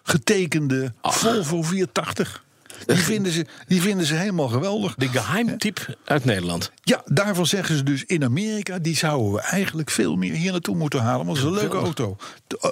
getekende 0.03 0.93
Volvo 1.03 1.63
480. 1.63 2.44
Die 2.87 2.97
vinden, 2.97 3.33
ze, 3.33 3.47
die 3.67 3.81
vinden 3.81 4.07
ze 4.07 4.15
helemaal 4.15 4.49
geweldig. 4.49 4.95
De 4.95 5.09
geheimtype 5.09 5.97
uit 6.05 6.25
Nederland. 6.25 6.73
Ja, 6.83 7.03
daarvan 7.05 7.47
zeggen 7.47 7.77
ze 7.77 7.83
dus 7.83 8.05
in 8.05 8.25
Amerika... 8.25 8.79
die 8.79 8.97
zouden 8.97 9.33
we 9.33 9.41
eigenlijk 9.41 9.91
veel 9.91 10.17
meer 10.17 10.35
hier 10.35 10.53
naartoe 10.53 10.77
moeten 10.77 11.01
halen. 11.01 11.27
Want 11.27 11.39
het 11.39 11.47
is 11.47 11.53
een 11.53 11.59
leuke 11.59 11.77
auto. 11.77 12.17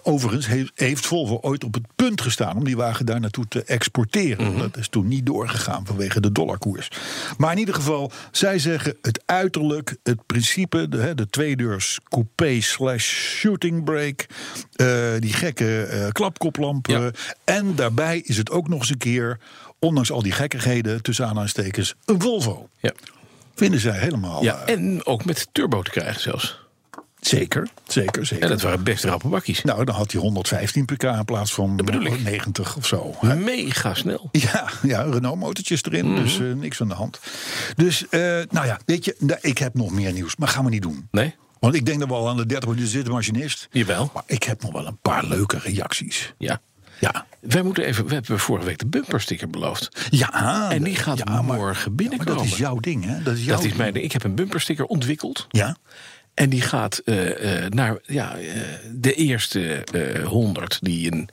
Overigens 0.03 0.47
heeft, 0.75 1.07
Volvo 1.07 1.39
ooit 1.41 1.65
op 1.65 1.75
het 1.75 1.87
punt 1.97 2.21
gestaan... 2.21 2.57
om 2.57 2.65
die 2.65 2.77
wagen 2.77 3.07
daar 3.07 3.21
naartoe 3.21 3.49
te 3.49 3.65
exporteren. 3.65 4.59
Dat 4.59 4.77
is 4.77 4.89
toen 4.89 5.09
niet 5.09 5.27
doorgegaan 5.27 5.87
vanwege 5.87 6.21
de 6.21 6.33
dollarkoers. 6.33 6.89
Maar 7.39 7.53
in 7.53 7.59
ieder 7.59 7.75
geval, 7.75 8.13
zij 8.31 8.59
zeggen 8.59 8.97
het 9.03 9.23
uiterlijk... 9.27 9.97
het 10.03 10.27
principe, 10.27 10.89
de, 10.89 11.15
de 11.15 11.29
tweedeurs 11.31 12.01
coupé 12.09 12.61
slash 12.61 13.07
shooting 13.13 13.85
brake... 13.85 14.27
eh, 14.73 15.11
die 15.19 15.33
gekke 15.33 15.83
eh, 15.83 16.09
klapkoplampen... 16.09 17.03
Ja. 17.03 17.11
en 17.45 17.75
daarbij 17.75 18.19
is 18.19 18.37
het 18.37 18.51
ook 18.51 18.69
nog 18.69 18.79
eens 18.79 18.91
een 18.91 18.99
keer... 18.99 19.39
ondanks 19.83 20.11
al 20.13 20.23
die 20.23 20.33
gekkigheden, 20.33 21.03
tussen 21.03 21.27
aanhalingstekens... 21.27 21.95
een 22.05 22.21
Volvo 22.21 22.69
Ja. 22.81 22.93
vinden 23.55 23.81
zij 23.81 23.99
helemaal. 23.99 24.43
ja, 24.43 24.63
eh, 24.67 24.75
en 24.75 25.07
ook 25.07 25.25
met 25.25 25.49
turbo 25.53 25.83
te 25.83 25.91
krijgen 25.91 26.21
zelfs. 26.21 26.61
Zeker, 27.21 27.69
zeker, 27.87 28.27
zeker. 28.27 28.45
En 28.45 28.51
dat 28.51 28.61
waren 28.63 28.83
best 28.85 29.05
rappe 29.05 29.29
bakkies. 29.29 29.63
Nou, 29.63 29.85
dan 29.85 29.95
had 29.95 30.13
hij 30.13 30.21
115 30.21 30.85
pk 30.85 31.03
in 31.03 31.25
plaats 31.25 31.55
van 31.55 31.77
bedoel 31.77 32.05
ik. 32.05 32.23
90 32.23 32.77
of 32.77 32.87
zo. 32.87 33.15
Mega 33.37 33.95
snel. 33.95 34.29
Ja, 34.33 34.69
ja 34.83 35.03
Renault-motortjes 35.03 35.83
erin, 35.85 36.13
Mhm. 36.13 36.23
dus 36.23 36.39
eh, 36.41 36.53
niks 36.53 36.81
aan 36.81 36.89
de 36.89 36.95
hand. 36.95 37.21
Dus, 37.77 38.09
eh, 38.09 38.21
nou 38.51 38.67
ja, 38.67 38.81
weet 38.87 39.05
je, 39.05 39.17
nou, 39.19 39.39
ik 39.43 39.59
heb 39.59 39.75
nog 39.75 39.91
meer 39.91 40.13
nieuws, 40.13 40.37
maar 40.37 40.49
gaan 40.49 40.65
we 40.65 40.71
niet 40.71 40.83
doen. 40.83 41.09
Nee? 41.11 41.35
Want 41.61 41.75
ik 41.75 41.87
denk 41.87 41.99
dat 41.99 42.09
we 42.09 42.15
al 42.15 42.29
aan 42.29 42.37
de 42.37 42.47
30 42.47 42.69
minuten 42.69 42.91
zitten, 42.91 43.13
machinist. 43.13 43.69
Jawel. 43.71 44.11
Maar 44.15 44.23
ik 44.27 44.43
heb 44.43 44.63
nog 44.63 44.73
wel 44.73 44.87
een 44.87 44.99
paar 45.03 45.25
leuke 45.25 45.59
reacties. 45.59 46.35
Ja. 46.39 46.61
Ja. 47.11 47.27
Wij 47.41 47.63
moeten 47.63 47.85
even, 47.85 48.07
we 48.07 48.15
hebben 48.15 48.39
vorige 48.39 48.67
week 48.67 48.79
de 48.79 48.87
bumpersticker 48.87 49.51
beloofd. 49.51 50.07
Ja, 50.11 50.71
En 50.71 50.83
die 50.83 50.95
gaat 50.97 51.19
ja, 51.19 51.25
maar- 51.25 51.45
morgen 51.45 51.87
maar 51.89 51.95
binnenkomen. 51.95 52.35
dat 52.37 52.45
is 52.45 52.57
jouw 52.57 52.77
ding, 52.81 53.05
hè? 53.05 53.23
Dat 53.23 53.35
is 53.37 53.45
jouw 53.45 53.55
Dat 53.55 53.65
is 53.65 53.71
ding. 53.71 53.77
mijn, 53.77 54.05
ik 54.05 54.13
heb 54.13 54.25
een 54.25 54.35
bumpersticker 54.35 54.85
ontwikkeld. 54.85 55.47
Ja, 55.49 55.77
En 56.35 56.49
die 56.51 56.61
gaat 56.61 56.99
eh, 56.99 57.65
eh, 57.65 57.71
naar 57.71 57.99
ja, 58.03 58.37
eh, 58.37 58.61
de 58.95 59.15
eerste 59.15 59.85
100 60.25 60.79
die 60.83 61.13
een 61.13 61.29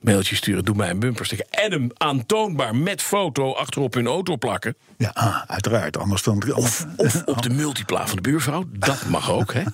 mailtje 0.00 0.36
sturen. 0.36 0.64
Doe 0.64 0.76
mij 0.76 0.90
een 0.90 0.98
bumpersticker. 0.98 1.46
En 1.50 1.72
hem 1.72 1.90
aantoonbaar 1.96 2.76
met 2.76 3.02
foto 3.02 3.52
achterop 3.52 3.94
hun 3.94 4.06
auto 4.06 4.36
plakken. 4.36 4.74
Ja 5.00 5.10
ah, 5.14 5.42
uiteraard. 5.46 5.98
Anders 5.98 6.22
dan... 6.22 6.54
Of, 6.54 6.86
of 6.96 7.22
op 7.24 7.42
de 7.42 7.50
multipla 7.50 8.06
van 8.06 8.16
de 8.16 8.22
buurvrouw. 8.22 8.64
Dat 8.72 9.06
mag 9.08 9.30
ook, 9.30 9.52
hè? 9.54 9.62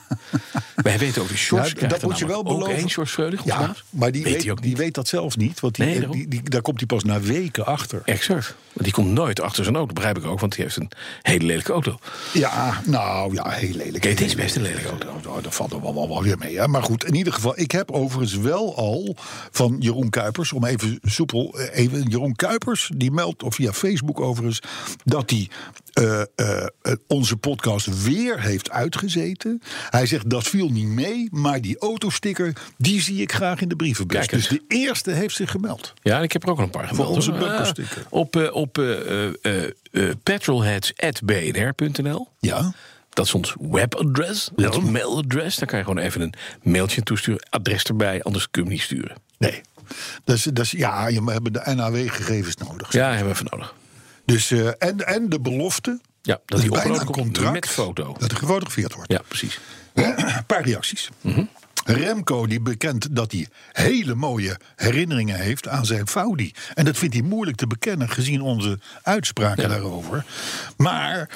Wij 0.77 0.99
weten 0.99 1.23
ook, 1.23 1.29
de 1.29 1.35
Ja, 1.35 1.61
krijgt 1.61 1.91
dat 1.91 2.03
moet 2.03 2.19
je 2.19 2.27
wel 2.27 2.43
beloven. 2.43 2.89
Sjors 2.89 3.11
Freulich, 3.13 3.45
Ja, 3.45 3.75
maar 3.91 4.13
die 4.13 4.23
weet, 4.23 4.33
weet, 4.33 4.43
hij 4.43 4.53
ook 4.53 4.63
die 4.63 4.77
weet 4.77 4.95
dat 4.95 5.09
zelf 5.09 5.37
niet. 5.37 5.61
Want 5.61 5.75
die, 5.75 5.85
Nee, 5.85 6.09
die, 6.09 6.29
die- 6.29 6.43
daar 6.43 6.63
komt 6.63 6.77
hij 6.79 6.87
pas 6.87 7.05
na 7.05 7.21
weken 7.21 7.67
achter. 7.67 8.03
Exact. 8.05 8.55
Want 8.73 8.85
die 8.85 8.93
komt 8.93 9.11
nooit 9.11 9.41
achter 9.41 9.65
zijn 9.65 9.77
auto, 9.77 9.93
begrijp 9.93 10.19
ik 10.19 10.25
ook. 10.25 10.41
Want 10.41 10.55
die 10.55 10.65
heeft 10.65 10.77
een 10.77 10.91
hele 11.23 11.45
lelijke 11.45 11.73
auto. 11.73 11.99
Ja, 12.33 12.81
nou 12.85 13.35
ja, 13.35 13.49
heel 13.51 13.75
lelijk. 13.75 14.05
Het 14.05 14.21
is 14.21 14.35
best 14.35 14.57
een 14.57 14.63
lelijk. 14.63 14.83
lelijke 14.85 15.07
auto. 15.09 15.29
Nou, 15.31 15.43
dat 15.43 15.55
valt 15.55 15.73
er 15.73 15.81
wel, 15.83 15.95
wel, 15.95 16.09
wel 16.09 16.23
weer 16.23 16.39
mee. 16.39 16.59
Hè? 16.59 16.69
Maar 16.69 16.83
goed, 16.83 17.05
in 17.05 17.15
ieder 17.15 17.33
geval, 17.33 17.59
ik 17.59 17.71
heb 17.71 17.91
overigens 17.91 18.37
wel 18.37 18.77
al 18.77 19.17
van 19.51 19.77
Jeroen 19.79 20.11
Kuipers, 20.11 20.53
om 20.53 20.65
even 20.65 20.99
soepel, 21.03 21.59
eh, 21.59 21.85
even 21.85 22.03
Jeroen 22.03 22.37
Kuipers, 22.37 22.91
die 22.95 23.11
meldt 23.11 23.43
of 23.43 23.55
via 23.55 23.73
Facebook 23.73 24.21
overigens 24.21 24.61
dat 25.19 25.31
hij 25.31 25.49
eh, 25.93 26.21
eh, 26.21 26.27
eh, 26.83 26.93
onze 27.07 27.37
podcast 27.37 28.03
weer 28.03 28.41
heeft 28.41 28.71
uitgezeten. 28.71 29.63
Hij 29.91 30.07
zegt 30.07 30.31
dat 30.31 30.49
viel 30.49 30.69
niet 30.69 30.87
mee, 30.89 31.29
maar 31.31 31.61
die 31.61 31.79
autosticker, 31.79 32.53
die 32.79 33.03
zie 33.03 33.21
ik 33.21 33.33
graag 33.33 33.61
in 33.61 33.69
de 33.69 33.77
brievenbus. 33.77 34.27
Dus 34.27 34.49
de 34.49 34.63
eerste 34.69 35.11
heeft 35.11 35.35
zich 35.35 35.51
gemeld. 35.51 35.93
Ja, 36.03 36.21
ik 36.21 36.33
heb 36.33 36.43
er 36.43 36.49
ook 36.51 36.59
al 36.59 36.65
een 36.65 36.71
paar 36.71 36.89
gemeld. 36.89 37.09
onze 37.09 37.31
hoor. 37.31 37.41
bumpersticker. 37.41 38.03
Ah, 38.05 38.13
op 38.19 38.37
eh, 38.37 38.55
op 38.55 38.79
petrolheads.bnr.nl. 40.23 42.29
Ja. 42.39 42.73
Dat 43.11 43.27
is 43.27 43.35
ons 43.35 43.55
webadres, 43.61 44.51
Ja. 44.57 44.69
ons 44.69 44.91
mailadres. 44.91 45.57
Daar 45.57 45.69
kan 45.69 45.79
je 45.79 45.85
gewoon 45.85 46.03
even 46.05 46.21
een 46.21 46.35
mailtje 46.63 47.03
toesturen. 47.03 47.47
Adres 47.51 47.83
erbij, 47.85 48.23
anders 48.23 48.51
kun 48.51 48.63
je 48.63 48.69
hem 48.69 48.77
niet 48.77 48.87
sturen. 48.87 49.17
Nee. 49.39 49.61
Dus, 50.25 50.43
dus 50.43 50.71
ja, 50.71 51.07
je- 51.07 51.25
we 51.25 51.33
hebben 51.33 51.53
de 51.53 51.63
NAW-gegevens 51.75 52.57
nodig. 52.57 52.93
Ja, 52.93 53.07
hebben 53.09 53.27
we 53.27 53.33
even 53.33 53.47
nodig. 53.51 53.75
Dus, 54.27 54.51
eh, 54.51 54.69
en, 54.79 55.07
en 55.07 55.29
de 55.29 55.41
belofte. 55.41 56.01
Ja, 56.23 56.41
dat 56.47 56.61
die 56.61 56.71
bijna 56.71 57.01
een 57.01 57.07
contract 57.07 57.53
met 57.53 57.69
foto. 57.69 58.17
Dat 58.19 58.31
er 58.31 58.37
gefotografeerd 58.37 58.95
wordt. 58.95 59.13
Ja, 59.13 59.23
precies. 59.29 59.61
Een 59.95 60.15
paar 60.47 60.63
reacties. 60.63 61.09
Mhm. 61.21 61.45
Remco 61.85 62.47
die 62.47 62.61
bekent 62.61 63.17
dat 63.17 63.33
hij 63.33 63.49
hele 63.73 64.15
mooie 64.15 64.59
herinneringen 64.77 65.39
heeft 65.39 65.69
aan 65.69 65.87
zijn 65.87 66.09
Faudi. 66.09 66.53
En 66.75 66.85
dat 66.85 66.97
vindt 66.97 67.15
hij 67.15 67.23
moeilijk 67.23 67.57
te 67.57 67.67
bekennen 67.67 68.09
gezien 68.09 68.41
onze 68.41 68.79
uitspraken 69.03 69.69
daarover. 69.69 70.25
Maar 70.77 71.31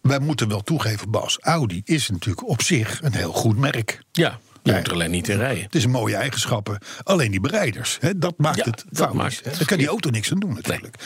wij 0.00 0.18
moeten 0.18 0.48
wel 0.48 0.60
toegeven, 0.60 1.10
Bas, 1.10 1.38
Audi 1.40 1.82
is 1.84 2.08
natuurlijk 2.08 2.48
op 2.48 2.62
zich 2.62 3.02
een 3.02 3.14
heel 3.14 3.32
goed 3.32 3.58
merk. 3.58 4.00
Ja, 4.12 4.38
je 4.64 4.70
Nee. 4.70 4.80
moet 4.80 4.86
er 4.86 4.92
alleen 4.94 5.10
niet 5.10 5.28
in 5.28 5.36
rijden. 5.38 5.62
Het 5.64 5.74
is 5.74 5.84
een 5.84 5.90
mooie 5.90 6.16
eigenschappen. 6.16 6.78
Alleen 7.02 7.30
die 7.30 7.40
bereiders, 7.40 7.96
hè, 8.00 8.18
dat 8.18 8.34
maakt 8.36 8.56
Ja, 8.56 8.64
het 8.64 8.84
fout. 8.92 9.12
maakt 9.14 9.40
het. 9.44 9.56
Daar 9.56 9.66
kan 9.66 9.78
die 9.78 9.86
auto 9.88 10.10
niks 10.10 10.32
aan 10.32 10.38
doen 10.38 10.54
natuurlijk. 10.54 10.96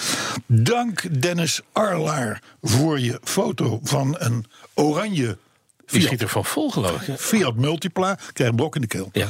Dank 0.47 1.21
Dennis 1.23 1.61
Arlaar 1.73 2.43
voor 2.63 3.01
je 3.01 3.21
foto 3.25 3.81
van 3.83 4.17
een 4.19 4.45
oranje 4.75 5.27
Die 5.27 5.37
Fiat, 6.01 6.03
schiet 6.03 6.23
er 6.23 6.29
van 6.29 6.45
vol, 6.45 6.71
geloof 6.71 7.03
ik. 7.09 7.19
Fiat 7.19 7.55
Multipla. 7.57 8.19
Krijg 8.33 8.51
een 8.51 8.57
blok 8.57 8.75
in 8.75 8.81
de 8.81 8.87
keel. 8.87 9.09
Ja. 9.13 9.27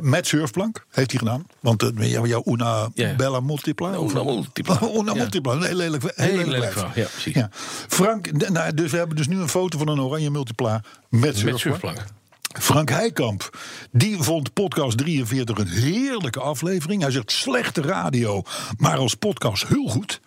Met 0.00 0.26
surfplank 0.26 0.86
heeft 0.90 1.10
hij 1.10 1.18
gedaan. 1.18 1.46
Want 1.60 1.82
uh, 1.82 2.24
jouw, 2.26 2.42
Una 2.46 2.90
Ja. 2.94 3.14
Bella 3.14 3.40
Multipla. 3.40 3.88
Una 3.94 4.22
Multipla. 4.22 4.78
Una 4.98 5.12
Ja. 5.12 5.18
Multipla. 5.18 5.52
Een 5.52 5.62
heel 5.62 5.74
lelijk, 5.76 6.02
heel 6.02 6.38
Heel 6.38 6.46
lelijk 6.48 6.74
ja. 7.24 7.48
Frank, 7.88 8.48
nou, 8.50 8.74
dus 8.74 8.90
we 8.90 8.96
hebben 8.96 9.16
dus 9.16 9.26
nu 9.28 9.38
een 9.40 9.48
foto 9.48 9.78
van 9.78 9.88
een 9.88 10.00
oranje 10.00 10.30
Multipla 10.30 10.82
met 11.08 11.44
Met 11.44 11.58
surfplank. 11.58 12.04
Frank 12.58 12.90
Heikamp, 12.90 13.58
die 13.90 14.16
vond 14.18 14.52
podcast 14.52 14.98
43 14.98 15.58
een 15.58 15.68
heerlijke 15.68 16.40
aflevering. 16.40 17.02
Hij 17.02 17.10
zegt 17.10 17.32
slechte 17.32 17.82
radio, 17.82 18.42
maar 18.76 18.96
als 18.96 19.14
podcast 19.14 19.66
heel 19.68 19.86
goed. 19.88 20.20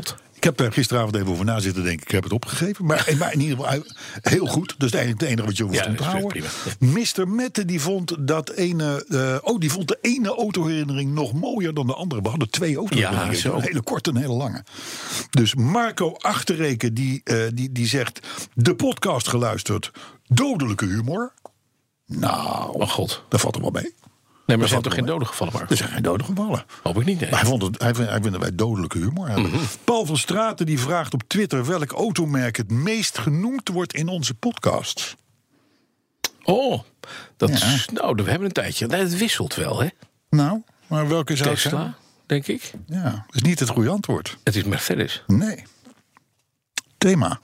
Klopt. 0.00 0.22
Ik 0.32 0.44
heb 0.44 0.60
er 0.60 0.72
gisteravond 0.72 1.14
even 1.16 1.28
over 1.28 1.44
na 1.44 1.60
zitten 1.60 1.84
denken. 1.84 2.06
Ik 2.06 2.10
heb 2.12 2.22
het 2.22 2.32
opgegeven. 2.32 2.84
Maar, 2.84 3.14
maar 3.18 3.32
in 3.32 3.40
ieder 3.40 3.56
geval 3.56 3.70
hij- 3.72 3.82
heel 4.32 4.46
goed. 4.46 4.74
Eigenlijk 4.78 5.20
het 5.20 5.30
enige 5.30 5.46
wat 5.46 5.56
je 5.56 5.64
over 5.64 5.76
Ja, 5.76 5.82
te 5.82 5.90
is 5.90 5.98
houden. 5.98 6.42
Mr. 6.78 7.28
Mette 7.28 7.64
die 7.64 7.80
vond 7.80 8.14
dat 8.28 8.50
ene. 8.50 9.04
eh, 9.08 9.48
oh, 9.52 9.58
die 9.60 9.70
vond 9.70 9.88
de 9.88 9.98
ene 10.00 10.28
autoherinnering 10.28 11.12
nog 11.12 11.32
mooier 11.32 11.74
dan 11.74 11.86
de 11.86 11.94
andere. 11.94 12.22
We 12.22 12.28
hadden 12.28 12.50
twee 12.50 12.76
autoherinneringen. 12.76 13.38
Ja. 13.42 13.50
Een 13.52 13.60
hele 13.62 13.82
korte 13.82 14.10
en 14.10 14.16
een 14.16 14.22
hele 14.22 14.34
lange. 14.34 14.64
Dus 15.30 15.54
Marco 15.54 16.12
Achterreken 16.16 16.94
die, 16.94 17.20
eh, 17.24 17.36
die, 17.54 17.72
die 17.72 17.86
zegt. 17.86 18.20
De 18.54 18.74
podcast 18.74 19.28
geluisterd. 19.28 19.90
Dodelijke 20.26 20.84
humor. 20.86 21.32
Nou, 22.06 22.72
Oh 22.80 22.88
god. 22.90 23.22
dat 23.28 23.40
valt 23.40 23.54
er 23.54 23.60
wel 23.60 23.70
mee. 23.70 23.94
Nee, 24.46 24.56
maar 24.56 24.66
er 24.66 24.70
zijn 24.70 24.82
toch 24.82 24.94
geen 24.94 25.06
doden 25.06 25.28
gevallen, 25.28 25.52
Mark? 25.52 25.70
Er 25.70 25.76
zijn 25.76 25.88
geen 25.90 26.02
doden 26.02 26.26
gevallen. 26.26 26.64
Hoop 26.82 26.98
ik 27.00 27.04
niet, 27.04 27.20
nee. 27.20 27.30
Maar 27.30 27.40
hij, 27.40 27.48
vond 27.48 27.62
het, 27.62 27.82
hij, 27.82 27.94
vindt 27.94 28.36
wij 28.38 28.54
dodelijke 28.54 28.98
humor 28.98 29.26
hebben. 29.28 29.50
Mhm. 29.50 29.64
Paul 29.84 30.06
van 30.06 30.16
Straten 30.16 30.66
die 30.66 30.78
vraagt 30.80 31.14
op 31.14 31.22
Twitter 31.26 31.66
welk 31.66 31.92
automerk 31.92 32.56
het 32.56 32.70
meest 32.70 33.18
genoemd 33.18 33.68
wordt 33.68 33.94
in 33.94 34.08
onze 34.08 34.34
podcast. 34.34 35.16
Oh, 36.44 36.82
dat 37.36 37.48
Ja. 37.58 37.66
is, 37.74 37.88
nou, 37.92 38.14
we 38.14 38.30
hebben 38.30 38.46
een 38.46 38.52
tijdje. 38.52 38.86
Het 38.86 39.16
wisselt 39.16 39.54
wel, 39.54 39.80
hè? 39.80 39.88
Nou, 40.30 40.62
maar 40.86 41.08
welke 41.08 41.36
zou 41.36 41.48
het 41.50 41.58
zijn? 41.58 41.74
Tesla, 41.74 41.94
denk 42.26 42.46
ik. 42.46 42.72
Ja, 42.86 43.02
dat 43.10 43.34
is 43.34 43.42
niet 43.42 43.58
het 43.60 43.68
goede 43.68 43.90
antwoord. 43.90 44.36
Het 44.44 44.56
is 44.56 44.64
Mercedes. 44.64 45.22
Nee. 45.26 45.62
Thema. 46.98 47.40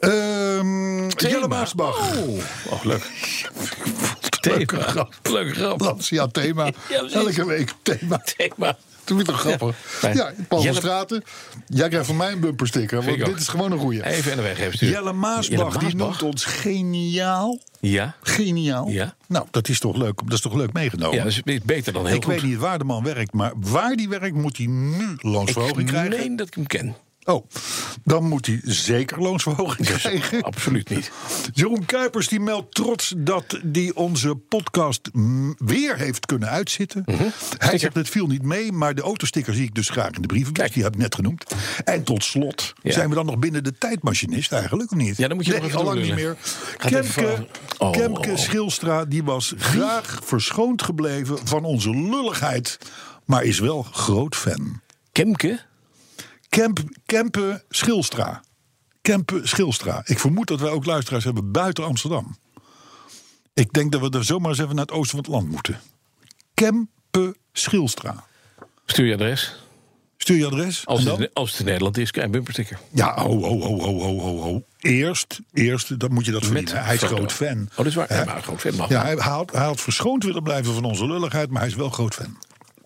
Ehm 0.00 1.08
Jelle 1.08 1.48
Maasbach. 1.48 1.98
Oh, 1.98 2.38
oh 2.70 2.84
leuk. 2.84 3.02
Leuke 4.44 4.76
Thema. 4.76 4.82
grap. 4.88 5.14
Leuke 5.22 5.54
grap. 5.54 5.80
Lancia 5.80 6.26
thema. 6.26 6.64
Ja. 6.90 7.02
Elke 7.12 7.46
week 7.46 7.72
thema. 7.82 8.22
Thema. 8.36 8.66
Dat 8.66 8.76
vind 9.16 9.20
ik 9.20 9.26
toch 9.26 9.40
grappig. 9.40 9.76
fijn. 9.76 10.16
Ja, 10.16 10.32
Paul 10.48 10.62
Jelle- 10.62 10.72
van 10.80 10.82
Straten. 10.82 11.22
Jij 11.66 11.88
krijgt 11.88 12.06
van 12.06 12.16
mij 12.16 12.32
een 12.32 12.40
bumpersticker. 12.40 12.96
Want 12.96 13.08
ik 13.08 13.24
dit 13.24 13.28
ook. 13.28 13.36
is 13.40 13.48
gewoon 13.48 13.72
een 13.72 13.78
goeie. 13.78 14.04
Even 14.06 14.30
en 14.30 14.36
de 14.36 14.42
weg 14.42 14.58
even. 14.60 14.86
Jelle 14.88 15.12
Maasbach, 15.12 15.76
die 15.76 15.96
noemt 15.96 16.22
ons 16.22 16.44
geniaal. 16.44 17.58
Ja. 17.80 18.14
Geniaal. 18.22 18.88
Ja. 18.88 19.14
Nou, 19.28 19.46
dat 19.50 19.68
is 19.68 19.78
toch 19.80 19.96
leuk, 19.96 20.20
dat 20.24 20.32
is 20.32 20.40
toch 20.40 20.54
leuk 20.54 20.72
meegenomen. 20.72 21.16
Ja, 21.16 21.22
dat 21.24 21.32
is 21.44 21.62
beter 21.64 21.92
dan 21.92 22.06
heel 22.06 22.16
ik 22.16 22.24
goed. 22.24 22.32
weet 22.32 22.42
niet 22.42 22.58
waar 22.58 22.78
de 22.78 22.84
man 22.84 23.02
werkt, 23.04 23.32
maar 23.32 23.52
waar 23.56 23.96
die 23.96 24.08
werkt 24.08 24.34
moet 24.36 24.56
hij 24.56 24.66
nu 24.66 25.16
loonsverhoging 25.20 25.78
ik 25.80 25.86
krijgen. 25.86 26.16
meen 26.18 26.36
dat 26.36 26.46
ik 26.46 26.54
hem 26.54 26.66
ken. 26.66 26.94
Oh, 27.24 27.46
dan 28.04 28.24
moet 28.28 28.46
hij 28.46 28.60
zeker 28.62 29.22
loonsverhoging 29.22 29.88
krijgen. 29.88 30.42
Absoluut 30.42 30.88
niet. 30.88 31.10
Jeroen 31.52 31.84
Kuipers 31.84 32.28
die 32.28 32.40
meldt 32.40 32.74
trots 32.74 33.14
dat 33.16 33.60
hij 33.72 33.92
onze 33.94 34.34
podcast 34.34 35.10
weer 35.56 35.96
heeft 35.96 36.26
kunnen 36.26 36.48
uitzitten. 36.48 37.02
Mhm. 37.06 37.22
Hij 37.58 37.78
zegt 37.78 37.94
het 37.94 38.08
viel 38.08 38.26
niet 38.26 38.42
mee, 38.42 38.72
maar 38.72 38.94
de 38.94 39.02
autosticker 39.02 39.54
zie 39.54 39.64
ik 39.64 39.74
dus 39.74 39.88
graag 39.88 40.10
in 40.10 40.22
de 40.22 40.26
brievenbus. 40.26 40.70
Die 40.70 40.82
heb 40.82 40.94
ik 40.94 41.00
net 41.00 41.14
genoemd. 41.14 41.44
En 41.84 42.02
tot 42.04 42.24
slot 42.24 42.72
Ja. 42.82 42.92
zijn 42.92 43.08
we 43.08 43.14
dan 43.14 43.26
nog 43.26 43.38
binnen 43.38 43.64
de 43.64 43.78
tijdmachinist 43.78 44.52
eigenlijk, 44.52 44.92
of 44.92 44.98
niet? 44.98 45.16
Ja, 45.16 45.28
dan 45.28 45.36
moet 45.36 45.46
je 45.46 45.50
nee, 45.52 45.60
nog 45.60 45.68
even 45.68 45.80
al 45.80 45.86
lang 45.86 46.02
niet 46.02 46.14
meer. 46.14 46.36
Kemke. 46.76 47.46
Oh, 47.78 47.92
Kemke 47.92 48.30
oh. 48.30 48.36
Schilstra 48.36 49.04
die 49.04 49.24
was 49.24 49.54
graag 49.58 50.20
verschoond 50.24 50.82
gebleven 50.82 51.38
van 51.46 51.64
onze 51.64 51.90
lulligheid, 51.90 52.78
maar 53.24 53.42
is 53.44 53.58
wel 53.58 53.82
groot 53.82 54.36
fan. 54.36 54.80
Kemke? 55.12 55.60
Kemp, 56.54 56.78
Kempe 57.06 57.64
Schilstra. 57.68 58.42
Kempe 59.02 59.40
Schilstra. 59.42 60.02
Ik 60.04 60.18
vermoed 60.18 60.48
dat 60.48 60.60
wij 60.60 60.70
ook 60.70 60.84
luisteraars 60.84 61.24
hebben 61.24 61.52
buiten 61.52 61.84
Amsterdam. 61.84 62.36
Ik 63.54 63.72
denk 63.72 63.92
dat 63.92 64.00
we 64.00 64.18
er 64.18 64.24
zomaar 64.24 64.50
eens 64.50 64.58
even 64.58 64.74
naar 64.74 64.84
het 64.84 64.94
oosten 64.94 65.10
van 65.10 65.18
het 65.18 65.28
land 65.28 65.50
moeten. 65.50 65.80
Kempe 66.54 67.36
Schilstra. 67.52 68.24
Stuur 68.86 69.06
je 69.06 69.14
adres. 69.14 69.56
Stuur 70.16 70.36
je 70.36 70.46
adres. 70.46 70.86
Als 70.86 71.04
het, 71.04 71.34
als 71.34 71.50
het 71.50 71.60
in 71.60 71.66
Nederland 71.66 71.98
is, 71.98 72.10
krijg 72.10 72.26
je 72.26 72.32
een 72.32 72.44
bumpersticker. 72.44 72.78
Ja, 72.92 73.20
ho, 73.20 73.40
ho, 73.40 73.60
ho, 73.60 73.80
ho, 73.80 74.00
ho, 74.00 74.18
ho, 74.18 74.40
ho. 74.40 74.64
Eerst, 74.78 75.40
eerst, 75.52 76.00
dan 76.00 76.12
moet 76.12 76.24
je 76.24 76.32
dat 76.32 76.44
verdienen. 76.44 76.84
Hij 76.84 76.94
is 76.94 77.00
foto. 77.00 77.16
groot 77.16 77.32
fan. 77.32 77.68
Oh, 77.70 77.76
dat 77.76 77.86
is 77.86 77.94
waar. 77.94 78.14
Ja, 78.14 78.24
maar 78.24 78.42
groot 78.42 78.60
fan 78.60 78.74
mag. 78.74 78.88
Ja, 78.88 79.02
hij, 79.02 79.14
hij 79.14 79.32
had, 79.32 79.52
hij 79.52 79.64
had 79.64 79.80
verschoond 79.80 80.24
willen 80.24 80.42
blijven 80.42 80.74
van 80.74 80.84
onze 80.84 81.06
lulligheid, 81.06 81.50
maar 81.50 81.60
hij 81.60 81.70
is 81.70 81.76
wel 81.76 81.90
groot 81.90 82.14
fan. 82.14 82.38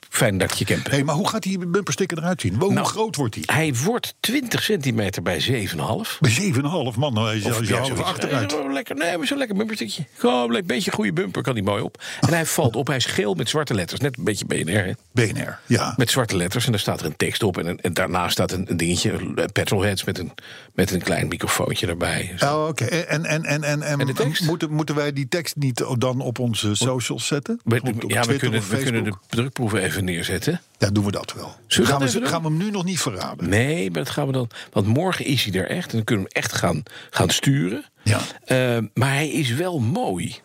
Fijn 0.09 0.39
dakje 0.39 0.65
camper. 0.65 0.93
Hé, 0.93 1.05
maar 1.05 1.15
hoe 1.15 1.29
gaat 1.29 1.43
die 1.43 1.59
bumpersticker 1.59 2.19
eruit 2.19 2.41
zien? 2.41 2.55
Hoe 2.55 2.73
Nou, 2.73 2.87
groot 2.87 3.17
wordt 3.17 3.35
die? 3.35 3.43
Hij 3.47 3.75
wordt 3.85 4.15
20 4.21 4.63
centimeter 4.63 5.23
bij 5.23 5.41
7,5. 5.41 6.19
Bij 6.21 6.53
7,5 6.93 6.99
man, 6.99 7.15
dan 7.15 7.31
is 7.33 7.45
hij 7.45 7.55
Ja, 7.63 7.79
achteruit. 8.03 8.57
Lekker, 8.73 8.97
nee, 8.97 9.19
maar 9.19 9.27
zo'n 9.27 9.39
lekker 9.39 9.57
bumperstukje. 9.57 10.05
Gewoon 10.17 10.55
een 10.55 10.67
beetje 10.67 10.91
goede 10.93 11.13
bumper 11.13 11.43
kan 11.43 11.53
hij 11.55 11.63
mooi 11.63 11.83
op. 11.83 12.03
En 12.21 12.33
hij 12.33 12.47
valt 12.47 12.77
op, 12.77 12.87
hij 12.87 12.97
is 12.97 13.05
geel 13.07 13.35
met 13.35 13.49
zwarte 13.49 13.75
letters. 13.75 14.01
Net 14.01 14.19
een 14.19 14.25
beetje 14.25 14.45
BNR, 14.45 14.85
hè? 14.85 14.93
BNR, 15.13 15.59
ja. 15.67 15.95
Met 15.97 16.11
zwarte 16.11 16.37
letters 16.37 16.65
en 16.65 16.71
daar 16.71 16.81
staat 16.81 17.01
er 17.01 17.07
een 17.07 17.17
tekst 17.17 17.43
op. 17.43 17.59
En, 17.59 17.67
en, 17.67 17.81
en 17.81 17.95
daarnaast 17.95 18.33
staat 18.33 18.53
een, 18.53 18.71
een 18.71 18.77
dingetje, 18.77 19.13
eh, 19.13 19.45
petrolheads 19.53 20.05
met 20.05 20.19
een, 20.19 20.33
met 20.75 20.91
een 20.91 21.03
klein 21.03 21.29
microfoontje 21.29 21.87
erbij. 21.87 22.35
Oh, 22.41 22.67
Oké, 22.69 22.85
en, 22.85 23.25
en, 23.25 23.45
en, 23.45 23.63
en, 23.65 23.83
en, 23.83 24.01
En 24.01 24.07
de 24.07 24.13
tekst? 24.13 24.45
Moeten, 24.45 24.73
moeten 24.73 24.95
wij 24.95 25.13
die 25.13 25.29
tekst 25.29 25.57
niet 25.57 25.85
dan 25.99 26.21
op 26.21 26.39
onze 26.39 26.75
socials 26.75 27.27
zetten? 27.27 27.61
We- 27.65 27.81
Op- 27.85 28.05
op 28.05 28.11
ja, 28.11 28.23
we 28.25 28.37
kunnen, 28.37 28.63
we 28.69 28.83
kunnen 28.83 29.05
de 29.05 29.13
drukproeven 29.29 29.83
even 29.83 29.98
neerzetten. 30.05 30.61
Ja, 30.79 30.91
doen 30.91 31.05
we 31.05 31.11
dat 31.11 31.33
wel. 31.33 31.57
We 31.69 31.87
gaan, 31.87 32.01
dat 32.01 32.13
we, 32.13 32.27
gaan 32.27 32.43
we 32.43 32.49
hem 32.49 32.57
nu 32.57 32.71
nog 32.71 32.85
niet 32.85 33.01
verraden? 33.01 33.49
Nee, 33.49 33.91
maar 33.91 34.05
dat 34.05 34.13
gaan 34.13 34.27
we 34.27 34.33
dan. 34.33 34.51
Want 34.73 34.87
morgen 34.87 35.25
is 35.25 35.45
hij 35.45 35.55
er 35.61 35.69
echt. 35.69 35.91
En 35.91 35.97
dan 35.97 36.05
kunnen 36.05 36.25
we 36.25 36.31
hem 36.33 36.43
echt 36.43 36.53
gaan, 36.53 36.83
gaan 37.11 37.31
sturen. 37.31 37.85
Ja. 38.03 38.21
Eh, 38.45 38.79
maar 38.95 39.13
hij 39.13 39.29
is 39.31 39.51
wel 39.55 39.79
mooi. 39.79 40.37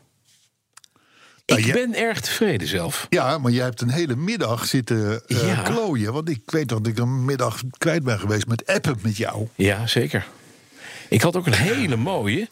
Nou, 1.46 1.60
Ik 1.60 1.66
jij- 1.66 1.74
ben 1.74 1.96
erg 1.96 2.20
tevreden 2.22 2.68
zelf. 2.68 3.08
Ja, 3.10 3.38
maar 3.38 3.52
jij 3.52 3.64
hebt 3.64 3.82
een 3.82 3.90
hele 3.90 4.16
middag 4.16 4.66
zitten 4.66 5.22
eh, 5.28 5.48
Ja. 5.48 5.62
klooien. 5.62 6.14
Want 6.14 6.30
ik 6.30 6.42
weet 6.46 6.70
dat 6.70 6.88
ik 6.88 6.98
een 6.98 7.26
middag 7.26 7.62
kwijt 7.78 8.04
ben 8.04 8.20
geweest 8.20 8.48
met 8.48 8.66
appen 8.66 8.98
met 9.02 9.18
jou. 9.18 9.48
Ja, 9.56 9.88
zeker. 9.88 10.26
Ik 11.10 11.22
had 11.22 11.36
ook 11.36 11.46
een 11.48 11.54
hele 11.54 11.96
mooie. 11.96 12.50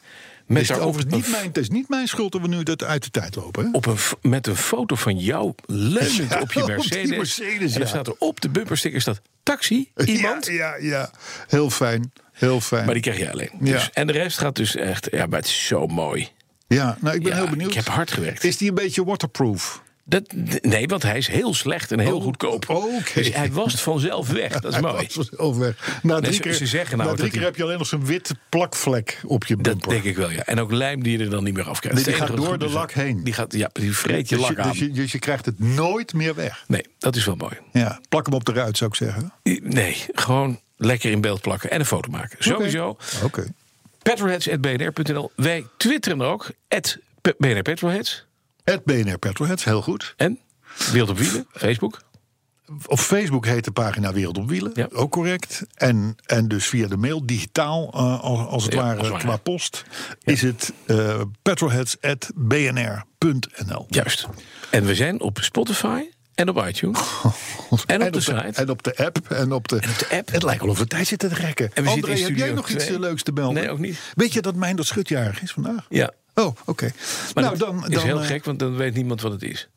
Met 0.52 0.68
Het 0.68 0.78
is, 0.78 0.84
overigens 0.84 1.16
niet 1.16 1.32
mijn, 1.32 1.48
het 1.48 1.58
is 1.58 1.70
niet 1.70 1.90
mijn 1.90 2.08
schuld 2.08 2.32
dat 2.32 2.42
we 2.42 2.48
nu 2.48 2.64
dat 2.64 2.84
uit 2.84 3.04
de 3.04 3.12
tijd 3.12 3.36
lopen. 3.36 3.64
Hè? 3.66 3.70
op 3.72 3.86
een, 3.86 3.98
met 4.22 4.48
een 4.48 4.56
foto 4.56 4.96
van 4.96 5.18
jou 5.18 5.54
leunend 5.66 6.30
Ja, 6.30 6.40
op 6.40 6.52
je 6.52 6.62
op 6.62 6.68
Mercedes. 6.68 7.18
Mercedes, 7.18 7.74
en 7.74 7.80
dan 7.80 7.82
ja. 7.82 7.88
staat 7.88 8.08
er 8.08 8.16
op 8.18 8.42
de 8.42 8.50
bumpersticker 8.50 9.02
staat 9.02 9.22
taxi, 9.44 9.92
iemand. 10.06 10.46
Ja, 10.46 10.54
ja, 10.54 10.76
ja. 10.80 11.12
Heel 11.48 11.70
fijn. 11.70 12.12
Heel 12.32 12.62
fijn. 12.62 12.86
Maar 12.86 12.94
die 12.94 13.04
krijg 13.04 13.20
je 13.20 13.32
alleen. 13.32 13.50
Ja. 13.60 13.72
Dus, 13.72 13.90
en 13.94 14.08
de 14.08 14.14
rest 14.14 14.38
gaat 14.38 14.56
dus 14.56 14.76
echt... 14.76 15.08
Ja, 15.12 15.26
maar 15.26 15.40
het 15.40 15.48
is 15.48 15.68
zo 15.68 15.88
mooi. 15.88 16.30
Ja, 16.68 16.98
nou, 17.02 17.16
ik 17.16 17.24
ben 17.24 17.36
heel 17.36 17.50
benieuwd. 17.50 17.70
Ik 17.70 17.76
heb 17.76 17.88
hard 17.88 18.12
gewerkt. 18.12 18.44
Is 18.44 18.58
die 18.58 18.70
een 18.70 18.76
beetje 18.76 19.04
waterproof? 19.06 19.82
Dat, 20.12 20.24
nee, 20.62 20.88
want 20.88 21.04
hij 21.04 21.18
is 21.18 21.28
heel 21.28 21.54
slecht 21.54 21.92
en 21.92 22.00
heel 22.00 22.16
Oh, 22.18 22.24
goedkoop. 22.24 22.70
oké. 22.70 23.12
Dus 23.14 23.34
hij 23.34 23.52
wast 23.52 23.80
vanzelf 23.82 24.30
weg. 24.30 24.52
Dat 24.52 24.64
is 24.66 24.72
Hij 24.80 24.82
mooi. 24.82 25.08
was 25.14 25.30
zelf 25.30 25.58
weg. 25.58 26.00
Na 26.04 26.20
drie, 26.20 26.40
keer, 26.40 26.54
ze 26.54 26.66
zeggen 26.66 26.98
nou 26.98 27.10
na 27.10 27.16
drie 27.16 27.24
dat 27.26 27.32
keer 27.32 27.40
hij- 27.40 27.48
heb 27.50 27.58
je 27.58 27.64
alleen 27.64 27.78
nog 27.78 27.88
zo'n 27.88 28.06
wit 28.06 28.32
plakvlek 28.50 29.22
op 29.26 29.46
je 29.46 29.56
Dat 29.56 29.64
bumper. 29.64 29.90
denk 29.90 30.04
ik 30.04 30.16
wel, 30.16 30.30
ja. 30.32 30.44
En 30.46 30.60
ook 30.60 30.72
lijm 30.72 31.04
die 31.04 31.18
je 31.18 31.24
er 31.24 31.30
dan 31.30 31.44
niet 31.44 31.54
meer 31.54 31.70
af 31.70 31.80
krijgt. 31.80 32.06
Die 32.06 32.14
gaat 32.14 32.36
door 32.36 32.58
de 32.60 32.70
lak 32.70 32.92
heen. 32.92 33.24
Die, 33.24 33.34
gaat, 33.34 33.54
ja, 33.54 33.70
die 33.74 33.96
vreet 33.96 34.30
je 34.30 34.36
dus, 34.36 34.44
lak 34.48 34.56
je, 34.56 34.62
aan. 34.62 34.70
dus, 34.70 34.80
je, 34.80 34.92
dus 34.92 35.12
je 35.12 35.20
krijgt 35.20 35.46
het 35.46 35.60
nooit 35.60 36.14
meer 36.14 36.36
weg. 36.36 36.64
Nee, 36.68 36.86
dat 37.00 37.16
is 37.16 37.26
wel 37.26 37.36
mooi. 37.36 37.54
Ja, 37.72 38.00
plak 38.10 38.26
hem 38.26 38.36
op 38.36 38.46
de 38.46 38.52
ruit, 38.54 38.78
zou 38.78 38.90
ik 38.90 38.96
zeggen. 38.96 39.34
Nee, 39.64 39.98
gewoon 40.14 40.60
lekker 40.78 41.12
in 41.12 41.22
beeld 41.22 41.42
plakken 41.42 41.70
en 41.72 41.80
een 41.80 41.86
foto 41.86 42.10
maken. 42.12 42.36
Sowieso. 42.40 42.98
Oké. 43.24 43.46
Petrolheads.bnr.nl. 44.02 45.32
Wij 45.36 45.66
twitteren 45.78 46.22
ook. 46.22 46.50
At 46.68 46.98
BNR 47.38 47.62
Petrolheads. 47.62 48.26
Het 48.64 48.84
BNR 48.84 49.18
Petrolheads, 49.18 49.64
heel 49.64 49.82
goed. 49.82 50.14
En 50.18 50.40
Wereld 50.92 51.10
op 51.10 51.18
Wielen, 51.18 51.46
Facebook. 51.52 52.02
Op 52.86 53.00
Facebook 53.00 53.46
heet 53.46 53.64
de 53.64 53.72
pagina 53.72 54.14
Wereld 54.14 54.38
op 54.38 54.50
Wielen, 54.50 54.72
Ja. 54.76 54.88
ook 54.92 55.12
correct. 55.12 55.64
En, 55.74 56.16
en 56.26 56.48
dus 56.48 56.66
via 56.68 56.88
de 56.88 56.98
mail, 56.98 57.26
digitaal 57.26 57.92
eh, 57.94 58.20
als, 58.22 58.40
als 58.48 58.64
het 58.64 58.74
Ja, 58.74 58.80
ware 58.82 58.98
als 58.98 59.02
het 59.08 59.12
ware. 59.16 59.26
qua 59.28 59.38
post, 59.38 59.84
is 60.24 60.42
het 60.42 60.74
uh, 60.88 61.22
petrolheads.bnr.nl. 61.42 63.86
Juist. 63.90 64.28
En 64.70 64.86
we 64.86 64.96
zijn 64.96 65.22
op 65.22 65.38
Spotify 65.42 66.02
en 66.36 66.50
op 66.50 66.66
iTunes. 66.68 67.00
en 67.86 68.04
op 68.04 68.14
de 68.14 68.20
site. 68.22 68.38
En 68.54 68.70
op 68.70 68.84
de 68.84 68.96
app. 68.98 69.32
En 69.32 69.52
op 69.52 69.68
de, 69.68 69.76
op 69.76 69.82
de 70.00 70.08
app. 70.18 70.32
Het 70.32 70.44
lijkt 70.44 70.62
wel 70.62 70.72
of 70.72 70.80
we 70.80 70.88
tijd 70.88 71.08
zitten 71.08 71.30
te 71.30 71.36
rekken. 71.36 71.72
En 71.74 71.84
we 71.84 71.90
André, 71.90 72.20
heb 72.20 72.36
jij 72.36 72.52
nog 72.52 72.70
iets 72.70 72.84
twee. 72.84 72.96
eh, 72.96 73.02
leuks 73.02 73.24
te 73.24 73.32
melden? 73.32 73.62
Nee, 73.62 73.72
ook 73.72 73.80
niet. 73.80 74.00
Weet 74.14 74.34
je 74.34 74.42
dat 74.42 74.56
Meindert 74.56 74.88
Schutjarig 74.88 75.42
is 75.42 75.52
vandaag? 75.52 75.86
Ja. 75.90 76.12
Oh, 76.46 76.56
oké. 76.66 76.92
Maar 77.34 77.44
Nou, 77.44 77.58
dat 77.58 77.68
dan, 77.68 77.88
is 77.90 77.96
dan, 77.96 78.04
heel 78.04 78.20
eh, 78.22 78.26
gek, 78.28 78.46
want 78.46 78.60
dan 78.60 78.76
weet 78.76 78.94
niemand 78.94 79.22
wat 79.22 79.32
het 79.32 79.44
is. 79.44 79.70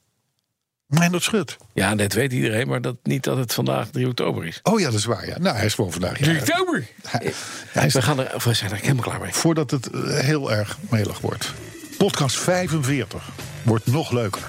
Meindert 0.86 1.22
Schut. 1.22 1.56
Ja, 1.72 1.94
dat 1.94 2.12
weet 2.12 2.32
iedereen, 2.32 2.68
maar 2.68 2.80
dat, 2.80 2.96
niet 3.02 3.24
dat 3.24 3.36
het 3.36 3.54
vandaag 3.54 3.88
3 3.88 4.06
oktober 4.08 4.46
is. 4.46 4.60
Oh 4.62 4.80
ja, 4.80 4.86
dat 4.86 4.94
is 4.94 5.04
waar. 5.04 5.26
Ja. 5.26 5.38
Nou, 5.38 5.56
hij 5.56 5.64
is 5.66 5.74
gewoon 5.74 5.92
vandaag. 5.92 6.16
3 6.16 6.26
jarig. 6.26 6.40
oktober! 6.50 6.86
Hij 7.02 7.86
is 7.86 7.92
We, 7.94 8.02
gaan 8.02 8.18
er, 8.20 8.34
we 8.44 8.54
zijn 8.54 8.70
er 8.70 8.76
helemaal 8.76 9.02
klaar 9.02 9.20
mee. 9.20 9.32
Voordat 9.32 9.70
het 9.70 9.90
eh, 9.90 10.18
heel 10.18 10.52
erg 10.52 10.78
melig 10.90 11.18
wordt. 11.18 11.52
Podcast 11.98 12.36
45 12.36 13.28
wordt 13.62 13.86
nog 13.86 14.10
leuker. 14.10 14.42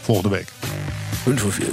Volgende 0.00 0.36
week. 0.36 0.48
Punt 1.24 1.40
voor 1.40 1.52
veel. 1.52 1.72